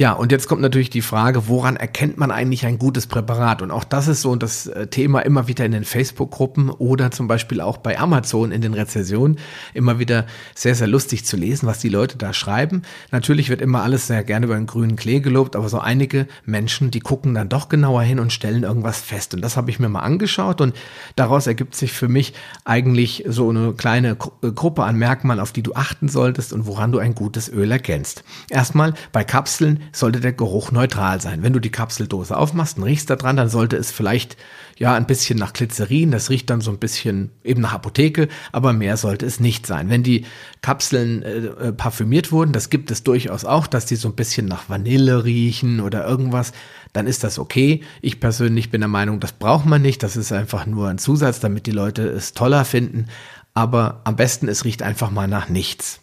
Ja, 0.00 0.14
und 0.14 0.32
jetzt 0.32 0.48
kommt 0.48 0.62
natürlich 0.62 0.88
die 0.88 1.02
Frage, 1.02 1.46
woran 1.46 1.76
erkennt 1.76 2.16
man 2.16 2.30
eigentlich 2.30 2.64
ein 2.64 2.78
gutes 2.78 3.06
Präparat? 3.06 3.60
Und 3.60 3.70
auch 3.70 3.84
das 3.84 4.08
ist 4.08 4.22
so 4.22 4.34
das 4.34 4.66
äh, 4.66 4.86
Thema 4.86 5.20
immer 5.20 5.46
wieder 5.46 5.66
in 5.66 5.72
den 5.72 5.84
Facebook-Gruppen 5.84 6.70
oder 6.70 7.10
zum 7.10 7.28
Beispiel 7.28 7.60
auch 7.60 7.76
bei 7.76 7.98
Amazon 7.98 8.50
in 8.50 8.62
den 8.62 8.72
Rezensionen 8.72 9.38
immer 9.74 9.98
wieder 9.98 10.24
sehr, 10.54 10.74
sehr 10.74 10.86
lustig 10.86 11.26
zu 11.26 11.36
lesen, 11.36 11.66
was 11.66 11.80
die 11.80 11.90
Leute 11.90 12.16
da 12.16 12.32
schreiben. 12.32 12.80
Natürlich 13.10 13.50
wird 13.50 13.60
immer 13.60 13.82
alles 13.82 14.06
sehr 14.06 14.24
gerne 14.24 14.46
über 14.46 14.54
den 14.54 14.64
grünen 14.64 14.96
Klee 14.96 15.20
gelobt, 15.20 15.54
aber 15.54 15.68
so 15.68 15.80
einige 15.80 16.26
Menschen, 16.46 16.90
die 16.90 17.00
gucken 17.00 17.34
dann 17.34 17.50
doch 17.50 17.68
genauer 17.68 18.00
hin 18.00 18.20
und 18.20 18.32
stellen 18.32 18.62
irgendwas 18.62 19.02
fest. 19.02 19.34
Und 19.34 19.42
das 19.42 19.58
habe 19.58 19.68
ich 19.68 19.80
mir 19.80 19.90
mal 19.90 20.00
angeschaut 20.00 20.62
und 20.62 20.74
daraus 21.14 21.46
ergibt 21.46 21.74
sich 21.74 21.92
für 21.92 22.08
mich 22.08 22.32
eigentlich 22.64 23.24
so 23.28 23.50
eine 23.50 23.74
kleine 23.74 24.16
äh, 24.42 24.50
Gruppe 24.50 24.84
an 24.84 24.96
Merkmalen, 24.96 25.40
auf 25.40 25.52
die 25.52 25.62
du 25.62 25.74
achten 25.74 26.08
solltest 26.08 26.54
und 26.54 26.64
woran 26.64 26.90
du 26.90 27.00
ein 27.00 27.14
gutes 27.14 27.52
Öl 27.52 27.70
erkennst. 27.70 28.24
Erstmal 28.48 28.94
bei 29.12 29.24
Kapseln 29.24 29.89
sollte 29.92 30.20
der 30.20 30.32
Geruch 30.32 30.72
neutral 30.72 31.20
sein. 31.20 31.42
Wenn 31.42 31.52
du 31.52 31.60
die 31.60 31.70
Kapseldose 31.70 32.36
aufmachst 32.36 32.78
und 32.78 32.84
riechst 32.84 33.10
da 33.10 33.16
dran, 33.16 33.36
dann 33.36 33.48
sollte 33.48 33.76
es 33.76 33.90
vielleicht 33.90 34.36
ja 34.78 34.94
ein 34.94 35.06
bisschen 35.06 35.38
nach 35.38 35.52
Glycerin, 35.52 36.10
das 36.10 36.30
riecht 36.30 36.48
dann 36.48 36.62
so 36.62 36.70
ein 36.70 36.78
bisschen 36.78 37.30
eben 37.44 37.60
nach 37.60 37.74
Apotheke, 37.74 38.28
aber 38.50 38.72
mehr 38.72 38.96
sollte 38.96 39.26
es 39.26 39.38
nicht 39.38 39.66
sein. 39.66 39.90
Wenn 39.90 40.02
die 40.02 40.24
Kapseln 40.62 41.22
äh, 41.22 41.36
äh, 41.36 41.72
parfümiert 41.72 42.32
wurden, 42.32 42.52
das 42.52 42.70
gibt 42.70 42.90
es 42.90 43.02
durchaus 43.02 43.44
auch, 43.44 43.66
dass 43.66 43.86
die 43.86 43.96
so 43.96 44.08
ein 44.08 44.14
bisschen 44.14 44.46
nach 44.46 44.68
Vanille 44.68 45.24
riechen 45.24 45.80
oder 45.80 46.06
irgendwas, 46.06 46.52
dann 46.92 47.06
ist 47.06 47.24
das 47.24 47.38
okay. 47.38 47.82
Ich 48.00 48.20
persönlich 48.20 48.70
bin 48.70 48.80
der 48.80 48.88
Meinung, 48.88 49.20
das 49.20 49.32
braucht 49.32 49.66
man 49.66 49.82
nicht, 49.82 50.02
das 50.02 50.16
ist 50.16 50.32
einfach 50.32 50.66
nur 50.66 50.88
ein 50.88 50.98
Zusatz, 50.98 51.40
damit 51.40 51.66
die 51.66 51.72
Leute 51.72 52.08
es 52.08 52.32
toller 52.32 52.64
finden, 52.64 53.06
aber 53.52 54.00
am 54.04 54.16
besten 54.16 54.48
es 54.48 54.64
riecht 54.64 54.82
einfach 54.82 55.10
mal 55.10 55.28
nach 55.28 55.48
nichts. 55.48 56.00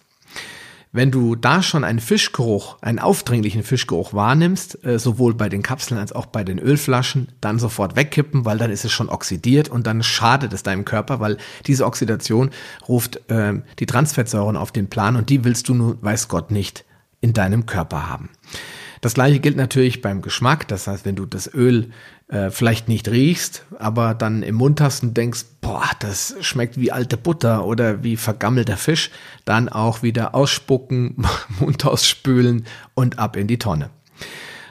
Wenn 0.97 1.11
du 1.11 1.35
da 1.35 1.61
schon 1.61 1.83
einen 1.83 1.99
Fischgeruch, 1.99 2.81
einen 2.81 2.97
aufdringlichen 2.97 3.61
Fischgeruch 3.61 4.15
wahrnimmst, 4.15 4.83
äh, 4.83 4.97
sowohl 4.97 5.35
bei 5.35 5.47
den 5.47 5.61
Kapseln 5.61 5.99
als 5.99 6.11
auch 6.11 6.25
bei 6.25 6.43
den 6.43 6.57
Ölflaschen, 6.57 7.27
dann 7.39 7.59
sofort 7.59 7.95
wegkippen, 7.95 8.45
weil 8.45 8.57
dann 8.57 8.71
ist 8.71 8.83
es 8.83 8.91
schon 8.91 9.07
oxidiert 9.07 9.69
und 9.69 9.85
dann 9.85 10.01
schadet 10.01 10.53
es 10.53 10.63
deinem 10.63 10.85
Körper, 10.85 11.19
weil 11.19 11.37
diese 11.67 11.85
Oxidation 11.85 12.49
ruft 12.87 13.29
äh, 13.29 13.61
die 13.77 13.85
Transfettsäuren 13.85 14.57
auf 14.57 14.71
den 14.71 14.89
Plan 14.89 15.17
und 15.17 15.29
die 15.29 15.43
willst 15.43 15.69
du 15.69 15.75
nun, 15.75 15.99
weiß 16.01 16.29
Gott, 16.29 16.49
nicht 16.49 16.83
in 17.21 17.33
deinem 17.33 17.67
Körper 17.67 18.09
haben. 18.09 18.31
Das 19.01 19.13
gleiche 19.13 19.39
gilt 19.39 19.55
natürlich 19.55 20.01
beim 20.01 20.23
Geschmack. 20.23 20.67
Das 20.67 20.87
heißt, 20.87 21.05
wenn 21.05 21.15
du 21.15 21.27
das 21.27 21.53
Öl 21.53 21.91
äh, 22.29 22.49
vielleicht 22.49 22.87
nicht 22.87 23.07
riechst, 23.07 23.63
aber 23.79 24.13
dann 24.13 24.43
im 24.43 24.55
Mund 24.55 24.81
hast 24.81 25.03
und 25.03 25.15
denkst, 25.15 25.45
boah, 25.61 25.89
das 25.99 26.35
schmeckt 26.41 26.77
wie 26.79 26.91
alte 26.91 27.17
Butter 27.17 27.65
oder 27.65 28.03
wie 28.03 28.17
vergammelter 28.17 28.77
Fisch, 28.77 29.11
dann 29.45 29.69
auch 29.69 30.03
wieder 30.03 30.35
ausspucken, 30.35 31.25
Mund 31.59 31.85
ausspülen 31.85 32.65
und 32.95 33.19
ab 33.19 33.35
in 33.35 33.47
die 33.47 33.59
Tonne. 33.59 33.89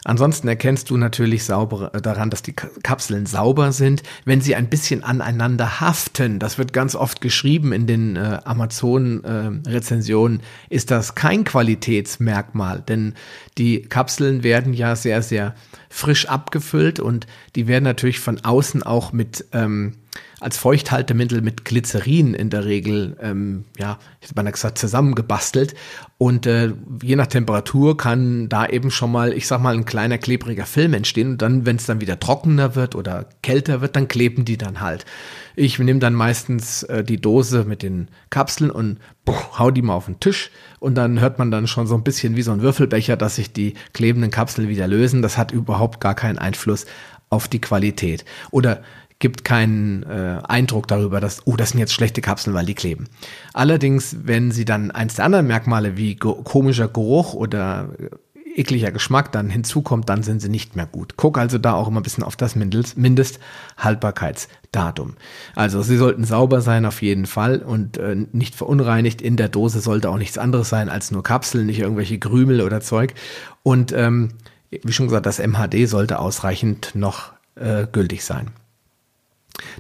Ansonsten 0.07 0.47
erkennst 0.47 0.91
du 0.91 0.97
natürlich 0.97 1.43
sauber, 1.43 1.93
äh, 1.93 2.01
daran, 2.01 2.31
dass 2.31 2.41
die 2.41 2.53
Kapseln 2.53 3.27
sauber 3.27 3.73
sind, 3.73 4.05
wenn 4.25 4.41
sie 4.41 4.55
ein 4.55 4.69
bisschen 4.69 5.03
aneinander 5.03 5.81
haften. 5.81 6.39
Das 6.39 6.59
wird 6.59 6.73
ganz 6.73 6.95
oft 6.95 7.21
geschrieben 7.21 7.73
in 7.73 7.89
den 7.89 8.15
äh, 8.15 8.39
Amazon-Rezensionen. 8.45 10.39
Äh, 10.39 10.75
ist 10.77 10.93
das 10.93 11.17
kein 11.17 11.43
Qualitätsmerkmal? 11.43 12.83
Denn 12.83 13.15
die 13.59 13.83
Kapseln 13.83 14.45
werden 14.45 14.75
ja 14.75 14.95
sehr, 14.95 15.23
sehr 15.23 15.57
frisch 15.91 16.29
abgefüllt 16.29 17.01
und 17.01 17.27
die 17.57 17.67
werden 17.67 17.83
natürlich 17.83 18.21
von 18.21 18.45
außen 18.45 18.85
auch 18.85 19.13
mit 19.13 19.47
ähm, 19.51 19.95
als 20.39 20.59
Feuchthaltemittel 20.59 21.41
mit 21.41 21.65
Glycerin 21.65 22.35
in 22.35 22.51
der 22.51 22.67
Regel, 22.67 23.17
ähm, 23.21 23.65
ja, 23.79 23.99
ich 24.21 24.29
hätte 24.29 24.43
mal 24.43 24.51
gesagt, 24.51 24.77
zusammengebastelt. 24.77 25.75
Und 26.19 26.47
äh, 26.47 26.73
je 27.03 27.17
nach 27.17 27.27
Temperatur 27.27 27.97
kann 27.97 28.49
da 28.49 28.67
eben 28.67 28.91
schon 28.91 29.13
mal, 29.13 29.33
ich 29.33 29.47
sag 29.47 29.63
mal, 29.63 29.75
ein 29.75 29.87
kleiner 29.87 30.19
klebriger 30.19 30.67
Film 30.67 30.93
entstehen. 30.93 31.33
Und 31.33 31.43
dann, 31.43 31.65
wenn 31.65 31.77
es 31.77 31.87
dann 31.87 32.03
wieder 32.03 32.21
trockener 32.21 32.75
wird 32.75 32.95
oder 32.95 33.29
kälter 33.43 33.81
wird, 33.81 33.97
dann 33.97 34.09
kleben 34.09 34.45
die 34.45 34.59
dann 34.59 34.81
halt. 34.81 35.07
Ich 35.55 35.79
nehme 35.79 36.01
dann 36.01 36.13
meistens 36.13 36.83
äh, 36.83 37.03
die 37.03 37.21
Dose 37.21 37.65
mit 37.65 37.83
den 37.83 38.09
Kapseln 38.29 38.71
und 38.71 38.99
boah, 39.25 39.59
hau 39.59 39.71
die 39.71 39.83
mal 39.83 39.95
auf 39.95 40.07
den 40.07 40.21
Tisch. 40.21 40.51
Und 40.81 40.97
dann 40.97 41.19
hört 41.19 41.39
man 41.39 41.51
dann 41.51 41.67
schon 41.67 41.87
so 41.87 41.95
ein 41.95 42.05
bisschen 42.05 42.37
wie 42.37 42.43
so 42.43 42.53
ein 42.53 42.61
Würfelbecher, 42.61 43.17
dass 43.17 43.37
sich 43.37 43.55
die 43.55 43.73
klebenden 43.95 44.31
Kapseln 44.31 44.69
wieder 44.69 44.87
lösen. 44.87 45.23
Das 45.23 45.39
hat 45.39 45.51
überhaupt 45.51 46.01
gar 46.01 46.15
keinen 46.15 46.39
Einfluss 46.39 46.85
auf 47.31 47.49
die 47.49 47.61
Qualität. 47.61 48.25
Oder 48.51 48.83
gibt 49.19 49.45
keinen 49.45 50.03
äh, 50.03 50.41
Eindruck 50.47 50.89
darüber, 50.89 51.21
dass, 51.21 51.47
oh, 51.47 51.57
das 51.57 51.71
sind 51.71 51.81
jetzt 51.81 51.95
schlechte 51.95 52.21
Kapseln, 52.21 52.55
weil 52.55 52.67
die 52.67 52.75
kleben. 52.75 53.07
Allerdings, 53.55 54.17
wenn 54.25 54.51
sie 54.51 54.65
dann 54.65 54.91
eins 54.91 55.15
der 55.15 55.25
anderen 55.25 55.47
Merkmale 55.47 55.97
wie 55.97 56.17
ge 56.17 56.35
komischer 56.45 56.89
Geruch 56.89 57.33
oder 57.33 57.89
äh, 57.99 58.11
ekliger 58.57 58.91
Geschmack 58.91 59.31
dann 59.33 59.51
hinzukommt, 59.51 60.09
dann 60.09 60.23
sind 60.23 60.41
sie 60.41 60.49
nicht 60.49 60.77
mehr 60.77 60.87
gut. 60.87 61.17
Guck 61.17 61.37
also 61.39 61.59
da 61.59 61.75
auch 61.75 61.89
immer 61.89 62.01
ein 62.01 62.03
bisschen 62.03 62.25
auf 62.25 62.37
das 62.37 62.57
Mindesthaltbarkeitsdatum. 62.57 65.15
Also 65.55 65.83
sie 65.83 65.97
sollten 65.97 66.25
sauber 66.25 66.63
sein 66.63 66.87
auf 66.87 67.03
jeden 67.03 67.27
Fall 67.27 67.59
und 67.59 67.99
äh, 67.99 68.17
nicht 68.33 68.55
verunreinigt. 68.55 69.21
In 69.23 69.37
der 69.37 69.49
Dose 69.49 69.81
sollte 69.81 70.11
auch 70.11 70.19
nichts 70.19 70.39
anderes 70.39 70.69
sein 70.69 70.89
als 70.89 71.11
nur 71.11 71.23
Kapseln, 71.23 71.67
nicht 71.67 71.81
irgendwelche 71.81 72.19
Krümel 72.19 72.63
oder 72.63 72.81
Zeug. 72.81 73.15
Und 73.63 73.93
ähm, 73.93 74.31
wie 74.71 74.93
schon 74.93 75.07
gesagt, 75.07 75.27
das 75.27 75.39
MHD 75.39 75.89
sollte 75.89 76.19
ausreichend 76.19 76.91
noch 76.95 77.33
äh, 77.55 77.87
gültig 77.91 78.25
sein. 78.25 78.51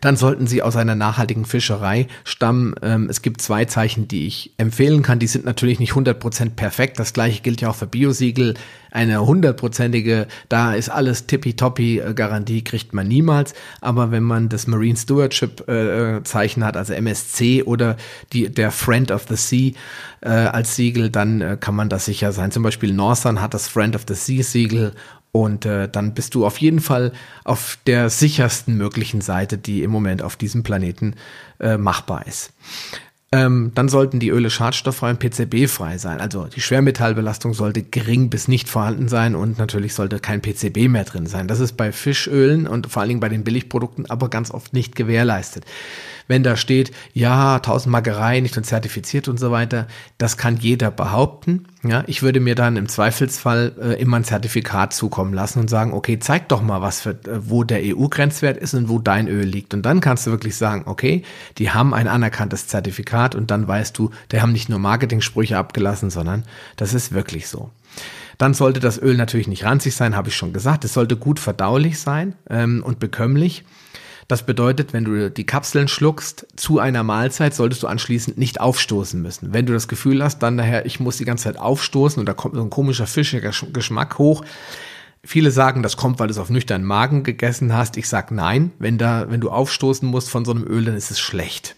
Dann 0.00 0.16
sollten 0.16 0.46
sie 0.46 0.62
aus 0.62 0.76
einer 0.76 0.94
nachhaltigen 0.94 1.44
Fischerei 1.44 2.06
stammen. 2.24 2.74
Ähm, 2.82 3.08
es 3.10 3.22
gibt 3.22 3.40
zwei 3.40 3.64
Zeichen, 3.64 4.08
die 4.08 4.26
ich 4.26 4.52
empfehlen 4.58 5.02
kann. 5.02 5.18
Die 5.18 5.26
sind 5.26 5.44
natürlich 5.44 5.78
nicht 5.78 5.92
100% 5.92 6.50
perfekt. 6.50 6.98
Das 6.98 7.12
gleiche 7.12 7.42
gilt 7.42 7.60
ja 7.60 7.70
auch 7.70 7.76
für 7.76 7.86
Biosiegel. 7.86 8.54
Eine 8.90 9.26
hundertprozentige, 9.26 10.26
da 10.48 10.74
ist 10.74 10.88
alles 10.88 11.26
tippitoppi 11.26 11.98
äh, 11.98 12.14
Garantie 12.14 12.62
kriegt 12.62 12.94
man 12.94 13.08
niemals. 13.08 13.54
Aber 13.80 14.10
wenn 14.10 14.22
man 14.22 14.48
das 14.48 14.66
Marine 14.66 14.96
Stewardship 14.96 15.68
äh, 15.68 16.22
Zeichen 16.24 16.64
hat, 16.64 16.76
also 16.76 16.92
MSC 16.94 17.62
oder 17.62 17.96
die, 18.32 18.48
der 18.48 18.70
Friend 18.70 19.10
of 19.10 19.26
the 19.28 19.36
Sea 19.36 19.72
äh, 20.22 20.28
als 20.28 20.76
Siegel, 20.76 21.10
dann 21.10 21.40
äh, 21.40 21.56
kann 21.60 21.74
man 21.74 21.88
das 21.88 22.06
sicher 22.06 22.32
sein. 22.32 22.50
Zum 22.50 22.62
Beispiel 22.62 22.92
Northern 22.92 23.42
hat 23.42 23.54
das 23.54 23.68
Friend 23.68 23.94
of 23.94 24.04
the 24.08 24.14
Sea 24.14 24.42
Siegel 24.42 24.92
und 25.44 25.66
äh, 25.66 25.88
dann 25.88 26.14
bist 26.14 26.34
du 26.34 26.46
auf 26.46 26.58
jeden 26.58 26.80
Fall 26.80 27.12
auf 27.44 27.78
der 27.86 28.10
sichersten 28.10 28.76
möglichen 28.76 29.20
Seite, 29.20 29.58
die 29.58 29.82
im 29.82 29.90
Moment 29.90 30.22
auf 30.22 30.36
diesem 30.36 30.62
Planeten 30.62 31.14
äh, 31.60 31.76
machbar 31.76 32.26
ist. 32.26 32.52
Ähm, 33.32 33.72
dann 33.74 33.88
sollten 33.88 34.20
die 34.20 34.30
Öle 34.30 34.50
schadstofffrei 34.50 35.10
und 35.10 35.18
PCB-frei 35.18 35.98
sein. 35.98 36.20
Also 36.20 36.44
die 36.44 36.60
Schwermetallbelastung 36.60 37.54
sollte 37.54 37.82
gering 37.82 38.30
bis 38.30 38.46
nicht 38.46 38.68
vorhanden 38.68 39.08
sein 39.08 39.34
und 39.34 39.58
natürlich 39.58 39.94
sollte 39.94 40.20
kein 40.20 40.40
PCB 40.40 40.88
mehr 40.88 41.04
drin 41.04 41.26
sein. 41.26 41.48
Das 41.48 41.60
ist 41.60 41.76
bei 41.76 41.90
Fischölen 41.90 42.66
und 42.66 42.86
vor 42.86 43.02
allen 43.02 43.08
Dingen 43.08 43.20
bei 43.20 43.28
den 43.28 43.44
Billigprodukten 43.44 44.08
aber 44.08 44.30
ganz 44.30 44.50
oft 44.50 44.72
nicht 44.72 44.94
gewährleistet 44.94 45.64
wenn 46.28 46.42
da 46.42 46.56
steht, 46.56 46.92
ja, 47.12 47.58
Tausendmagerei 47.58 48.40
nicht 48.40 48.56
und 48.56 48.64
zertifiziert 48.64 49.28
und 49.28 49.38
so 49.38 49.50
weiter, 49.50 49.86
das 50.18 50.36
kann 50.36 50.56
jeder 50.56 50.90
behaupten. 50.90 51.66
Ja, 51.82 52.02
ich 52.06 52.22
würde 52.22 52.40
mir 52.40 52.54
dann 52.54 52.76
im 52.76 52.88
Zweifelsfall 52.88 53.72
äh, 53.80 54.00
immer 54.00 54.16
ein 54.16 54.24
Zertifikat 54.24 54.92
zukommen 54.92 55.34
lassen 55.34 55.60
und 55.60 55.70
sagen, 55.70 55.92
okay, 55.92 56.18
zeig 56.18 56.48
doch 56.48 56.62
mal, 56.62 56.80
was 56.80 57.00
für, 57.00 57.10
äh, 57.10 57.40
wo 57.40 57.64
der 57.64 57.80
EU-Grenzwert 57.82 58.56
ist 58.56 58.74
und 58.74 58.88
wo 58.88 58.98
dein 58.98 59.28
Öl 59.28 59.44
liegt. 59.44 59.74
Und 59.74 59.82
dann 59.82 60.00
kannst 60.00 60.26
du 60.26 60.30
wirklich 60.30 60.56
sagen, 60.56 60.82
okay, 60.86 61.22
die 61.58 61.70
haben 61.70 61.94
ein 61.94 62.08
anerkanntes 62.08 62.66
Zertifikat 62.66 63.34
und 63.34 63.50
dann 63.50 63.68
weißt 63.68 63.96
du, 63.96 64.10
die 64.32 64.40
haben 64.40 64.52
nicht 64.52 64.68
nur 64.68 64.78
Marketingsprüche 64.78 65.56
abgelassen, 65.56 66.10
sondern 66.10 66.44
das 66.76 66.94
ist 66.94 67.12
wirklich 67.12 67.48
so. 67.48 67.70
Dann 68.38 68.54
sollte 68.54 68.80
das 68.80 69.00
Öl 69.00 69.16
natürlich 69.16 69.48
nicht 69.48 69.64
ranzig 69.64 69.94
sein, 69.94 70.16
habe 70.16 70.28
ich 70.28 70.36
schon 70.36 70.52
gesagt. 70.52 70.84
Es 70.84 70.92
sollte 70.92 71.16
gut 71.16 71.38
verdaulich 71.38 71.98
sein 71.98 72.34
ähm, 72.50 72.82
und 72.84 72.98
bekömmlich. 72.98 73.64
Das 74.28 74.44
bedeutet, 74.44 74.92
wenn 74.92 75.04
du 75.04 75.30
die 75.30 75.46
Kapseln 75.46 75.86
schluckst 75.86 76.46
zu 76.56 76.80
einer 76.80 77.04
Mahlzeit, 77.04 77.54
solltest 77.54 77.84
du 77.84 77.86
anschließend 77.86 78.36
nicht 78.38 78.60
aufstoßen 78.60 79.22
müssen. 79.22 79.52
Wenn 79.52 79.66
du 79.66 79.72
das 79.72 79.86
Gefühl 79.86 80.22
hast, 80.22 80.40
dann 80.40 80.56
daher, 80.56 80.84
ich 80.84 80.98
muss 80.98 81.16
die 81.16 81.24
ganze 81.24 81.44
Zeit 81.44 81.58
aufstoßen 81.58 82.18
und 82.18 82.26
da 82.26 82.34
kommt 82.34 82.56
so 82.56 82.62
ein 82.62 82.70
komischer 82.70 83.06
fischiger 83.06 83.52
Geschmack 83.72 84.18
hoch. 84.18 84.44
Viele 85.22 85.50
sagen, 85.52 85.82
das 85.82 85.96
kommt, 85.96 86.18
weil 86.18 86.26
du 86.26 86.32
es 86.32 86.38
auf 86.38 86.50
nüchternen 86.50 86.86
Magen 86.86 87.22
gegessen 87.22 87.72
hast. 87.72 87.96
Ich 87.96 88.08
sag 88.08 88.32
nein. 88.32 88.72
Wenn 88.78 88.98
da, 88.98 89.30
wenn 89.30 89.40
du 89.40 89.50
aufstoßen 89.50 90.08
musst 90.08 90.30
von 90.30 90.44
so 90.44 90.52
einem 90.52 90.64
Öl, 90.64 90.84
dann 90.84 90.96
ist 90.96 91.10
es 91.10 91.20
schlecht. 91.20 91.76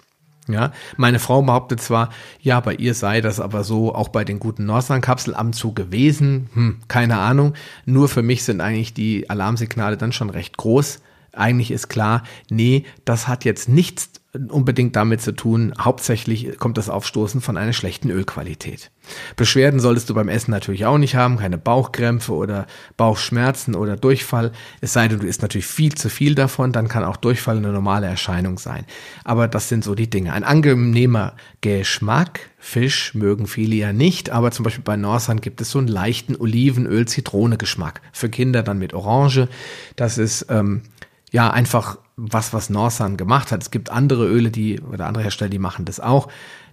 Ja, 0.49 0.73
meine 0.97 1.19
Frau 1.19 1.43
behauptet 1.43 1.83
zwar, 1.83 2.09
ja, 2.41 2.61
bei 2.61 2.75
ihr 2.75 2.95
sei 2.95 3.21
das 3.21 3.39
aber 3.39 3.65
so 3.65 3.95
auch 3.95 4.09
bei 4.09 4.25
den 4.25 4.39
guten 4.39 4.65
Northern-Kapseln 4.65 5.37
am 5.37 5.53
Zug 5.53 5.77
gewesen. 5.77 6.49
Hm, 6.55 6.79
keine 6.89 7.19
Ahnung. 7.19 7.53
Nur 7.85 8.09
für 8.09 8.23
mich 8.23 8.45
sind 8.45 8.63
eigentlich 8.63 8.95
die 8.95 9.29
Alarmsignale 9.29 9.99
dann 9.99 10.13
schon 10.13 10.31
recht 10.31 10.57
groß 10.57 11.01
eigentlich 11.39 11.71
ist 11.71 11.89
klar, 11.89 12.23
nee, 12.51 12.85
das 13.05 13.29
hat 13.29 13.45
jetzt 13.45 13.69
nichts 13.69 14.11
unbedingt 14.51 14.95
damit 14.95 15.23
zu 15.23 15.33
tun. 15.33 15.73
Hauptsächlich 15.81 16.59
kommt 16.59 16.77
das 16.77 16.91
Aufstoßen 16.91 17.41
von 17.41 17.57
einer 17.57 17.73
schlechten 17.73 18.11
Ölqualität. 18.11 18.91
Beschwerden 19.37 19.81
solltest 19.81 20.11
du 20.11 20.15
beim 20.15 20.29
Essen 20.29 20.51
natürlich 20.51 20.85
auch 20.85 20.99
nicht 20.99 21.17
haben, 21.17 21.39
keine 21.39 21.57
Bauchkrämpfe 21.57 22.35
oder 22.35 22.67
Bauchschmerzen 22.99 23.75
oder 23.75 23.97
Durchfall. 23.97 24.53
Es 24.83 24.93
sei 24.93 25.09
denn, 25.09 25.21
du 25.21 25.27
isst 25.27 25.41
natürlich 25.41 25.67
viel 25.67 25.95
zu 25.95 26.11
viel 26.11 26.35
davon, 26.35 26.73
dann 26.73 26.89
kann 26.89 27.05
auch 27.05 27.17
Durchfall 27.17 27.57
eine 27.57 27.73
normale 27.73 28.07
Erscheinung 28.07 28.59
sein. 28.59 28.85
Aber 29.25 29.49
das 29.49 29.71
sind 29.71 29.83
so 29.83 29.95
die 29.95 30.11
Dinge. 30.11 30.35
Ein 30.35 30.45
angenehmer 30.45 31.35
Geschmack. 31.63 32.51
Fisch 32.59 33.15
mögen 33.15 33.47
viele 33.47 33.77
ja 33.77 33.93
nicht, 33.93 34.31
aber 34.31 34.51
zum 34.51 34.65
Beispiel 34.65 34.85
bei 34.85 34.97
Norsan 34.97 35.41
gibt 35.41 35.61
es 35.61 35.71
so 35.71 35.79
einen 35.79 35.89
leichten 35.89 36.37
Olivenöl-Zitrone-Geschmack. 36.37 38.03
Für 38.13 38.29
Kinder 38.29 38.63
dann 38.63 38.79
mit 38.79 38.95
Orange. 38.95 39.49
Das 39.97 40.19
ist 40.19 40.47
ähm, 40.51 40.83
ja 41.33 41.51
einfach 41.51 41.99
was, 42.17 42.53
was 42.53 42.71
Norsan 42.71 43.17
gemacht 43.17 43.53
hat. 43.53 43.63
Es 43.63 43.71
gibt 43.71 43.91
andere 43.91 44.27
Öle, 44.27 44.51
die 44.51 44.81
oder 44.81 45.07
andere 45.07 45.25
Hersteller, 45.25 45.51
die 45.51 45.59
machen 45.59 45.85
das 45.85 46.01
auch. 46.01 46.29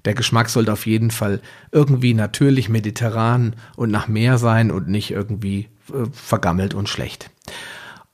Der 0.05 0.13
Geschmack 0.13 0.49
sollte 0.49 0.73
auf 0.73 0.85
jeden 0.85 1.11
Fall 1.11 1.41
irgendwie 1.71 2.13
natürlich 2.13 2.69
mediterran 2.69 3.55
und 3.75 3.91
nach 3.91 4.07
Meer 4.07 4.37
sein 4.37 4.71
und 4.71 4.87
nicht 4.87 5.11
irgendwie 5.11 5.69
äh, 5.89 6.05
vergammelt 6.11 6.73
und 6.73 6.89
schlecht. 6.89 7.29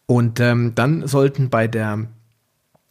Und 0.05 0.39
ähm, 0.39 0.75
dann 0.75 1.07
sollten 1.07 1.49
bei 1.49 1.67
der 1.67 2.07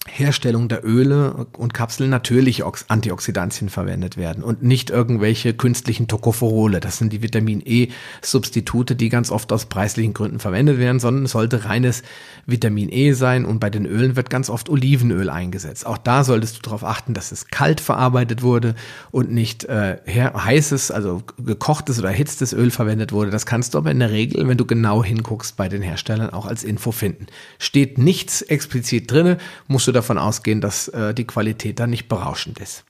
Herstellung 0.08 0.68
der 0.68 0.82
Öle 0.82 1.46
und 1.58 1.74
Kapseln 1.74 2.08
natürliche 2.08 2.64
Antioxidantien 2.88 3.68
verwendet 3.68 4.16
werden 4.16 4.42
und 4.42 4.62
nicht 4.62 4.88
irgendwelche 4.88 5.52
künstlichen 5.52 6.08
Tocopherole. 6.08 6.80
Das 6.80 6.96
sind 6.96 7.12
die 7.12 7.20
Vitamin 7.20 7.62
E-Substitute, 7.62 8.96
die 8.96 9.10
ganz 9.10 9.30
oft 9.30 9.52
aus 9.52 9.66
preislichen 9.66 10.14
Gründen 10.14 10.38
verwendet 10.38 10.78
werden, 10.78 11.00
sondern 11.00 11.26
es 11.26 11.32
sollte 11.32 11.66
reines 11.66 12.02
Vitamin 12.46 12.90
E 12.90 13.12
sein 13.12 13.44
und 13.44 13.60
bei 13.60 13.68
den 13.68 13.84
Ölen 13.84 14.16
wird 14.16 14.30
ganz 14.30 14.48
oft 14.48 14.70
Olivenöl 14.70 15.28
eingesetzt. 15.28 15.84
Auch 15.84 15.98
da 15.98 16.24
solltest 16.24 16.56
du 16.56 16.62
darauf 16.62 16.82
achten, 16.82 17.12
dass 17.12 17.30
es 17.30 17.48
kalt 17.48 17.82
verarbeitet 17.82 18.42
wurde 18.42 18.76
und 19.10 19.30
nicht 19.30 19.66
äh, 19.66 19.98
heißes, 20.08 20.90
also 20.90 21.22
gekochtes 21.36 21.98
oder 21.98 22.08
erhitztes 22.08 22.54
Öl 22.54 22.70
verwendet 22.70 23.12
wurde. 23.12 23.30
Das 23.30 23.44
kannst 23.44 23.74
du 23.74 23.78
aber 23.78 23.90
in 23.90 23.98
der 23.98 24.10
Regel, 24.10 24.48
wenn 24.48 24.56
du 24.56 24.64
genau 24.64 25.04
hinguckst, 25.04 25.58
bei 25.58 25.68
den 25.68 25.82
Herstellern 25.82 26.30
auch 26.30 26.46
als 26.46 26.64
Info 26.64 26.90
finden. 26.90 27.26
Steht 27.58 27.98
nichts 27.98 28.40
explizit 28.40 29.10
drinne, 29.10 29.36
musst 29.68 29.86
du 29.86 29.89
davon 29.92 30.18
ausgehen, 30.18 30.60
dass 30.60 30.88
äh, 30.88 31.14
die 31.14 31.26
Qualität 31.26 31.80
dann 31.80 31.90
nicht 31.90 32.08
berauschend 32.08 32.58
ist. 32.58 32.84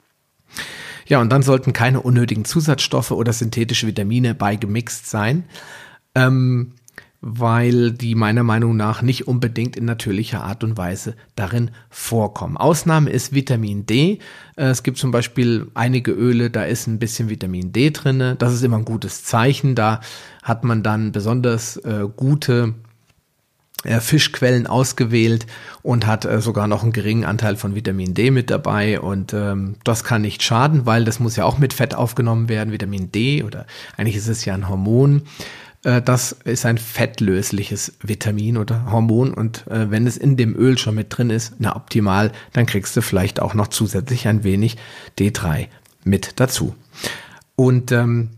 Ja, 1.06 1.20
und 1.20 1.30
dann 1.30 1.42
sollten 1.42 1.72
keine 1.72 2.00
unnötigen 2.00 2.44
Zusatzstoffe 2.44 3.10
oder 3.10 3.32
synthetische 3.32 3.86
Vitamine 3.86 4.34
beigemixt 4.34 5.10
sein. 5.10 5.44
Ähm, 6.14 6.74
weil 7.20 7.92
die 7.92 8.14
meiner 8.14 8.42
Meinung 8.42 8.76
nach 8.76 9.02
nicht 9.02 9.28
unbedingt 9.28 9.76
in 9.76 9.84
natürlicher 9.84 10.42
Art 10.42 10.64
und 10.64 10.78
Weise 10.78 11.16
darin 11.36 11.70
vorkommen. 11.90 12.56
Ausnahme 12.56 13.10
ist 13.10 13.34
Vitamin 13.34 13.84
D. 13.84 14.20
Äh, 14.56 14.66
es 14.66 14.82
gibt 14.82 14.96
zum 14.96 15.10
Beispiel 15.10 15.70
einige 15.74 16.12
Öle, 16.12 16.50
da 16.50 16.64
ist 16.64 16.86
ein 16.86 16.98
bisschen 16.98 17.28
Vitamin 17.28 17.72
D 17.72 17.90
drinne. 17.90 18.36
Das 18.36 18.54
ist 18.54 18.62
immer 18.62 18.78
ein 18.78 18.86
gutes 18.86 19.24
Zeichen. 19.24 19.74
Da 19.74 20.00
hat 20.42 20.64
man 20.64 20.82
dann 20.82 21.12
besonders 21.12 21.76
äh, 21.78 22.06
gute 22.16 22.74
Fischquellen 23.82 24.66
ausgewählt 24.66 25.46
und 25.82 26.06
hat 26.06 26.26
äh, 26.26 26.40
sogar 26.40 26.66
noch 26.66 26.82
einen 26.82 26.92
geringen 26.92 27.24
Anteil 27.24 27.56
von 27.56 27.74
Vitamin 27.74 28.12
D 28.12 28.30
mit 28.30 28.50
dabei. 28.50 29.00
Und 29.00 29.32
ähm, 29.32 29.76
das 29.84 30.04
kann 30.04 30.22
nicht 30.22 30.42
schaden, 30.42 30.84
weil 30.84 31.04
das 31.04 31.18
muss 31.18 31.36
ja 31.36 31.44
auch 31.44 31.58
mit 31.58 31.72
Fett 31.72 31.94
aufgenommen 31.94 32.48
werden, 32.48 32.72
Vitamin 32.72 33.10
D 33.10 33.42
oder 33.42 33.66
eigentlich 33.96 34.16
ist 34.16 34.28
es 34.28 34.44
ja 34.44 34.54
ein 34.54 34.68
Hormon. 34.68 35.22
Äh, 35.82 36.02
das 36.02 36.32
ist 36.32 36.66
ein 36.66 36.78
fettlösliches 36.78 37.94
Vitamin 38.02 38.58
oder 38.58 38.90
Hormon. 38.90 39.32
Und 39.32 39.66
äh, 39.68 39.90
wenn 39.90 40.06
es 40.06 40.16
in 40.16 40.36
dem 40.36 40.54
Öl 40.56 40.76
schon 40.76 40.94
mit 40.94 41.16
drin 41.16 41.30
ist, 41.30 41.54
na 41.58 41.74
optimal, 41.74 42.32
dann 42.52 42.66
kriegst 42.66 42.96
du 42.96 43.02
vielleicht 43.02 43.40
auch 43.40 43.54
noch 43.54 43.68
zusätzlich 43.68 44.28
ein 44.28 44.44
wenig 44.44 44.76
D3 45.18 45.68
mit 46.04 46.38
dazu. 46.38 46.74
Und 47.56 47.92
ähm, 47.92 48.30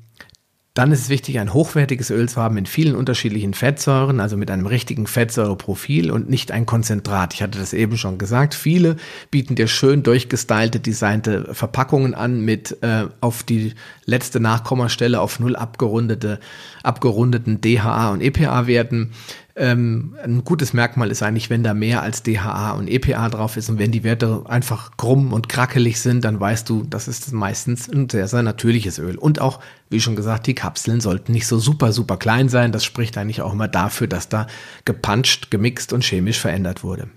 dann 0.75 0.91
ist 0.91 1.01
es 1.03 1.09
wichtig, 1.11 1.39
ein 1.39 1.53
hochwertiges 1.53 2.09
Öl 2.09 2.31
zu 2.31 2.41
haben 2.41 2.55
mit 2.55 2.67
vielen 2.67 2.97
unterschiedlichen 2.97 3.53
Fettsäuren, 3.53 4.21
also 4.21 4.39
mit 4.39 4.51
einem 4.51 4.67
richtigen 4.67 5.07
Fettsäureprofil 5.07 6.11
und 6.11 6.31
nicht 6.31 6.51
ein 6.51 6.65
Konzentrat. 6.65 7.35
Ich 7.35 7.43
hatte 7.43 7.59
das 7.59 7.75
eben 7.75 7.99
schon 7.99 8.17
gesagt. 8.17 8.55
Viele 8.55 8.97
bieten 9.31 9.55
dir 9.55 9.69
schön 9.69 10.03
durchgestylte, 10.03 10.81
designte 10.81 11.55
Verpackungen 11.55 12.15
an 12.15 12.41
mit 12.41 12.83
äh, 12.83 13.05
auf 13.21 13.43
die 13.43 13.75
letzte 14.07 14.41
Nachkommastelle 14.41 15.21
auf 15.21 15.41
null 15.41 15.57
abgerundete, 15.57 16.41
abgerundeten 16.83 17.61
DHA 17.61 18.11
und 18.11 18.23
EPA-Werten. 18.23 19.13
Ähm, 19.55 20.17
ein 20.25 20.45
gutes 20.45 20.73
Merkmal 20.73 21.11
ist 21.11 21.23
eigentlich, 21.23 21.51
wenn 21.51 21.63
da 21.63 21.75
mehr 21.75 22.01
als 22.01 22.23
DHA 22.23 22.73
und 22.73 22.89
EPA 22.89 23.29
drauf 23.29 23.59
ist 23.59 23.69
und 23.69 23.79
wenn 23.79 23.93
die 23.93 24.03
Werte 24.03 24.45
einfach 24.47 24.97
krumm 24.97 25.35
und 25.35 25.51
krackelig 25.51 26.01
sind, 26.01 26.25
dann 26.25 26.41
weißt 26.41 26.69
du, 26.71 26.85
das 26.85 27.07
ist 27.07 27.33
meistens 27.33 27.87
ein 27.87 28.09
sehr, 28.09 28.29
sehr 28.29 28.43
natürliches 28.43 28.99
Öl. 28.99 29.19
Und 29.19 29.43
auch, 29.43 29.61
wie 29.91 30.01
schon 30.01 30.17
gesagt, 30.17 30.47
die 30.47 30.55
Kapseln 30.55 31.03
sollten 31.03 31.33
nicht 31.33 31.47
so 31.47 31.59
super, 31.59 31.93
super 31.93 32.17
klein 32.17 32.49
sein. 32.49 32.73
Das 32.73 32.83
spricht 32.83 33.19
eigentlich 33.19 33.43
auch 33.43 33.53
immer 33.53 33.69
dafür, 33.69 34.07
dass 34.07 34.31
da 34.31 34.47
gepanscht, 34.87 35.51
gemixt 35.51 35.93
und 35.93 36.03
chemisch 36.03 36.41
verändert 36.41 36.83
wurde. 36.83 37.09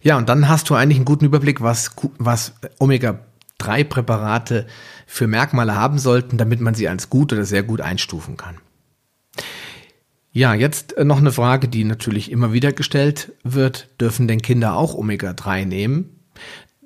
Ja, 0.00 0.16
und 0.16 0.28
dann 0.28 0.48
hast 0.48 0.70
du 0.70 0.74
eigentlich 0.74 0.98
einen 0.98 1.04
guten 1.04 1.24
Überblick, 1.24 1.60
was, 1.60 1.90
was 2.18 2.54
Omega-3-Präparate 2.78 4.66
für 5.06 5.26
Merkmale 5.26 5.74
haben 5.74 5.98
sollten, 5.98 6.38
damit 6.38 6.60
man 6.60 6.74
sie 6.74 6.88
als 6.88 7.10
gut 7.10 7.32
oder 7.32 7.44
sehr 7.44 7.64
gut 7.64 7.80
einstufen 7.80 8.36
kann. 8.36 8.58
Ja, 10.32 10.54
jetzt 10.54 10.96
äh, 10.96 11.04
noch 11.04 11.18
eine 11.18 11.32
Frage, 11.32 11.68
die 11.68 11.84
natürlich 11.84 12.30
immer 12.30 12.52
wieder 12.52 12.72
gestellt 12.72 13.32
wird. 13.44 13.88
Dürfen 14.00 14.28
denn 14.28 14.40
Kinder 14.40 14.76
auch 14.76 14.94
Omega-3 14.94 15.66
nehmen? 15.66 16.20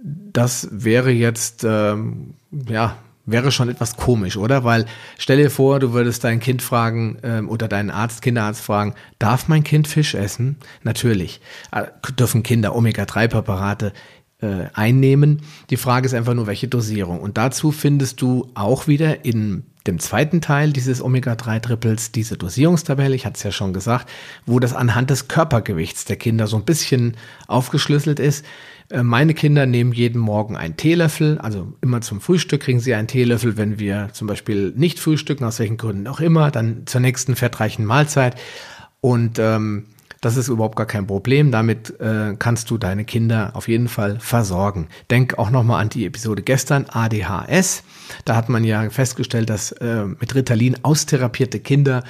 Das 0.03 0.69
wäre 0.71 1.11
jetzt, 1.11 1.65
ähm, 1.65 2.35
ja, 2.69 2.99
wäre 3.25 3.51
schon 3.51 3.69
etwas 3.69 3.97
komisch, 3.97 4.37
oder? 4.37 4.65
Weil 4.65 4.87
stell 5.19 5.39
dir 5.39 5.51
vor, 5.51 5.81
du 5.81 5.93
würdest 5.93 6.25
dein 6.25 6.41
Kind 6.41 6.63
fragen 6.63 7.19
ähm, 7.23 7.49
oder 7.49 7.69
deinen 7.69 7.91
Arzt, 7.91 8.23
Kinderarzt 8.23 8.63
fragen, 8.63 8.95
darf 9.19 9.49
mein 9.49 9.65
Kind 9.65 9.89
Fisch 9.89 10.15
essen? 10.15 10.57
Natürlich. 10.83 11.41
Äh, 11.73 11.85
dürfen 12.13 12.43
Kinder 12.43 12.75
Omega-3-Präparate 12.75 13.93
äh, 14.47 14.69
einnehmen. 14.75 15.43
Die 15.71 15.77
Frage 15.77 16.07
ist 16.07 16.15
einfach 16.15 16.35
nur, 16.35 16.47
welche 16.47 16.69
Dosierung. 16.69 17.21
Und 17.21 17.37
dazu 17.37 17.73
findest 17.73 18.23
du 18.23 18.51
auch 18.55 18.87
wieder 18.87 19.25
in 19.25 19.65
dem 19.87 19.99
zweiten 19.99 20.41
Teil 20.41 20.73
dieses 20.73 21.03
Omega-3-Triples 21.03 22.13
diese 22.13 22.37
Dosierungstabelle, 22.37 23.15
ich 23.15 23.25
hatte 23.25 23.37
es 23.37 23.43
ja 23.43 23.53
schon 23.53 23.73
gesagt, 23.73 24.09
wo 24.45 24.59
das 24.59 24.75
anhand 24.75 25.11
des 25.11 25.29
Körpergewichts 25.29 26.05
der 26.05 26.17
Kinder 26.17 26.47
so 26.47 26.57
ein 26.57 26.65
bisschen 26.65 27.17
aufgeschlüsselt 27.47 28.19
ist. 28.19 28.45
Äh, 28.91 29.03
meine 29.03 29.35
Kinder 29.35 29.67
nehmen 29.67 29.93
jeden 29.93 30.21
Morgen 30.21 30.57
einen 30.57 30.77
Teelöffel, 30.77 31.39
also 31.39 31.73
immer 31.81 32.01
zum 32.01 32.21
Frühstück 32.21 32.63
kriegen 32.63 32.81
sie 32.81 32.95
einen 32.95 33.09
Teelöffel, 33.09 33.57
wenn 33.57 33.79
wir 33.79 34.11
zum 34.13 34.27
Beispiel 34.27 34.73
nicht 34.77 34.99
frühstücken, 34.99 35.45
aus 35.45 35.59
welchen 35.59 35.77
Gründen 35.77 36.07
auch 36.09 36.21
immer, 36.21 36.51
dann 36.51 36.87
zur 36.87 37.01
nächsten 37.01 37.37
fettreichen 37.37 37.85
Mahlzeit. 37.85 38.37
Und 39.01 39.39
ähm, 39.39 39.85
das 40.21 40.37
ist 40.37 40.49
überhaupt 40.49 40.77
gar 40.77 40.87
kein 40.87 41.07
Problem. 41.07 41.51
Damit 41.51 41.99
äh, 42.01 42.35
kannst 42.39 42.71
du 42.71 42.79
deine 42.79 43.05
Kinder 43.05 43.51
auf 43.55 43.69
jeden 43.69 43.89
Fall 43.89 44.19
versorgen. 44.21 44.89
Denk 45.11 45.39
auch 45.39 45.51
nochmal 45.51 45.81
an 45.81 45.89
die 45.89 46.07
Episode 46.07 46.43
gestern, 46.43 46.87
ADHS. 46.89 47.83
Da 48.25 48.37
hat 48.37 48.49
man 48.49 48.65
ja 48.65 48.89
festgestellt, 48.91 49.51
dass 49.51 49.73
äh, 49.73 50.05
mit 50.05 50.35
Ritalin 50.35 50.77
austherapierte 50.83 51.61
Kinder 51.61 52.05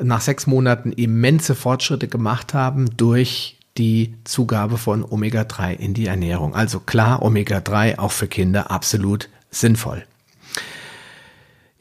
nach 0.00 0.20
sechs 0.20 0.46
Monaten 0.46 0.92
immense 0.92 1.54
Fortschritte 1.54 2.08
gemacht 2.08 2.54
haben 2.54 2.96
durch 2.96 3.58
die 3.78 4.14
Zugabe 4.24 4.78
von 4.78 5.04
Omega-3 5.04 5.74
in 5.74 5.94
die 5.94 6.06
Ernährung. 6.06 6.54
Also 6.54 6.80
klar, 6.80 7.22
Omega-3 7.22 7.98
auch 7.98 8.12
für 8.12 8.28
Kinder 8.28 8.70
absolut 8.70 9.28
sinnvoll. 9.50 10.04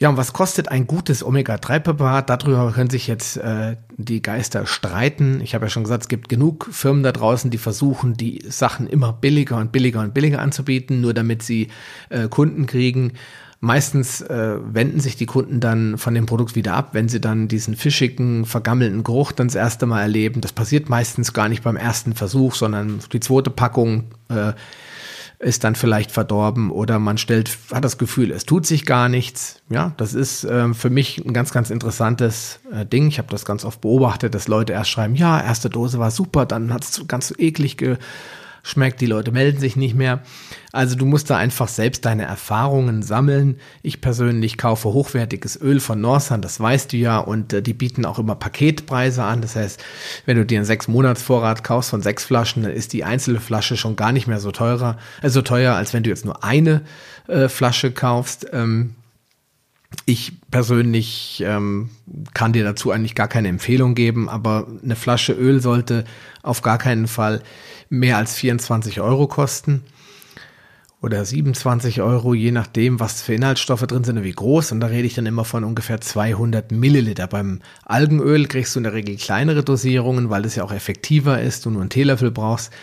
Ja, 0.02 0.08
und 0.08 0.16
was 0.16 0.32
kostet 0.32 0.70
ein 0.70 0.88
gutes 0.88 1.26
Omega-3-Präparat? 1.26 2.30
Darüber 2.30 2.72
können 2.72 2.90
sich 2.90 3.08
jetzt 3.08 3.36
äh, 3.36 3.76
die 3.98 4.22
Geister 4.22 4.66
streiten. 4.66 5.42
Ich 5.42 5.54
habe 5.54 5.66
ja 5.66 5.70
schon 5.70 5.84
gesagt, 5.84 6.04
es 6.04 6.08
gibt 6.08 6.30
genug 6.30 6.70
Firmen 6.72 7.04
da 7.04 7.12
draußen, 7.12 7.52
die 7.52 7.58
versuchen, 7.58 8.14
die 8.14 8.42
Sachen 8.48 8.88
immer 8.88 9.12
billiger 9.12 9.58
und 9.58 9.74
billiger 9.74 10.00
und 10.00 10.14
billiger 10.14 10.40
anzubieten, 10.40 11.02
nur 11.02 11.14
damit 11.14 11.44
sie 11.44 11.68
äh, 12.08 12.30
Kunden 12.30 12.66
kriegen. 12.66 13.12
Meistens 13.60 14.22
äh, 14.22 14.56
wenden 14.74 15.02
sich 15.02 15.18
die 15.18 15.26
Kunden 15.26 15.60
dann 15.60 15.98
von 15.98 16.14
dem 16.14 16.28
Produkt 16.28 16.56
wieder 16.56 16.76
ab, 16.76 16.92
wenn 16.94 17.10
sie 17.10 17.20
dann 17.20 17.50
diesen 17.50 17.76
fischigen, 17.76 18.46
vergammelten 18.46 19.04
Geruch 19.04 19.34
dann 19.34 19.48
das 19.48 19.56
erste 19.56 19.86
Mal 19.86 20.04
erleben. 20.04 20.40
Das 20.40 20.54
passiert 20.54 20.88
meistens 20.88 21.34
gar 21.34 21.50
nicht 21.50 21.62
beim 21.62 21.76
ersten 21.76 22.16
Versuch, 22.16 22.56
sondern 22.56 23.00
die 23.12 23.20
zweite 23.20 23.50
Packung 23.50 24.06
äh, 24.30 24.54
ist 25.40 25.64
dann 25.64 25.76
vielleicht 25.76 26.12
verdorben 26.12 26.70
oder 26.70 27.00
man 27.00 27.18
stellt, 27.18 27.58
hat 27.72 27.86
das 27.86 27.98
Gefühl, 27.98 28.32
es 28.32 28.46
tut 28.46 28.66
sich 28.66 28.86
gar 28.86 29.08
nichts. 29.08 29.62
Ja, 29.70 29.94
das 29.96 30.14
ist 30.14 30.44
äh, 30.44 30.74
für 30.74 30.90
mich 30.90 31.24
ein 31.26 31.34
ganz, 31.34 31.54
ganz 31.54 31.70
interessantes 31.70 32.60
äh, 32.74 32.86
Ding. 32.86 33.08
Ich 33.08 33.20
habe 33.20 33.30
das 33.30 33.46
ganz 33.46 33.64
oft 33.64 33.80
beobachtet, 33.80 34.36
dass 34.36 34.50
Leute 34.50 34.74
erst 34.74 34.90
schreiben, 34.90 35.16
ja, 35.16 35.42
erste 35.42 35.70
Dose 35.70 35.98
war 35.98 36.12
super, 36.12 36.46
dann 36.46 36.74
hat 36.74 36.84
es 36.84 37.08
ganz 37.08 37.34
eklig 37.38 37.78
ge 37.78 37.98
schmeckt, 38.70 39.02
die 39.02 39.06
Leute 39.06 39.32
melden 39.32 39.60
sich 39.60 39.76
nicht 39.76 39.96
mehr. 39.96 40.22
Also 40.72 40.96
du 40.96 41.06
musst 41.06 41.30
da 41.30 41.38
einfach 41.38 41.68
selbst 41.68 42.06
deine 42.06 42.24
Erfahrungen 42.24 43.02
sammeln. 43.02 43.58
Ich 43.82 44.02
persönlich 44.02 44.58
kaufe 44.58 44.90
hochwertiges 44.90 45.60
Öl 45.60 45.80
von 45.80 46.00
Norsan, 46.00 46.42
das 46.42 46.60
weißt 46.60 46.94
du 46.94 46.98
ja, 46.98 47.18
und 47.18 47.54
äh, 47.54 47.62
die 47.62 47.74
bieten 47.74 48.06
auch 48.06 48.20
immer 48.20 48.36
Paketpreise 48.36 49.24
an. 49.24 49.42
Das 49.42 49.56
heißt, 49.56 49.84
wenn 50.26 50.38
du 50.38 50.46
dir 50.46 50.60
einen 50.60 50.66
sechs 50.66 50.88
Monats 50.88 51.26
kaufst 51.64 51.90
von 51.90 52.02
sechs 52.02 52.24
Flaschen, 52.24 52.64
dann 52.64 52.72
ist 52.72 52.94
die 52.94 53.04
einzelne 53.04 53.40
Flasche 53.40 53.78
schon 53.78 53.96
gar 53.96 54.12
nicht 54.12 54.28
mehr 54.28 54.40
so 54.40 54.52
teurer, 54.52 54.98
äh, 55.22 55.30
so 55.30 55.42
teuer, 55.42 55.74
als 55.74 55.94
wenn 55.94 56.04
du 56.04 56.10
jetzt 56.10 56.26
nur 56.26 56.44
eine 56.44 56.82
äh, 57.28 57.50
Flasche 57.50 57.92
kaufst. 57.92 58.48
Ähm, 58.54 58.96
ich 60.06 60.34
persönlich 60.52 61.44
ähm, 61.46 61.90
kann 62.34 62.54
dir 62.54 62.64
dazu 62.64 62.92
eigentlich 62.92 63.16
gar 63.16 63.28
keine 63.28 63.48
Empfehlung 63.48 63.96
geben, 63.96 64.30
aber 64.30 64.68
eine 64.84 64.96
Flasche 64.96 65.34
Öl 65.34 65.62
sollte 65.62 66.04
auf 66.42 66.62
gar 66.62 66.78
keinen 66.78 67.08
Fall 67.08 67.42
mehr 67.90 68.18
als 68.18 68.36
24 68.36 69.02
Euro 69.02 69.28
kosten 69.28 69.84
oder 71.02 71.24
27 71.24 72.02
Euro, 72.02 72.34
je 72.34 72.52
nachdem, 72.52 73.00
was 73.00 73.22
für 73.22 73.34
Inhaltsstoffe 73.34 73.88
drin 73.88 74.04
sind 74.04 74.18
und 74.18 74.24
wie 74.26 74.32
groß. 74.32 74.74
Und 74.74 74.82
da 74.82 74.88
rede 74.88 75.08
ich 75.08 75.14
dann 75.14 75.26
immer 75.26 75.46
von 75.46 75.64
ungefähr 75.64 76.02
200 76.02 76.72
Milliliter. 76.74 77.28
Beim 77.28 77.62
Algenöl 77.86 78.48
kriegst 78.48 78.76
du 78.76 78.80
in 78.80 78.84
der 78.84 78.94
Regel 78.94 79.16
kleinere 79.16 79.64
Dosierungen, 79.64 80.30
weil 80.30 80.44
es 80.44 80.56
ja 80.56 80.64
auch 80.64 80.74
effektiver 80.74 81.42
ist, 81.42 81.66
du 81.66 81.70
nur 81.70 81.82
einen 81.82 81.90
Teelöffel 81.90 82.32
brauchst. 82.32 82.74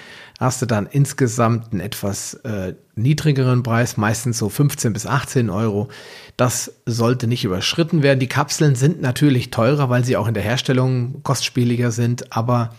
Hast 0.40 0.62
du 0.62 0.66
dann 0.66 0.86
insgesamt 0.86 1.72
einen 1.72 1.80
etwas 1.80 2.34
äh, 2.34 2.74
niedrigeren 2.94 3.62
Preis, 3.62 3.96
meistens 3.96 4.38
so 4.38 4.48
15 4.48 4.92
bis 4.92 5.07
18 5.07 5.50
Euro. 5.50 5.88
Das 6.38 6.72
sollte 6.86 7.26
nicht 7.26 7.44
überschritten 7.44 8.02
werden. 8.02 8.20
Die 8.20 8.28
Kapseln 8.28 8.76
sind 8.76 9.00
natürlich 9.00 9.50
teurer, 9.50 9.90
weil 9.90 10.04
sie 10.04 10.16
auch 10.16 10.28
in 10.28 10.34
der 10.34 10.42
Herstellung 10.42 11.22
kostspieliger 11.22 11.90
sind, 11.90 12.34
aber 12.34 12.74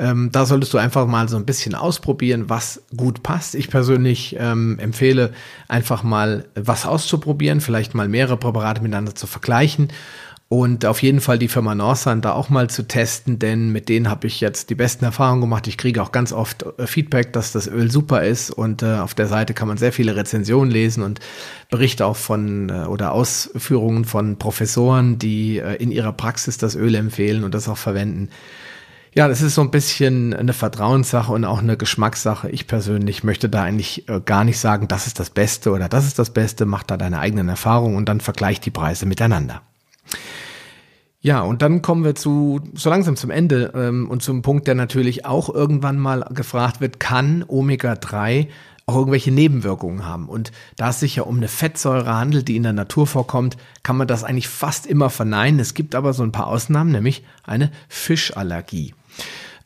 ähm, 0.00 0.30
da 0.32 0.46
solltest 0.46 0.74
du 0.74 0.78
einfach 0.78 1.06
mal 1.06 1.28
so 1.28 1.36
ein 1.36 1.44
bisschen 1.44 1.74
ausprobieren, 1.74 2.48
was 2.48 2.82
gut 2.96 3.22
passt. 3.22 3.54
Ich 3.54 3.68
persönlich 3.68 4.36
ähm, 4.38 4.78
empfehle 4.78 5.32
einfach 5.68 6.02
mal 6.02 6.46
was 6.54 6.86
auszuprobieren, 6.86 7.60
vielleicht 7.60 7.94
mal 7.94 8.08
mehrere 8.08 8.36
Präparate 8.36 8.82
miteinander 8.82 9.14
zu 9.14 9.26
vergleichen 9.26 9.88
und 10.52 10.84
auf 10.84 11.00
jeden 11.00 11.20
Fall 11.20 11.38
die 11.38 11.46
Firma 11.46 11.76
Norsan 11.76 12.22
da 12.22 12.32
auch 12.32 12.48
mal 12.48 12.68
zu 12.68 12.82
testen, 12.82 13.38
denn 13.38 13.70
mit 13.70 13.88
denen 13.88 14.10
habe 14.10 14.26
ich 14.26 14.40
jetzt 14.40 14.68
die 14.68 14.74
besten 14.74 15.04
Erfahrungen 15.04 15.42
gemacht. 15.42 15.68
Ich 15.68 15.78
kriege 15.78 16.02
auch 16.02 16.10
ganz 16.10 16.32
oft 16.32 16.64
äh, 16.76 16.88
Feedback, 16.88 17.32
dass 17.32 17.52
das 17.52 17.68
Öl 17.68 17.88
super 17.88 18.24
ist 18.24 18.50
und 18.50 18.82
äh, 18.82 18.96
auf 18.96 19.14
der 19.14 19.28
Seite 19.28 19.54
kann 19.54 19.68
man 19.68 19.76
sehr 19.76 19.92
viele 19.92 20.16
Rezensionen 20.16 20.68
lesen 20.68 21.04
und 21.04 21.20
Berichte 21.70 22.04
auch 22.04 22.16
von 22.16 22.68
äh, 22.68 22.86
oder 22.86 23.12
Ausführungen 23.12 24.04
von 24.04 24.38
Professoren, 24.38 25.20
die 25.20 25.58
äh, 25.58 25.76
in 25.76 25.92
ihrer 25.92 26.12
Praxis 26.12 26.58
das 26.58 26.74
Öl 26.74 26.96
empfehlen 26.96 27.44
und 27.44 27.54
das 27.54 27.68
auch 27.68 27.78
verwenden. 27.78 28.30
Ja, 29.12 29.26
das 29.26 29.42
ist 29.42 29.56
so 29.56 29.60
ein 29.60 29.72
bisschen 29.72 30.34
eine 30.34 30.52
Vertrauenssache 30.52 31.32
und 31.32 31.44
auch 31.44 31.58
eine 31.58 31.76
Geschmackssache. 31.76 32.48
Ich 32.50 32.68
persönlich 32.68 33.24
möchte 33.24 33.48
da 33.48 33.64
eigentlich 33.64 34.08
äh, 34.08 34.20
gar 34.20 34.44
nicht 34.44 34.58
sagen, 34.58 34.86
das 34.86 35.08
ist 35.08 35.18
das 35.18 35.30
Beste 35.30 35.72
oder 35.72 35.88
das 35.88 36.06
ist 36.06 36.18
das 36.18 36.30
Beste. 36.30 36.64
Mach 36.64 36.84
da 36.84 36.96
deine 36.96 37.18
eigenen 37.18 37.48
Erfahrungen 37.48 37.96
und 37.96 38.08
dann 38.08 38.20
vergleich 38.20 38.60
die 38.60 38.70
Preise 38.70 39.06
miteinander. 39.06 39.62
Ja, 41.22 41.42
und 41.42 41.60
dann 41.60 41.82
kommen 41.82 42.04
wir 42.04 42.14
zu 42.14 42.60
so 42.72 42.88
langsam 42.88 43.16
zum 43.16 43.30
Ende 43.30 43.72
ähm, 43.74 44.08
und 44.08 44.22
zum 44.22 44.42
Punkt, 44.42 44.68
der 44.68 44.76
natürlich 44.76 45.26
auch 45.26 45.52
irgendwann 45.52 45.98
mal 45.98 46.24
gefragt 46.30 46.80
wird, 46.80 47.00
kann 47.00 47.44
Omega-3 47.46 48.46
auch 48.86 48.96
irgendwelche 48.96 49.30
Nebenwirkungen 49.32 50.06
haben. 50.06 50.28
Und 50.28 50.52
da 50.76 50.90
es 50.90 51.00
sich 51.00 51.16
ja 51.16 51.24
um 51.24 51.36
eine 51.36 51.48
Fettsäure 51.48 52.14
handelt, 52.14 52.48
die 52.48 52.56
in 52.56 52.62
der 52.62 52.72
Natur 52.72 53.06
vorkommt, 53.06 53.56
kann 53.82 53.96
man 53.96 54.08
das 54.08 54.24
eigentlich 54.24 54.48
fast 54.48 54.86
immer 54.86 55.10
verneinen. 55.10 55.60
Es 55.60 55.74
gibt 55.74 55.94
aber 55.94 56.12
so 56.12 56.22
ein 56.22 56.32
paar 56.32 56.46
Ausnahmen, 56.46 56.92
nämlich 56.92 57.24
eine 57.44 57.70
Fischallergie. 57.88 58.94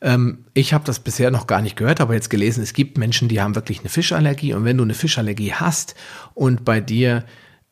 Ähm, 0.01 0.45
ich 0.53 0.73
habe 0.73 0.85
das 0.85 0.99
bisher 0.99 1.31
noch 1.31 1.47
gar 1.47 1.61
nicht 1.61 1.75
gehört, 1.75 2.01
aber 2.01 2.13
jetzt 2.13 2.29
gelesen, 2.29 2.63
es 2.63 2.73
gibt 2.73 2.97
Menschen, 2.97 3.27
die 3.27 3.41
haben 3.41 3.55
wirklich 3.55 3.79
eine 3.79 3.89
Fischallergie. 3.89 4.53
Und 4.53 4.65
wenn 4.65 4.77
du 4.77 4.83
eine 4.83 4.93
Fischallergie 4.93 5.53
hast 5.53 5.95
und 6.33 6.65
bei 6.65 6.81
dir 6.81 7.23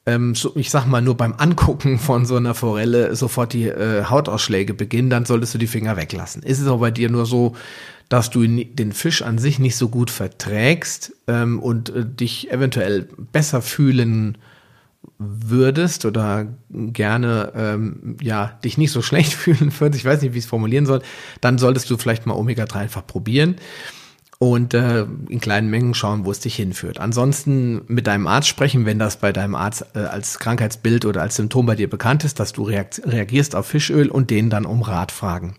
ähm, 0.06 0.34
ich 0.56 0.70
sag 0.70 0.86
mal, 0.86 1.02
nur 1.02 1.16
beim 1.16 1.34
Angucken 1.38 1.98
von 2.00 2.26
so 2.26 2.36
einer 2.36 2.56
Forelle 2.56 3.16
sofort 3.16 3.54
die 3.54 3.68
äh, 3.68 4.06
Hautausschläge 4.06 4.74
beginnen, 4.74 5.10
dann 5.10 5.26
solltest 5.26 5.54
du 5.54 5.58
die 5.58 5.68
Finger 5.68 5.96
weglassen. 5.96 6.44
Ist 6.44 6.60
es 6.60 6.68
aber 6.68 6.80
bei 6.80 6.92
dir 6.92 7.10
nur 7.10 7.26
so, 7.26 7.56
dass 8.10 8.30
du 8.30 8.46
den 8.46 8.92
Fisch 8.92 9.22
an 9.22 9.38
sich 9.38 9.60
nicht 9.60 9.78
so 9.78 9.90
gut 9.90 10.12
verträgst 10.12 11.14
ähm, 11.28 11.60
und 11.60 11.90
äh, 11.90 12.06
dich 12.06 12.52
eventuell 12.52 13.08
besser 13.32 13.62
fühlen 13.62 14.38
würdest 15.18 16.06
oder 16.06 16.47
gerne 16.70 17.54
ähm, 17.56 18.18
ja 18.22 18.60
dich 18.64 18.78
nicht 18.78 18.91
so 18.91 19.01
schlecht 19.01 19.34
fühlen 19.34 19.72
würdest, 19.80 20.01
ich 20.01 20.06
weiß 20.06 20.22
nicht, 20.22 20.34
wie 20.34 20.39
ich 20.39 20.45
es 20.45 20.49
formulieren 20.49 20.86
soll, 20.86 21.01
dann 21.41 21.58
solltest 21.58 21.89
du 21.89 21.97
vielleicht 21.97 22.26
mal 22.26 22.36
Omega-3 22.36 22.76
einfach 22.76 23.06
probieren 23.06 23.56
und 24.39 24.74
äh, 24.74 25.06
in 25.30 25.39
kleinen 25.39 25.70
Mengen 25.70 25.93
schauen, 25.93 26.26
wo 26.26 26.32
es 26.32 26.41
dich 26.41 26.56
hinführt. 26.56 26.99
Ansonsten 26.99 27.82
mit 27.88 28.08
deinem 28.08 28.28
Arzt 28.28 28.49
sprechen, 28.49 28.86
wenn 28.86 28.99
das 28.99 29.18
bei 29.18 29.32
deinem 29.32 29.56
Arzt 29.56 29.86
äh, 29.95 29.99
als 29.99 30.38
Krankheitsbild 30.39 31.06
oder 31.06 31.22
als 31.22 31.38
Symptom 31.38 31.66
bei 31.66 31.76
dir 31.76 31.89
bekannt 31.89 32.26
ist, 32.26 32.41
dass 32.41 32.51
du 32.51 32.64
reagierst 32.64 33.56
auf 33.56 33.68
Fischöl 33.68 34.10
und 34.10 34.30
den 34.30 34.49
dann 34.49 34.66
um 34.66 34.82
Rat 34.82 35.14
fragen. 35.14 35.56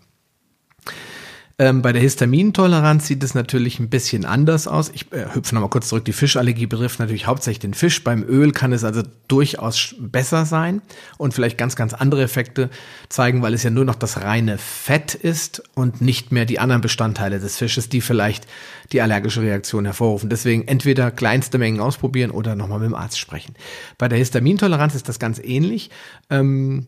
Ähm, 1.57 1.81
bei 1.81 1.93
der 1.93 2.01
Histamintoleranz 2.01 3.07
sieht 3.07 3.23
es 3.23 3.33
natürlich 3.33 3.79
ein 3.79 3.89
bisschen 3.89 4.25
anders 4.25 4.67
aus. 4.67 4.91
Ich 4.93 5.09
äh, 5.13 5.33
hüpfe 5.33 5.55
nochmal 5.55 5.69
kurz 5.69 5.87
zurück. 5.87 6.03
Die 6.03 6.11
Fischallergie 6.11 6.65
betrifft 6.65 6.99
natürlich 6.99 7.27
hauptsächlich 7.27 7.59
den 7.59 7.73
Fisch. 7.73 8.03
Beim 8.03 8.23
Öl 8.23 8.51
kann 8.51 8.73
es 8.73 8.83
also 8.83 9.03
durchaus 9.29 9.95
besser 9.97 10.43
sein 10.43 10.81
und 11.17 11.33
vielleicht 11.33 11.57
ganz, 11.57 11.77
ganz 11.77 11.93
andere 11.93 12.23
Effekte 12.23 12.69
zeigen, 13.07 13.41
weil 13.41 13.53
es 13.53 13.63
ja 13.63 13.69
nur 13.69 13.85
noch 13.85 13.95
das 13.95 14.21
reine 14.21 14.57
Fett 14.57 15.13
ist 15.15 15.63
und 15.75 16.01
nicht 16.01 16.33
mehr 16.33 16.43
die 16.43 16.59
anderen 16.59 16.81
Bestandteile 16.81 17.39
des 17.39 17.55
Fisches, 17.55 17.87
die 17.87 18.01
vielleicht 18.01 18.47
die 18.91 19.01
allergische 19.01 19.41
Reaktion 19.41 19.85
hervorrufen. 19.85 20.29
Deswegen 20.29 20.67
entweder 20.67 21.09
kleinste 21.09 21.57
Mengen 21.57 21.79
ausprobieren 21.79 22.31
oder 22.31 22.55
nochmal 22.55 22.79
mit 22.79 22.89
dem 22.89 22.95
Arzt 22.95 23.17
sprechen. 23.17 23.55
Bei 23.97 24.09
der 24.09 24.17
Histamintoleranz 24.17 24.93
ist 24.93 25.07
das 25.07 25.19
ganz 25.19 25.39
ähnlich. 25.39 25.89
Ähm, 26.29 26.87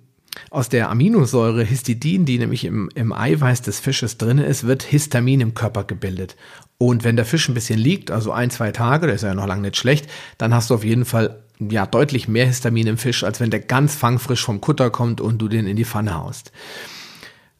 aus 0.49 0.69
der 0.69 0.89
Aminosäure 0.89 1.63
Histidin, 1.63 2.25
die 2.25 2.39
nämlich 2.39 2.65
im, 2.65 2.89
im 2.95 3.13
Eiweiß 3.13 3.61
des 3.61 3.79
Fisches 3.79 4.17
drin 4.17 4.37
ist, 4.37 4.65
wird 4.65 4.83
Histamin 4.83 5.41
im 5.41 5.53
Körper 5.53 5.83
gebildet. 5.83 6.35
Und 6.77 7.03
wenn 7.03 7.15
der 7.15 7.25
Fisch 7.25 7.47
ein 7.49 7.53
bisschen 7.53 7.79
liegt, 7.79 8.11
also 8.11 8.31
ein, 8.31 8.49
zwei 8.49 8.71
Tage, 8.71 9.07
das 9.07 9.17
ist 9.17 9.23
ja 9.23 9.33
noch 9.33 9.47
lange 9.47 9.63
nicht 9.63 9.77
schlecht, 9.77 10.07
dann 10.37 10.53
hast 10.53 10.69
du 10.69 10.75
auf 10.75 10.83
jeden 10.83 11.05
Fall 11.05 11.43
ja 11.59 11.85
deutlich 11.85 12.27
mehr 12.27 12.45
Histamin 12.45 12.87
im 12.87 12.97
Fisch, 12.97 13.23
als 13.23 13.39
wenn 13.39 13.49
der 13.49 13.61
ganz 13.61 13.95
fangfrisch 13.95 14.43
vom 14.43 14.61
Kutter 14.61 14.89
kommt 14.89 15.21
und 15.21 15.39
du 15.39 15.47
den 15.47 15.67
in 15.67 15.75
die 15.75 15.85
Pfanne 15.85 16.15
haust. 16.15 16.51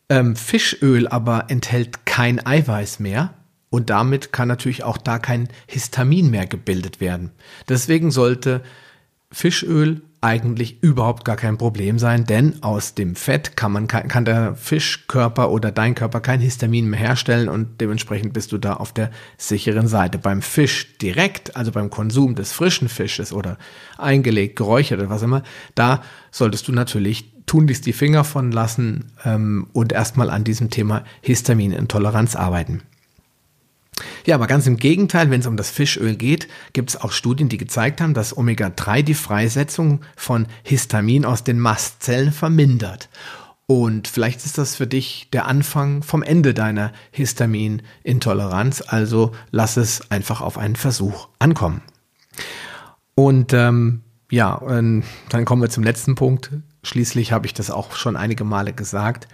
Ähm, 0.10 0.36
Fischöl 0.36 1.08
aber 1.08 1.46
enthält 1.50 2.06
kein 2.06 2.46
Eiweiß 2.46 3.00
mehr 3.00 3.34
und 3.70 3.90
damit 3.90 4.32
kann 4.32 4.48
natürlich 4.48 4.84
auch 4.84 4.98
da 4.98 5.20
kein 5.20 5.50
Histamin 5.66 6.30
mehr 6.30 6.46
gebildet 6.46 7.02
werden. 7.02 7.32
Deswegen 7.68 8.12
sollte 8.12 8.62
Fischöl 9.32 10.02
eigentlich 10.28 10.84
überhaupt 10.84 11.24
gar 11.24 11.38
kein 11.38 11.58
Problem 11.58 11.98
sein, 12.00 12.26
denn 12.26 12.62
aus 12.62 12.94
dem 12.94 13.16
Fett 13.16 13.56
kann 13.56 13.72
man 13.72 13.88
kann 13.88 14.26
der 14.26 14.56
Fischkörper 14.56 15.50
oder 15.50 15.72
dein 15.72 15.96
Körper 15.96 16.20
kein 16.20 16.42
Histamin 16.42 16.90
mehr 16.90 17.00
herstellen 17.00 17.48
und 17.48 17.80
dementsprechend 17.80 18.34
bist 18.34 18.52
du 18.52 18.58
da 18.58 18.74
auf 18.74 18.92
der 18.92 19.10
sicheren 19.38 19.88
Seite. 19.88 20.18
Beim 20.18 20.42
Fisch 20.42 20.98
direkt, 20.98 21.56
also 21.56 21.72
beim 21.72 21.90
Konsum 21.90 22.36
des 22.36 22.52
frischen 22.52 22.90
Fisches 22.90 23.32
oder 23.32 23.58
eingelegt, 23.98 24.58
geräuchert 24.58 25.00
oder 25.00 25.10
was 25.10 25.22
immer, 25.22 25.44
da 25.76 26.04
solltest 26.30 26.68
du 26.68 26.74
natürlich 26.74 27.32
tunlichst 27.46 27.86
die 27.86 27.94
Finger 27.94 28.26
von 28.26 28.52
lassen 28.52 29.06
ähm, 29.24 29.68
und 29.72 29.94
erstmal 29.94 30.30
an 30.30 30.44
diesem 30.44 30.70
Thema 30.70 31.06
Histaminintoleranz 31.22 32.36
arbeiten. 32.36 32.82
Ja, 34.26 34.36
aber 34.36 34.48
ganz 34.48 34.68
im 34.68 34.78
Gegenteil, 34.78 35.30
wenn 35.32 35.40
es 35.40 35.48
um 35.48 35.58
das 35.58 35.72
Fischöl 35.72 36.16
geht, 36.16 36.48
gibt 36.74 36.90
es 36.90 37.02
auch 37.02 37.12
Studien, 37.12 37.50
die 37.50 37.58
gezeigt 37.58 38.02
haben, 38.02 38.14
dass 38.14 38.36
Omega-3 38.36 39.02
die 39.02 39.14
Freisetzung 39.14 40.02
von 40.16 40.48
Histamin 40.64 41.26
aus 41.26 41.44
den 41.44 41.60
Mastzellen 41.60 42.32
vermindert. 42.32 43.10
Und 43.66 44.08
vielleicht 44.08 44.46
ist 44.46 44.58
das 44.58 44.76
für 44.76 44.88
dich 44.88 45.28
der 45.34 45.46
Anfang 45.46 46.02
vom 46.02 46.24
Ende 46.24 46.54
deiner 46.54 46.94
Histaminintoleranz. 47.12 48.82
Also 48.88 49.34
lass 49.52 49.76
es 49.76 50.10
einfach 50.10 50.40
auf 50.40 50.58
einen 50.58 50.78
Versuch 50.78 51.28
ankommen. 51.40 51.82
Und 53.14 53.52
ähm, 53.52 54.04
ja, 54.32 54.60
dann 54.60 55.46
kommen 55.46 55.62
wir 55.62 55.70
zum 55.70 55.84
letzten 55.84 56.16
Punkt. 56.16 56.52
Schließlich 56.84 57.34
habe 57.34 57.46
ich 57.46 57.54
das 57.54 57.70
auch 57.70 57.94
schon 57.96 58.16
einige 58.16 58.46
Male 58.46 58.72
gesagt. 58.72 59.28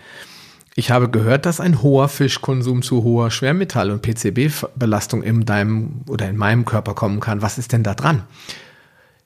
Ich 0.75 0.89
habe 0.89 1.09
gehört, 1.09 1.45
dass 1.45 1.59
ein 1.59 1.81
hoher 1.83 2.09
Fischkonsum 2.09 2.81
zu 2.81 3.03
hoher 3.03 3.29
Schwermetall- 3.29 3.91
und 3.91 4.01
PCB-Belastung 4.01 5.21
in 5.21 5.45
deinem 5.45 6.01
oder 6.07 6.27
in 6.27 6.37
meinem 6.37 6.65
Körper 6.65 6.95
kommen 6.95 7.19
kann. 7.19 7.41
Was 7.41 7.57
ist 7.57 7.73
denn 7.73 7.83
da 7.83 7.93
dran? 7.93 8.23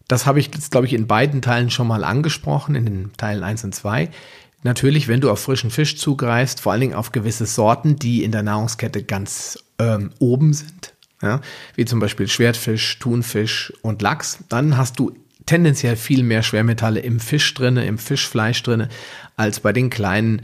Das 0.08 0.26
habe 0.26 0.40
ich 0.40 0.48
jetzt, 0.54 0.72
glaube 0.72 0.88
ich, 0.88 0.94
in 0.94 1.08
beiden 1.08 1.42
Teilen 1.42 1.70
schon 1.70 1.88
mal 1.88 2.04
angesprochen, 2.04 2.76
in 2.76 2.86
den 2.86 3.12
Teilen 3.18 3.44
1 3.44 3.64
und 3.64 3.76
2. 3.76 4.10
Natürlich, 4.64 5.08
wenn 5.08 5.22
du 5.22 5.30
auf 5.30 5.40
frischen 5.40 5.70
Fisch 5.70 5.98
zugreifst, 5.98 6.60
vor 6.60 6.72
allen 6.72 6.82
Dingen 6.82 6.94
auf 6.94 7.12
gewisse 7.12 7.46
Sorten, 7.46 7.98
die 7.98 8.24
in 8.24 8.32
der 8.32 8.44
Nahrungskette 8.44 9.04
ganz 9.04 9.60
ähm, 9.80 10.12
oben 10.20 10.54
sind, 10.54 10.94
ja, 11.22 11.42
wie 11.76 11.86
zum 11.86 12.00
Beispiel 12.00 12.28
Schwertfisch, 12.28 13.00
Thunfisch 13.00 13.74
und 13.82 14.02
Lachs, 14.02 14.40
dann 14.50 14.78
hast 14.78 15.00
du 15.00 15.16
tendenziell 15.46 15.96
viel 15.96 16.24
mehr 16.24 16.44
Schwermetalle 16.44 17.00
im 17.00 17.20
Fisch 17.20 17.54
drinne, 17.54 17.86
im 17.86 17.98
Fischfleisch 17.98 18.62
drinne, 18.64 18.90
als 19.36 19.60
bei 19.62 19.74
den 19.74 19.90
kleinen 19.90 20.42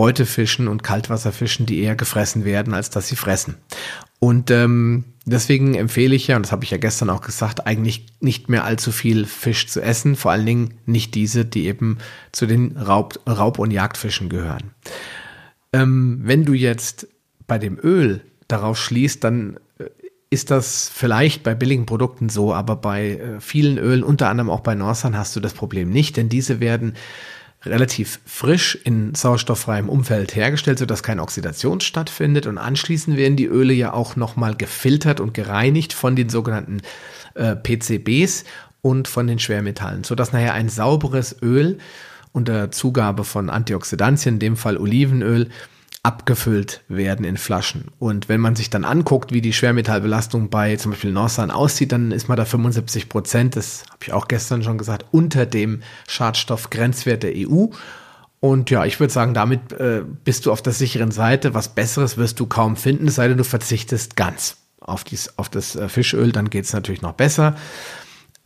Beutefischen 0.00 0.66
und 0.66 0.82
Kaltwasserfischen, 0.82 1.66
die 1.66 1.82
eher 1.82 1.94
gefressen 1.94 2.46
werden, 2.46 2.72
als 2.72 2.88
dass 2.88 3.08
sie 3.08 3.16
fressen. 3.16 3.56
Und 4.18 4.50
ähm, 4.50 5.04
deswegen 5.26 5.74
empfehle 5.74 6.14
ich 6.14 6.26
ja, 6.26 6.36
und 6.36 6.46
das 6.46 6.52
habe 6.52 6.64
ich 6.64 6.70
ja 6.70 6.78
gestern 6.78 7.10
auch 7.10 7.20
gesagt, 7.20 7.66
eigentlich 7.66 8.06
nicht 8.18 8.48
mehr 8.48 8.64
allzu 8.64 8.92
viel 8.92 9.26
Fisch 9.26 9.66
zu 9.66 9.82
essen, 9.82 10.16
vor 10.16 10.30
allen 10.30 10.46
Dingen 10.46 10.74
nicht 10.86 11.14
diese, 11.14 11.44
die 11.44 11.66
eben 11.66 11.98
zu 12.32 12.46
den 12.46 12.78
Raub-, 12.78 13.20
Raub 13.28 13.58
und 13.58 13.72
Jagdfischen 13.72 14.30
gehören. 14.30 14.70
Ähm, 15.74 16.20
wenn 16.22 16.46
du 16.46 16.54
jetzt 16.54 17.06
bei 17.46 17.58
dem 17.58 17.78
Öl 17.78 18.22
darauf 18.48 18.78
schließt, 18.78 19.22
dann 19.22 19.58
äh, 19.76 19.90
ist 20.30 20.50
das 20.50 20.88
vielleicht 20.88 21.42
bei 21.42 21.54
billigen 21.54 21.84
Produkten 21.84 22.30
so, 22.30 22.54
aber 22.54 22.76
bei 22.76 23.18
äh, 23.18 23.40
vielen 23.40 23.76
Ölen, 23.76 24.02
unter 24.02 24.30
anderem 24.30 24.48
auch 24.48 24.60
bei 24.60 24.74
Norsan, 24.74 25.14
hast 25.14 25.36
du 25.36 25.40
das 25.40 25.52
Problem 25.52 25.90
nicht, 25.90 26.16
denn 26.16 26.30
diese 26.30 26.58
werden 26.58 26.94
relativ 27.64 28.20
frisch 28.24 28.78
in 28.84 29.14
sauerstofffreiem 29.14 29.88
Umfeld 29.88 30.34
hergestellt, 30.34 30.78
sodass 30.78 31.02
keine 31.02 31.22
Oxidation 31.22 31.80
stattfindet. 31.80 32.46
Und 32.46 32.58
anschließend 32.58 33.16
werden 33.16 33.36
die 33.36 33.46
Öle 33.46 33.74
ja 33.74 33.92
auch 33.92 34.16
nochmal 34.16 34.54
gefiltert 34.54 35.20
und 35.20 35.34
gereinigt 35.34 35.92
von 35.92 36.16
den 36.16 36.30
sogenannten 36.30 36.80
äh, 37.34 37.56
PCBs 37.56 38.44
und 38.82 39.08
von 39.08 39.26
den 39.26 39.38
Schwermetallen, 39.38 40.04
sodass 40.04 40.32
nachher 40.32 40.54
ein 40.54 40.70
sauberes 40.70 41.36
Öl 41.42 41.78
unter 42.32 42.70
Zugabe 42.70 43.24
von 43.24 43.50
Antioxidantien, 43.50 44.36
in 44.36 44.40
dem 44.40 44.56
Fall 44.56 44.78
Olivenöl, 44.78 45.48
abgefüllt 46.02 46.82
werden 46.88 47.24
in 47.26 47.36
Flaschen. 47.36 47.88
Und 47.98 48.28
wenn 48.28 48.40
man 48.40 48.56
sich 48.56 48.70
dann 48.70 48.84
anguckt, 48.84 49.32
wie 49.32 49.42
die 49.42 49.52
Schwermetallbelastung 49.52 50.48
bei 50.48 50.76
zum 50.76 50.92
Beispiel 50.92 51.12
Norsan 51.12 51.50
aussieht, 51.50 51.92
dann 51.92 52.10
ist 52.10 52.28
man 52.28 52.38
da 52.38 52.46
75 52.46 53.08
Prozent, 53.08 53.56
das 53.56 53.84
habe 53.90 53.98
ich 54.02 54.12
auch 54.12 54.26
gestern 54.26 54.62
schon 54.62 54.78
gesagt, 54.78 55.04
unter 55.10 55.44
dem 55.44 55.82
Schadstoffgrenzwert 56.08 57.22
der 57.22 57.32
EU. 57.36 57.66
Und 58.40 58.70
ja, 58.70 58.86
ich 58.86 58.98
würde 58.98 59.12
sagen, 59.12 59.34
damit 59.34 59.72
äh, 59.72 60.02
bist 60.24 60.46
du 60.46 60.52
auf 60.52 60.62
der 60.62 60.72
sicheren 60.72 61.10
Seite. 61.10 61.52
Was 61.52 61.74
Besseres 61.74 62.16
wirst 62.16 62.40
du 62.40 62.46
kaum 62.46 62.76
finden, 62.76 63.08
es 63.08 63.16
sei 63.16 63.28
denn, 63.28 63.36
du 63.36 63.44
verzichtest 63.44 64.16
ganz 64.16 64.56
auf, 64.80 65.04
dies, 65.04 65.36
auf 65.36 65.50
das 65.50 65.76
äh, 65.76 65.90
Fischöl, 65.90 66.32
dann 66.32 66.48
geht 66.48 66.64
es 66.64 66.72
natürlich 66.72 67.02
noch 67.02 67.12
besser. 67.12 67.56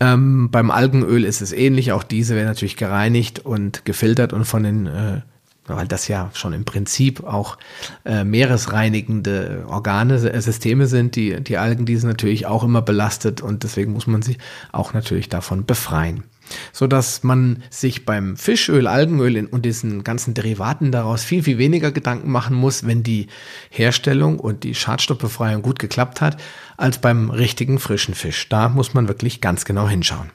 Ähm, 0.01 0.49
beim 0.51 0.71
Algenöl 0.71 1.23
ist 1.23 1.41
es 1.41 1.53
ähnlich, 1.53 1.93
auch 1.93 2.03
diese 2.03 2.35
werden 2.35 2.47
natürlich 2.47 2.75
gereinigt 2.75 3.39
und 3.39 3.85
gefiltert 3.85 4.33
und 4.33 4.43
von 4.43 4.63
den 4.63 4.87
äh, 4.87 5.21
weil 5.67 5.87
das 5.87 6.07
ja 6.07 6.29
schon 6.33 6.53
im 6.53 6.65
Prinzip 6.65 7.23
auch 7.23 7.57
äh, 8.05 8.23
meeresreinigende 8.23 9.65
Organe, 9.67 10.15
äh, 10.15 10.41
Systeme 10.41 10.87
sind, 10.87 11.15
die 11.15 11.41
die 11.41 11.57
Algen 11.57 11.85
diese 11.85 12.07
natürlich 12.07 12.45
auch 12.45 12.63
immer 12.63 12.81
belastet 12.81 13.41
und 13.41 13.63
deswegen 13.63 13.93
muss 13.93 14.07
man 14.07 14.21
sich 14.21 14.37
auch 14.71 14.93
natürlich 14.93 15.29
davon 15.29 15.65
befreien. 15.65 16.23
So 16.71 16.85
dass 16.85 17.23
man 17.23 17.63
sich 17.71 18.05
beim 18.05 18.37
Fischöl, 18.37 18.87
Algenöl 18.87 19.47
und 19.47 19.65
diesen 19.65 20.03
ganzen 20.03 20.35
Derivaten 20.35 20.91
daraus 20.91 21.23
viel, 21.23 21.41
viel 21.41 21.57
weniger 21.57 21.91
Gedanken 21.91 22.31
machen 22.31 22.55
muss, 22.55 22.85
wenn 22.85 23.01
die 23.01 23.27
Herstellung 23.71 24.39
und 24.39 24.63
die 24.63 24.75
Schadstoffbefreiung 24.75 25.63
gut 25.63 25.79
geklappt 25.79 26.21
hat, 26.21 26.39
als 26.77 26.99
beim 26.99 27.31
richtigen 27.31 27.79
frischen 27.79 28.13
Fisch. 28.13 28.47
Da 28.49 28.69
muss 28.69 28.93
man 28.93 29.07
wirklich 29.07 29.41
ganz 29.41 29.65
genau 29.65 29.89
hinschauen. 29.89 30.29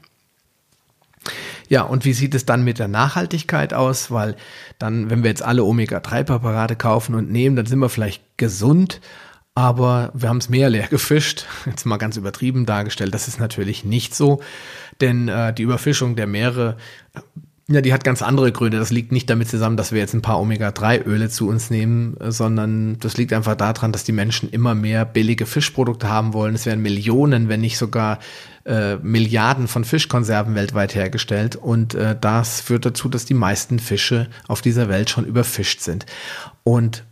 Ja, 1.70 1.82
und 1.82 2.04
wie 2.04 2.12
sieht 2.12 2.34
es 2.34 2.44
dann 2.44 2.64
mit 2.64 2.80
der 2.80 2.88
Nachhaltigkeit 2.88 3.72
aus? 3.72 4.10
Weil 4.10 4.34
dann, 4.80 5.08
wenn 5.08 5.22
wir 5.22 5.30
jetzt 5.30 5.44
alle 5.44 5.62
Omega-3-Präparate 5.62 6.74
kaufen 6.74 7.14
und 7.14 7.30
nehmen, 7.30 7.54
dann 7.54 7.66
sind 7.66 7.78
wir 7.78 7.88
vielleicht 7.88 8.24
gesund, 8.36 9.00
aber 9.54 10.10
wir 10.12 10.28
haben 10.28 10.38
es 10.38 10.48
Meer 10.48 10.68
leer 10.68 10.88
gefischt. 10.88 11.46
Jetzt 11.66 11.86
mal 11.86 11.96
ganz 11.96 12.16
übertrieben 12.16 12.66
dargestellt. 12.66 13.14
Das 13.14 13.28
ist 13.28 13.38
natürlich 13.38 13.84
nicht 13.84 14.16
so, 14.16 14.40
denn 15.00 15.28
äh, 15.28 15.54
die 15.54 15.62
Überfischung 15.62 16.16
der 16.16 16.26
Meere 16.26 16.76
ja, 17.72 17.80
die 17.80 17.92
hat 17.92 18.02
ganz 18.02 18.20
andere 18.20 18.50
Gründe. 18.50 18.80
Das 18.80 18.90
liegt 18.90 19.12
nicht 19.12 19.30
damit 19.30 19.48
zusammen, 19.48 19.76
dass 19.76 19.92
wir 19.92 20.00
jetzt 20.00 20.12
ein 20.12 20.22
paar 20.22 20.40
Omega-3-Öle 20.40 21.28
zu 21.28 21.48
uns 21.48 21.70
nehmen, 21.70 22.16
sondern 22.18 22.98
das 22.98 23.16
liegt 23.16 23.32
einfach 23.32 23.54
daran, 23.54 23.92
dass 23.92 24.02
die 24.02 24.10
Menschen 24.10 24.50
immer 24.50 24.74
mehr 24.74 25.04
billige 25.04 25.46
Fischprodukte 25.46 26.08
haben 26.08 26.32
wollen. 26.34 26.56
Es 26.56 26.66
werden 26.66 26.82
Millionen, 26.82 27.48
wenn 27.48 27.60
nicht 27.60 27.78
sogar 27.78 28.18
äh, 28.64 28.96
Milliarden 28.96 29.68
von 29.68 29.84
Fischkonserven 29.84 30.54
weltweit 30.54 30.94
hergestellt. 30.94 31.56
Und 31.56 31.94
äh, 31.94 32.16
das 32.20 32.61
führt 32.61 32.86
dazu, 32.86 33.08
dass 33.08 33.24
die 33.24 33.34
meisten 33.34 33.78
Fische 33.78 34.28
auf 34.48 34.61
dieser 34.61 34.88
Welt 34.88 35.11
schon 35.11 35.24
überfischt 35.24 35.80
sind. 35.80 36.06
Und 36.62 37.04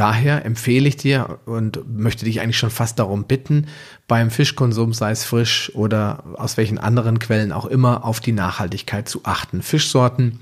Daher 0.00 0.46
empfehle 0.46 0.88
ich 0.88 0.96
dir 0.96 1.40
und 1.44 1.80
möchte 1.94 2.24
dich 2.24 2.40
eigentlich 2.40 2.56
schon 2.56 2.70
fast 2.70 2.98
darum 2.98 3.24
bitten, 3.24 3.66
beim 4.08 4.30
Fischkonsum, 4.30 4.94
sei 4.94 5.10
es 5.10 5.24
frisch 5.24 5.70
oder 5.74 6.24
aus 6.38 6.56
welchen 6.56 6.78
anderen 6.78 7.18
Quellen 7.18 7.52
auch 7.52 7.66
immer, 7.66 8.02
auf 8.02 8.20
die 8.20 8.32
Nachhaltigkeit 8.32 9.10
zu 9.10 9.20
achten. 9.24 9.60
Fischsorten, 9.60 10.40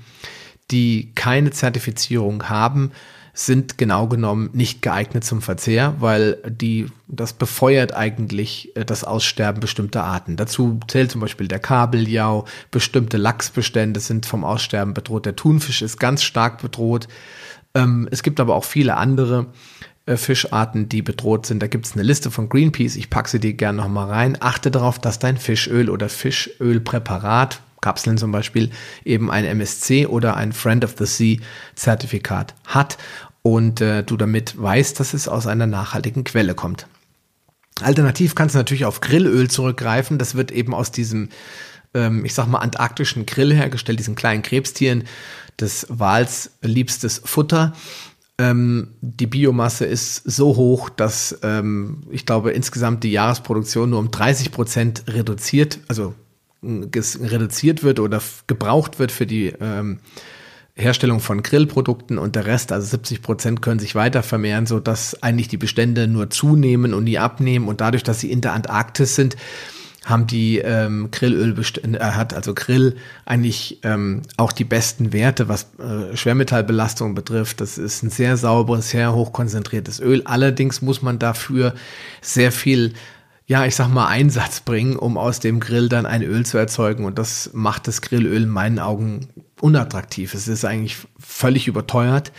die 0.71 1.11
keine 1.13 1.51
Zertifizierung 1.51 2.47
haben, 2.47 2.91
sind 3.45 3.77
genau 3.77 4.07
genommen 4.07 4.49
nicht 4.51 4.81
geeignet 4.81 5.23
zum 5.23 5.41
Verzehr, 5.41 5.95
weil 5.99 6.37
die, 6.45 6.87
das 7.07 7.31
befeuert 7.31 7.95
eigentlich 7.95 8.75
äh, 8.75 8.83
das 8.83 9.05
Aussterben 9.05 9.61
bestimmter 9.61 10.03
Arten. 10.03 10.35
Dazu 10.35 10.79
zählt 10.89 11.11
zum 11.11 11.21
Beispiel 11.21 11.47
der 11.47 11.59
Kabeljau, 11.59 12.45
bestimmte 12.69 13.15
Lachsbestände 13.15 14.01
sind 14.01 14.25
vom 14.25 14.43
Aussterben 14.43 14.93
bedroht, 14.93 15.25
der 15.25 15.37
Thunfisch 15.37 15.81
ist 15.81 15.99
ganz 15.99 16.23
stark 16.23 16.61
bedroht. 16.61 17.07
Ähm, 17.73 18.09
es 18.11 18.23
gibt 18.23 18.41
aber 18.41 18.55
auch 18.55 18.65
viele 18.65 18.97
andere 18.97 19.45
äh, 20.05 20.17
Fischarten, 20.17 20.89
die 20.89 21.01
bedroht 21.01 21.45
sind. 21.45 21.63
Da 21.63 21.67
gibt 21.67 21.85
es 21.85 21.93
eine 21.93 22.03
Liste 22.03 22.31
von 22.31 22.49
Greenpeace. 22.49 22.97
Ich 22.97 23.09
packe 23.09 23.29
sie 23.29 23.39
dir 23.39 23.53
gerne 23.53 23.77
nochmal 23.77 24.09
rein. 24.09 24.37
Achte 24.41 24.69
darauf, 24.69 24.99
dass 24.99 25.19
dein 25.19 25.37
Fischöl 25.37 25.89
oder 25.89 26.09
Fischölpräparat, 26.09 27.61
Kapseln 27.79 28.17
zum 28.17 28.33
Beispiel, 28.33 28.71
eben 29.05 29.31
ein 29.31 29.45
MSC 29.45 30.07
oder 30.07 30.35
ein 30.35 30.51
Friend 30.51 30.83
of 30.83 30.95
the 30.97 31.05
Sea 31.05 31.37
Zertifikat 31.75 32.53
hat 32.65 32.97
und 33.41 33.81
äh, 33.81 34.03
du 34.03 34.17
damit 34.17 34.61
weißt, 34.61 34.99
dass 34.99 35.13
es 35.13 35.27
aus 35.27 35.47
einer 35.47 35.67
nachhaltigen 35.67 36.23
Quelle 36.23 36.55
kommt. 36.55 36.87
Alternativ 37.81 38.35
kannst 38.35 38.55
du 38.55 38.59
natürlich 38.59 38.85
auf 38.85 39.01
Grillöl 39.01 39.49
zurückgreifen. 39.49 40.17
Das 40.17 40.35
wird 40.35 40.51
eben 40.51 40.73
aus 40.73 40.91
diesem, 40.91 41.29
ähm, 41.93 42.25
ich 42.25 42.33
sag 42.33 42.47
mal, 42.47 42.59
antarktischen 42.59 43.25
Grill 43.25 43.53
hergestellt, 43.53 43.99
diesen 43.99 44.15
kleinen 44.15 44.41
Krebstieren 44.41 45.05
des 45.59 45.87
Wals 45.89 46.51
liebstes 46.61 47.21
Futter. 47.23 47.73
Ähm, 48.37 48.95
die 49.01 49.27
Biomasse 49.27 49.85
ist 49.85 50.23
so 50.25 50.55
hoch, 50.55 50.89
dass 50.89 51.39
ähm, 51.43 52.03
ich 52.09 52.25
glaube 52.25 52.51
insgesamt 52.51 53.03
die 53.03 53.11
Jahresproduktion 53.11 53.89
nur 53.89 53.99
um 53.99 54.11
30 54.11 54.51
Prozent 54.51 55.03
reduziert, 55.07 55.79
also 55.87 56.15
reduziert 56.61 57.83
wird 57.83 57.99
oder 57.99 58.21
gebraucht 58.47 58.99
wird 58.99 59.11
für 59.11 59.25
die 59.25 59.53
ähm, 59.61 59.99
Herstellung 60.79 61.19
von 61.19 61.43
Grillprodukten 61.43 62.17
und 62.17 62.35
der 62.35 62.45
Rest, 62.45 62.71
also 62.71 62.87
70 62.87 63.21
Prozent, 63.21 63.61
können 63.61 63.79
sich 63.79 63.95
weiter 63.95 64.23
vermehren, 64.23 64.65
so 64.65 64.79
dass 64.79 65.21
eigentlich 65.21 65.47
die 65.47 65.57
Bestände 65.57 66.07
nur 66.07 66.29
zunehmen 66.29 66.93
und 66.93 67.03
nie 67.03 67.17
abnehmen. 67.17 67.67
Und 67.67 67.81
dadurch, 67.81 68.03
dass 68.03 68.19
sie 68.19 68.31
in 68.31 68.41
der 68.41 68.53
Antarktis 68.53 69.15
sind, 69.15 69.35
haben 70.05 70.27
die 70.27 70.59
ähm, 70.59 71.09
Grillölbestände, 71.11 71.99
äh, 71.99 72.03
hat 72.03 72.33
also 72.33 72.53
Grill 72.53 72.95
eigentlich 73.25 73.79
ähm, 73.83 74.21
auch 74.37 74.51
die 74.51 74.63
besten 74.63 75.13
Werte, 75.13 75.49
was 75.49 75.67
äh, 75.77 76.15
Schwermetallbelastung 76.15 77.15
betrifft. 77.15 77.61
Das 77.61 77.77
ist 77.77 78.01
ein 78.03 78.09
sehr 78.09 78.37
sauberes, 78.37 78.89
sehr 78.89 79.13
hochkonzentriertes 79.13 79.99
Öl. 79.99 80.23
Allerdings 80.25 80.81
muss 80.81 81.01
man 81.01 81.19
dafür 81.19 81.73
sehr 82.21 82.51
viel 82.51 82.93
ja, 83.45 83.65
ich 83.65 83.75
sag 83.75 83.87
mal, 83.87 84.05
Einsatz 84.05 84.59
bringen, 84.59 84.95
um 84.95 85.17
aus 85.17 85.39
dem 85.39 85.59
Grill 85.59 85.89
dann 85.89 86.05
ein 86.05 86.21
Öl 86.21 86.45
zu 86.45 86.59
erzeugen. 86.59 87.03
Und 87.03 87.17
das 87.17 87.49
macht 87.51 87.87
das 87.87 88.01
Grillöl 88.01 88.43
in 88.43 88.49
meinen 88.49 88.77
Augen 88.77 89.27
unattraktiv. 89.61 90.33
Es 90.33 90.47
ist 90.47 90.65
eigentlich 90.65 90.97
völlig 91.19 91.67
überteuert. 91.67 92.31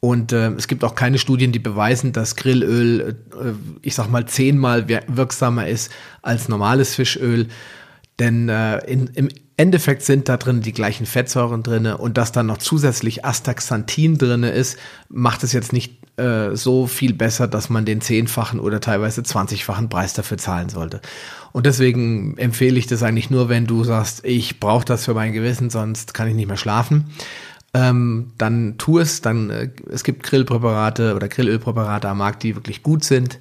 Und 0.00 0.32
äh, 0.32 0.48
es 0.54 0.66
gibt 0.66 0.82
auch 0.82 0.96
keine 0.96 1.18
Studien, 1.18 1.52
die 1.52 1.60
beweisen, 1.60 2.12
dass 2.12 2.34
Grillöl, 2.34 3.16
äh, 3.40 3.52
ich 3.82 3.94
sag 3.94 4.10
mal, 4.10 4.26
zehnmal 4.26 4.88
wirksamer 4.88 5.68
ist 5.68 5.92
als 6.22 6.48
normales 6.48 6.96
Fischöl. 6.96 7.46
Denn 8.18 8.48
äh, 8.48 8.78
in, 8.86 9.06
im 9.14 9.28
Endeffekt 9.56 10.02
sind 10.02 10.28
da 10.28 10.36
drin 10.36 10.60
die 10.60 10.72
gleichen 10.72 11.06
Fettsäuren 11.06 11.62
drin 11.62 11.86
und 11.86 12.18
dass 12.18 12.32
dann 12.32 12.46
noch 12.46 12.58
zusätzlich 12.58 13.24
Astaxanthin 13.24 14.18
drin 14.18 14.42
ist, 14.42 14.76
macht 15.08 15.44
es 15.44 15.52
jetzt 15.52 15.72
nicht 15.72 16.01
äh, 16.22 16.56
so 16.56 16.86
viel 16.86 17.14
besser, 17.14 17.48
dass 17.48 17.68
man 17.68 17.84
den 17.84 18.00
zehnfachen 18.00 18.60
oder 18.60 18.80
teilweise 18.80 19.22
zwanzigfachen 19.22 19.88
Preis 19.88 20.14
dafür 20.14 20.38
zahlen 20.38 20.68
sollte. 20.68 21.00
Und 21.52 21.66
deswegen 21.66 22.38
empfehle 22.38 22.78
ich 22.78 22.86
das 22.86 23.02
eigentlich 23.02 23.30
nur, 23.30 23.48
wenn 23.48 23.66
du 23.66 23.84
sagst, 23.84 24.24
ich 24.24 24.60
brauche 24.60 24.84
das 24.84 25.04
für 25.04 25.14
mein 25.14 25.32
Gewissen, 25.32 25.68
sonst 25.68 26.14
kann 26.14 26.28
ich 26.28 26.34
nicht 26.34 26.48
mehr 26.48 26.56
schlafen. 26.56 27.10
Ähm, 27.74 28.32
dann 28.38 28.76
tu 28.78 28.98
es, 28.98 29.20
dann 29.22 29.50
äh, 29.50 29.70
es 29.90 30.04
gibt 30.04 30.22
Grillpräparate 30.22 31.14
oder 31.14 31.28
Grillölpräparate 31.28 32.08
am 32.08 32.18
Markt, 32.18 32.42
die 32.42 32.54
wirklich 32.54 32.82
gut 32.82 33.02
sind. 33.02 33.40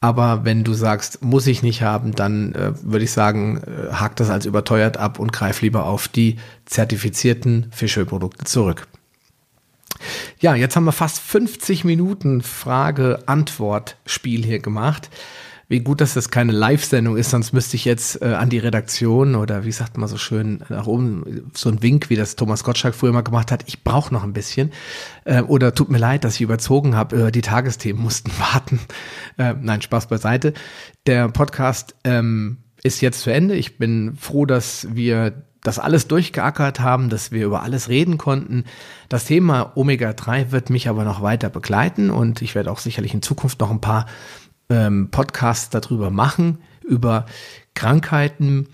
Aber 0.00 0.44
wenn 0.44 0.62
du 0.62 0.72
sagst, 0.74 1.22
muss 1.22 1.46
ich 1.46 1.62
nicht 1.62 1.82
haben, 1.82 2.12
dann 2.14 2.54
äh, 2.54 2.72
würde 2.82 3.04
ich 3.04 3.10
sagen, 3.12 3.58
äh, 3.58 3.92
hak 3.92 4.14
das 4.16 4.30
als 4.30 4.46
überteuert 4.46 4.98
ab 4.98 5.18
und 5.18 5.32
greif 5.32 5.62
lieber 5.62 5.86
auf 5.86 6.06
die 6.06 6.36
zertifizierten 6.64 7.66
Fischölprodukte 7.70 8.44
zurück. 8.44 8.86
Ja, 10.40 10.54
jetzt 10.54 10.76
haben 10.76 10.84
wir 10.84 10.92
fast 10.92 11.18
50 11.18 11.84
Minuten 11.84 12.42
Frage-Antwort-Spiel 12.42 14.44
hier 14.44 14.58
gemacht. 14.58 15.08
Wie 15.68 15.80
gut, 15.80 16.00
dass 16.00 16.14
das 16.14 16.30
keine 16.30 16.52
Live-Sendung 16.52 17.16
ist, 17.16 17.30
sonst 17.30 17.52
müsste 17.52 17.74
ich 17.74 17.84
jetzt 17.84 18.22
äh, 18.22 18.26
an 18.26 18.50
die 18.50 18.58
Redaktion 18.58 19.34
oder 19.34 19.64
wie 19.64 19.72
sagt 19.72 19.98
man 19.98 20.08
so 20.08 20.16
schön 20.16 20.62
nach 20.68 20.86
oben, 20.86 21.50
so 21.54 21.68
ein 21.68 21.82
Wink, 21.82 22.08
wie 22.08 22.14
das 22.14 22.36
Thomas 22.36 22.62
Gottschalk 22.62 22.94
früher 22.94 23.12
mal 23.12 23.22
gemacht 23.22 23.50
hat, 23.50 23.64
ich 23.66 23.82
brauche 23.82 24.14
noch 24.14 24.22
ein 24.22 24.32
bisschen. 24.32 24.70
Äh, 25.24 25.42
oder 25.42 25.74
tut 25.74 25.90
mir 25.90 25.98
leid, 25.98 26.22
dass 26.22 26.36
ich 26.36 26.42
überzogen 26.42 26.94
habe, 26.94 27.26
äh, 27.26 27.32
die 27.32 27.40
Tagesthemen 27.40 28.00
mussten 28.00 28.30
warten. 28.38 28.78
Äh, 29.38 29.54
nein, 29.60 29.82
Spaß 29.82 30.06
beiseite. 30.06 30.54
Der 31.06 31.28
Podcast 31.28 31.96
ähm, 32.04 32.58
ist 32.84 33.00
jetzt 33.00 33.22
zu 33.22 33.30
Ende. 33.30 33.56
Ich 33.56 33.76
bin 33.76 34.14
froh, 34.14 34.46
dass 34.46 34.86
wir 34.94 35.42
das 35.66 35.78
alles 35.78 36.06
durchgeackert 36.06 36.80
haben, 36.80 37.08
dass 37.08 37.32
wir 37.32 37.44
über 37.44 37.62
alles 37.62 37.88
reden 37.88 38.18
konnten. 38.18 38.64
Das 39.08 39.24
Thema 39.24 39.72
Omega-3 39.74 40.52
wird 40.52 40.70
mich 40.70 40.88
aber 40.88 41.04
noch 41.04 41.22
weiter 41.22 41.50
begleiten 41.50 42.10
und 42.10 42.40
ich 42.42 42.54
werde 42.54 42.70
auch 42.70 42.78
sicherlich 42.78 43.14
in 43.14 43.22
Zukunft 43.22 43.60
noch 43.60 43.70
ein 43.70 43.80
paar 43.80 44.06
ähm, 44.70 45.08
Podcasts 45.10 45.70
darüber 45.70 46.10
machen, 46.10 46.58
über 46.86 47.26
Krankheiten, 47.74 48.68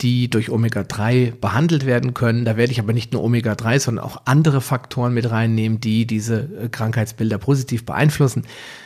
die 0.00 0.30
durch 0.30 0.50
Omega-3 0.50 1.32
behandelt 1.38 1.86
werden 1.86 2.14
können. 2.14 2.44
Da 2.44 2.56
werde 2.56 2.72
ich 2.72 2.80
aber 2.80 2.92
nicht 2.92 3.12
nur 3.12 3.22
Omega-3, 3.22 3.78
sondern 3.78 4.04
auch 4.04 4.22
andere 4.24 4.60
Faktoren 4.60 5.14
mit 5.14 5.30
reinnehmen, 5.30 5.80
die 5.80 6.06
diese 6.06 6.48
äh, 6.56 6.68
Krankheitsbilder 6.68 7.38
positiv 7.38 7.84
beeinflussen. 7.84 8.44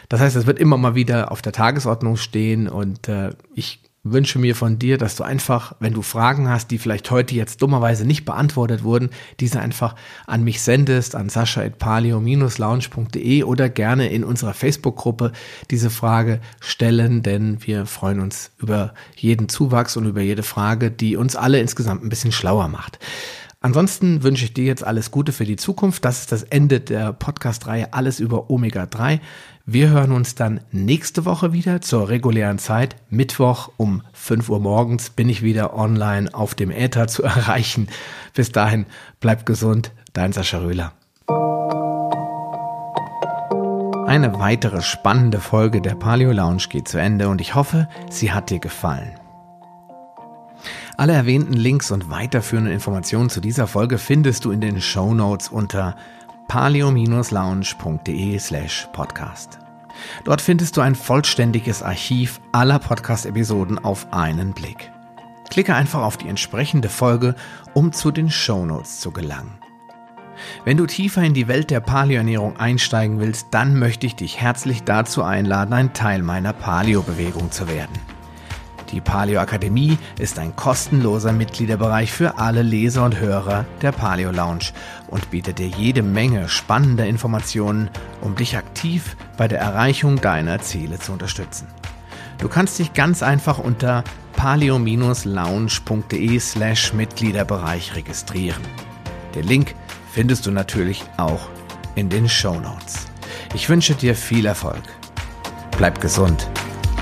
Das 0.09 0.21
heißt, 0.21 0.37
es 0.37 0.47
wird 0.47 0.59
immer 0.59 0.77
mal 0.77 0.95
wieder 0.95 1.33
auf 1.33 1.43
der 1.43 1.53
Tagesordnung 1.53 2.17
stehen 2.17 2.69
und 2.69 3.09
äh, 3.09 3.31
ich 3.55 3.81
wünsche 4.13 4.39
mir 4.39 4.55
von 4.57 4.79
dir, 4.79 4.97
dass 4.99 5.17
du 5.17 5.25
einfach, 5.25 5.75
wenn 5.81 5.95
du 5.95 6.03
Fragen 6.03 6.49
hast, 6.49 6.71
die 6.71 6.79
vielleicht 6.79 7.11
heute 7.11 7.35
jetzt 7.35 7.61
dummerweise 7.63 8.07
nicht 8.07 8.25
beantwortet 8.25 8.85
wurden, 8.85 9.11
diese 9.41 9.61
einfach 9.61 9.97
an 10.27 10.45
mich 10.45 10.63
sendest, 10.63 11.15
an 11.15 11.29
sascha.palio-lounge.de 11.29 13.43
oder 13.45 13.69
gerne 13.69 14.09
in 14.09 14.25
unserer 14.25 14.55
Facebook-Gruppe 14.55 15.33
diese 15.71 15.91
Frage 15.91 16.41
stellen, 16.61 17.23
denn 17.23 17.59
wir 17.67 17.85
freuen 17.87 18.21
uns 18.21 18.51
über 18.59 18.95
jeden 19.17 19.49
Zuwachs 19.49 19.97
und 19.97 20.07
über 20.07 20.21
jede 20.21 20.43
Frage, 20.43 20.91
die 20.91 21.17
uns 21.17 21.37
alle 21.37 21.61
insgesamt 21.61 22.05
ein 22.05 22.09
bisschen 22.09 22.33
schlauer 22.33 22.67
macht. 22.69 22.99
Ansonsten 23.67 24.23
wünsche 24.23 24.45
ich 24.45 24.55
dir 24.55 24.63
jetzt 24.63 24.85
alles 24.85 25.11
Gute 25.11 25.33
für 25.33 25.45
die 25.45 25.57
Zukunft. 25.57 26.05
Das 26.05 26.21
ist 26.21 26.31
das 26.31 26.45
Ende 26.45 26.79
der 26.79 27.13
Podcast-Reihe 27.13 27.93
Alles 27.93 28.21
über 28.21 28.49
Omega-3. 28.49 29.19
Wir 29.65 29.89
hören 29.91 30.13
uns 30.13 30.37
dann 30.37 30.61
nächste 30.71 31.25
Woche 31.25 31.53
wieder 31.53 31.81
zur 31.81 32.09
regulären 32.09 32.61
Zeit. 32.61 32.95
Mittwoch 33.11 33.71
um 33.77 34.03
5 34.13 34.51
Uhr 34.51 34.61
morgens 34.61 35.11
bin 35.11 35.29
ich 35.29 35.43
wieder 35.43 35.77
online 35.77 36.33
auf 36.33 36.55
dem 36.55 36.71
Äther 36.71 37.09
zu 37.09 37.23
erreichen. 37.25 37.89
Bis 38.35 38.53
dahin, 38.53 38.87
bleib 39.19 39.47
gesund, 39.47 39.91
dein 40.13 40.33
Sascha 40.33 40.59
Röhler. 40.59 40.93
Eine 44.07 44.39
weitere 44.39 44.81
spannende 44.81 45.41
Folge 45.41 45.81
der 45.81 45.97
Paleo 45.97 46.31
Lounge 46.31 46.67
geht 46.71 46.87
zu 46.87 46.99
Ende 46.99 47.29
und 47.29 47.41
ich 47.41 47.57
hoffe, 47.57 47.89
sie 48.11 48.31
hat 48.31 48.51
dir 48.51 48.61
gefallen. 48.61 49.11
Alle 50.99 51.13
erwähnten 51.13 51.53
Links 51.53 51.91
und 51.91 52.09
weiterführenden 52.09 52.73
Informationen 52.73 53.29
zu 53.29 53.41
dieser 53.43 53.67
Folge 53.67 53.99
findest 53.99 54.47
du 54.47 54.51
in 54.51 54.63
den 54.63 54.81
Show 54.81 55.13
Notes 55.13 55.49
unter 55.49 55.95
palio-lounge.de 56.49 58.39
slash 58.39 58.89
podcast. 58.95 59.59
Dort 60.25 60.41
findest 60.41 60.77
du 60.77 60.81
ein 60.81 60.95
vollständiges 60.95 61.83
Archiv 61.83 62.41
aller 62.53 62.79
Podcast-Episoden 62.79 63.79
auf 63.79 64.11
einen 64.13 64.55
Blick. 64.55 64.91
Klicke 65.51 65.75
einfach 65.75 66.01
auf 66.01 66.17
die 66.17 66.29
entsprechende 66.29 66.89
Folge, 66.89 67.35
um 67.75 67.93
zu 67.93 68.11
den 68.11 68.31
Show 68.31 68.65
Notes 68.65 69.01
zu 69.01 69.11
gelangen. 69.11 69.59
Wenn 70.65 70.79
du 70.79 70.87
tiefer 70.87 71.23
in 71.23 71.35
die 71.35 71.49
Welt 71.49 71.71
der 71.71 71.81
Paleoernährung 71.81 72.57
einsteigen 72.57 73.21
willst, 73.21 73.49
dann 73.51 73.79
möchte 73.79 74.07
ich 74.07 74.17
dich 74.17 74.41
herzlich 74.41 74.83
dazu 74.85 75.23
einladen, 75.23 75.75
ein 75.75 75.93
Teil 75.93 76.23
meiner 76.23 76.55
Paleo-Bewegung 76.55 77.51
zu 77.51 77.69
werden. 77.69 78.16
Die 78.93 79.01
Paleo 79.01 79.41
Akademie 79.41 79.99
ist 80.19 80.39
ein 80.39 80.55
kostenloser 80.55 81.33
Mitgliederbereich 81.33 82.13
für 82.13 82.39
alle 82.39 82.63
Leser 82.63 83.05
und 83.05 83.19
Hörer 83.19 83.65
der 83.83 83.93
Paleo 83.93 84.31
Lounge 84.31 84.67
und 85.09 85.31
bietet 85.31 85.59
dir 85.59 85.67
jede 85.67 86.03
Menge 86.03 86.49
spannender 86.49 87.07
Informationen, 87.07 87.91
um 88.21 88.37
dich 88.37 88.57
aktiv 88.57 89.17
bei 89.37 89.49
der 89.49 89.59
Erreichung 89.59 90.21
deiner 90.21 90.61
Ziele 90.61 90.99
zu 90.99 91.13
unterstützen. 91.13 91.67
Du 92.39 92.49
kannst 92.49 92.79
dich 92.79 92.93
ganz 92.93 93.23
einfach 93.23 93.59
unter 93.59 94.05
paleo-lounge.de 94.37 96.39
slash 96.39 96.93
Mitgliederbereich 96.93 97.97
registrieren. 97.97 98.63
Den 99.35 99.45
Link 99.45 99.75
findest 100.13 100.47
du 100.47 100.51
natürlich 100.51 101.03
auch 101.17 101.49
in 101.95 102.09
den 102.09 102.29
Show 102.29 102.61
Notes. 102.61 103.07
Ich 103.55 103.69
wünsche 103.69 103.95
dir 103.95 104.15
viel 104.15 104.47
Erfolg. 104.47 104.83
Bleib 105.77 106.01
gesund, 106.01 106.49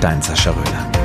dein 0.01 0.21
Sascha 0.21 0.51
Röhler. 0.51 1.04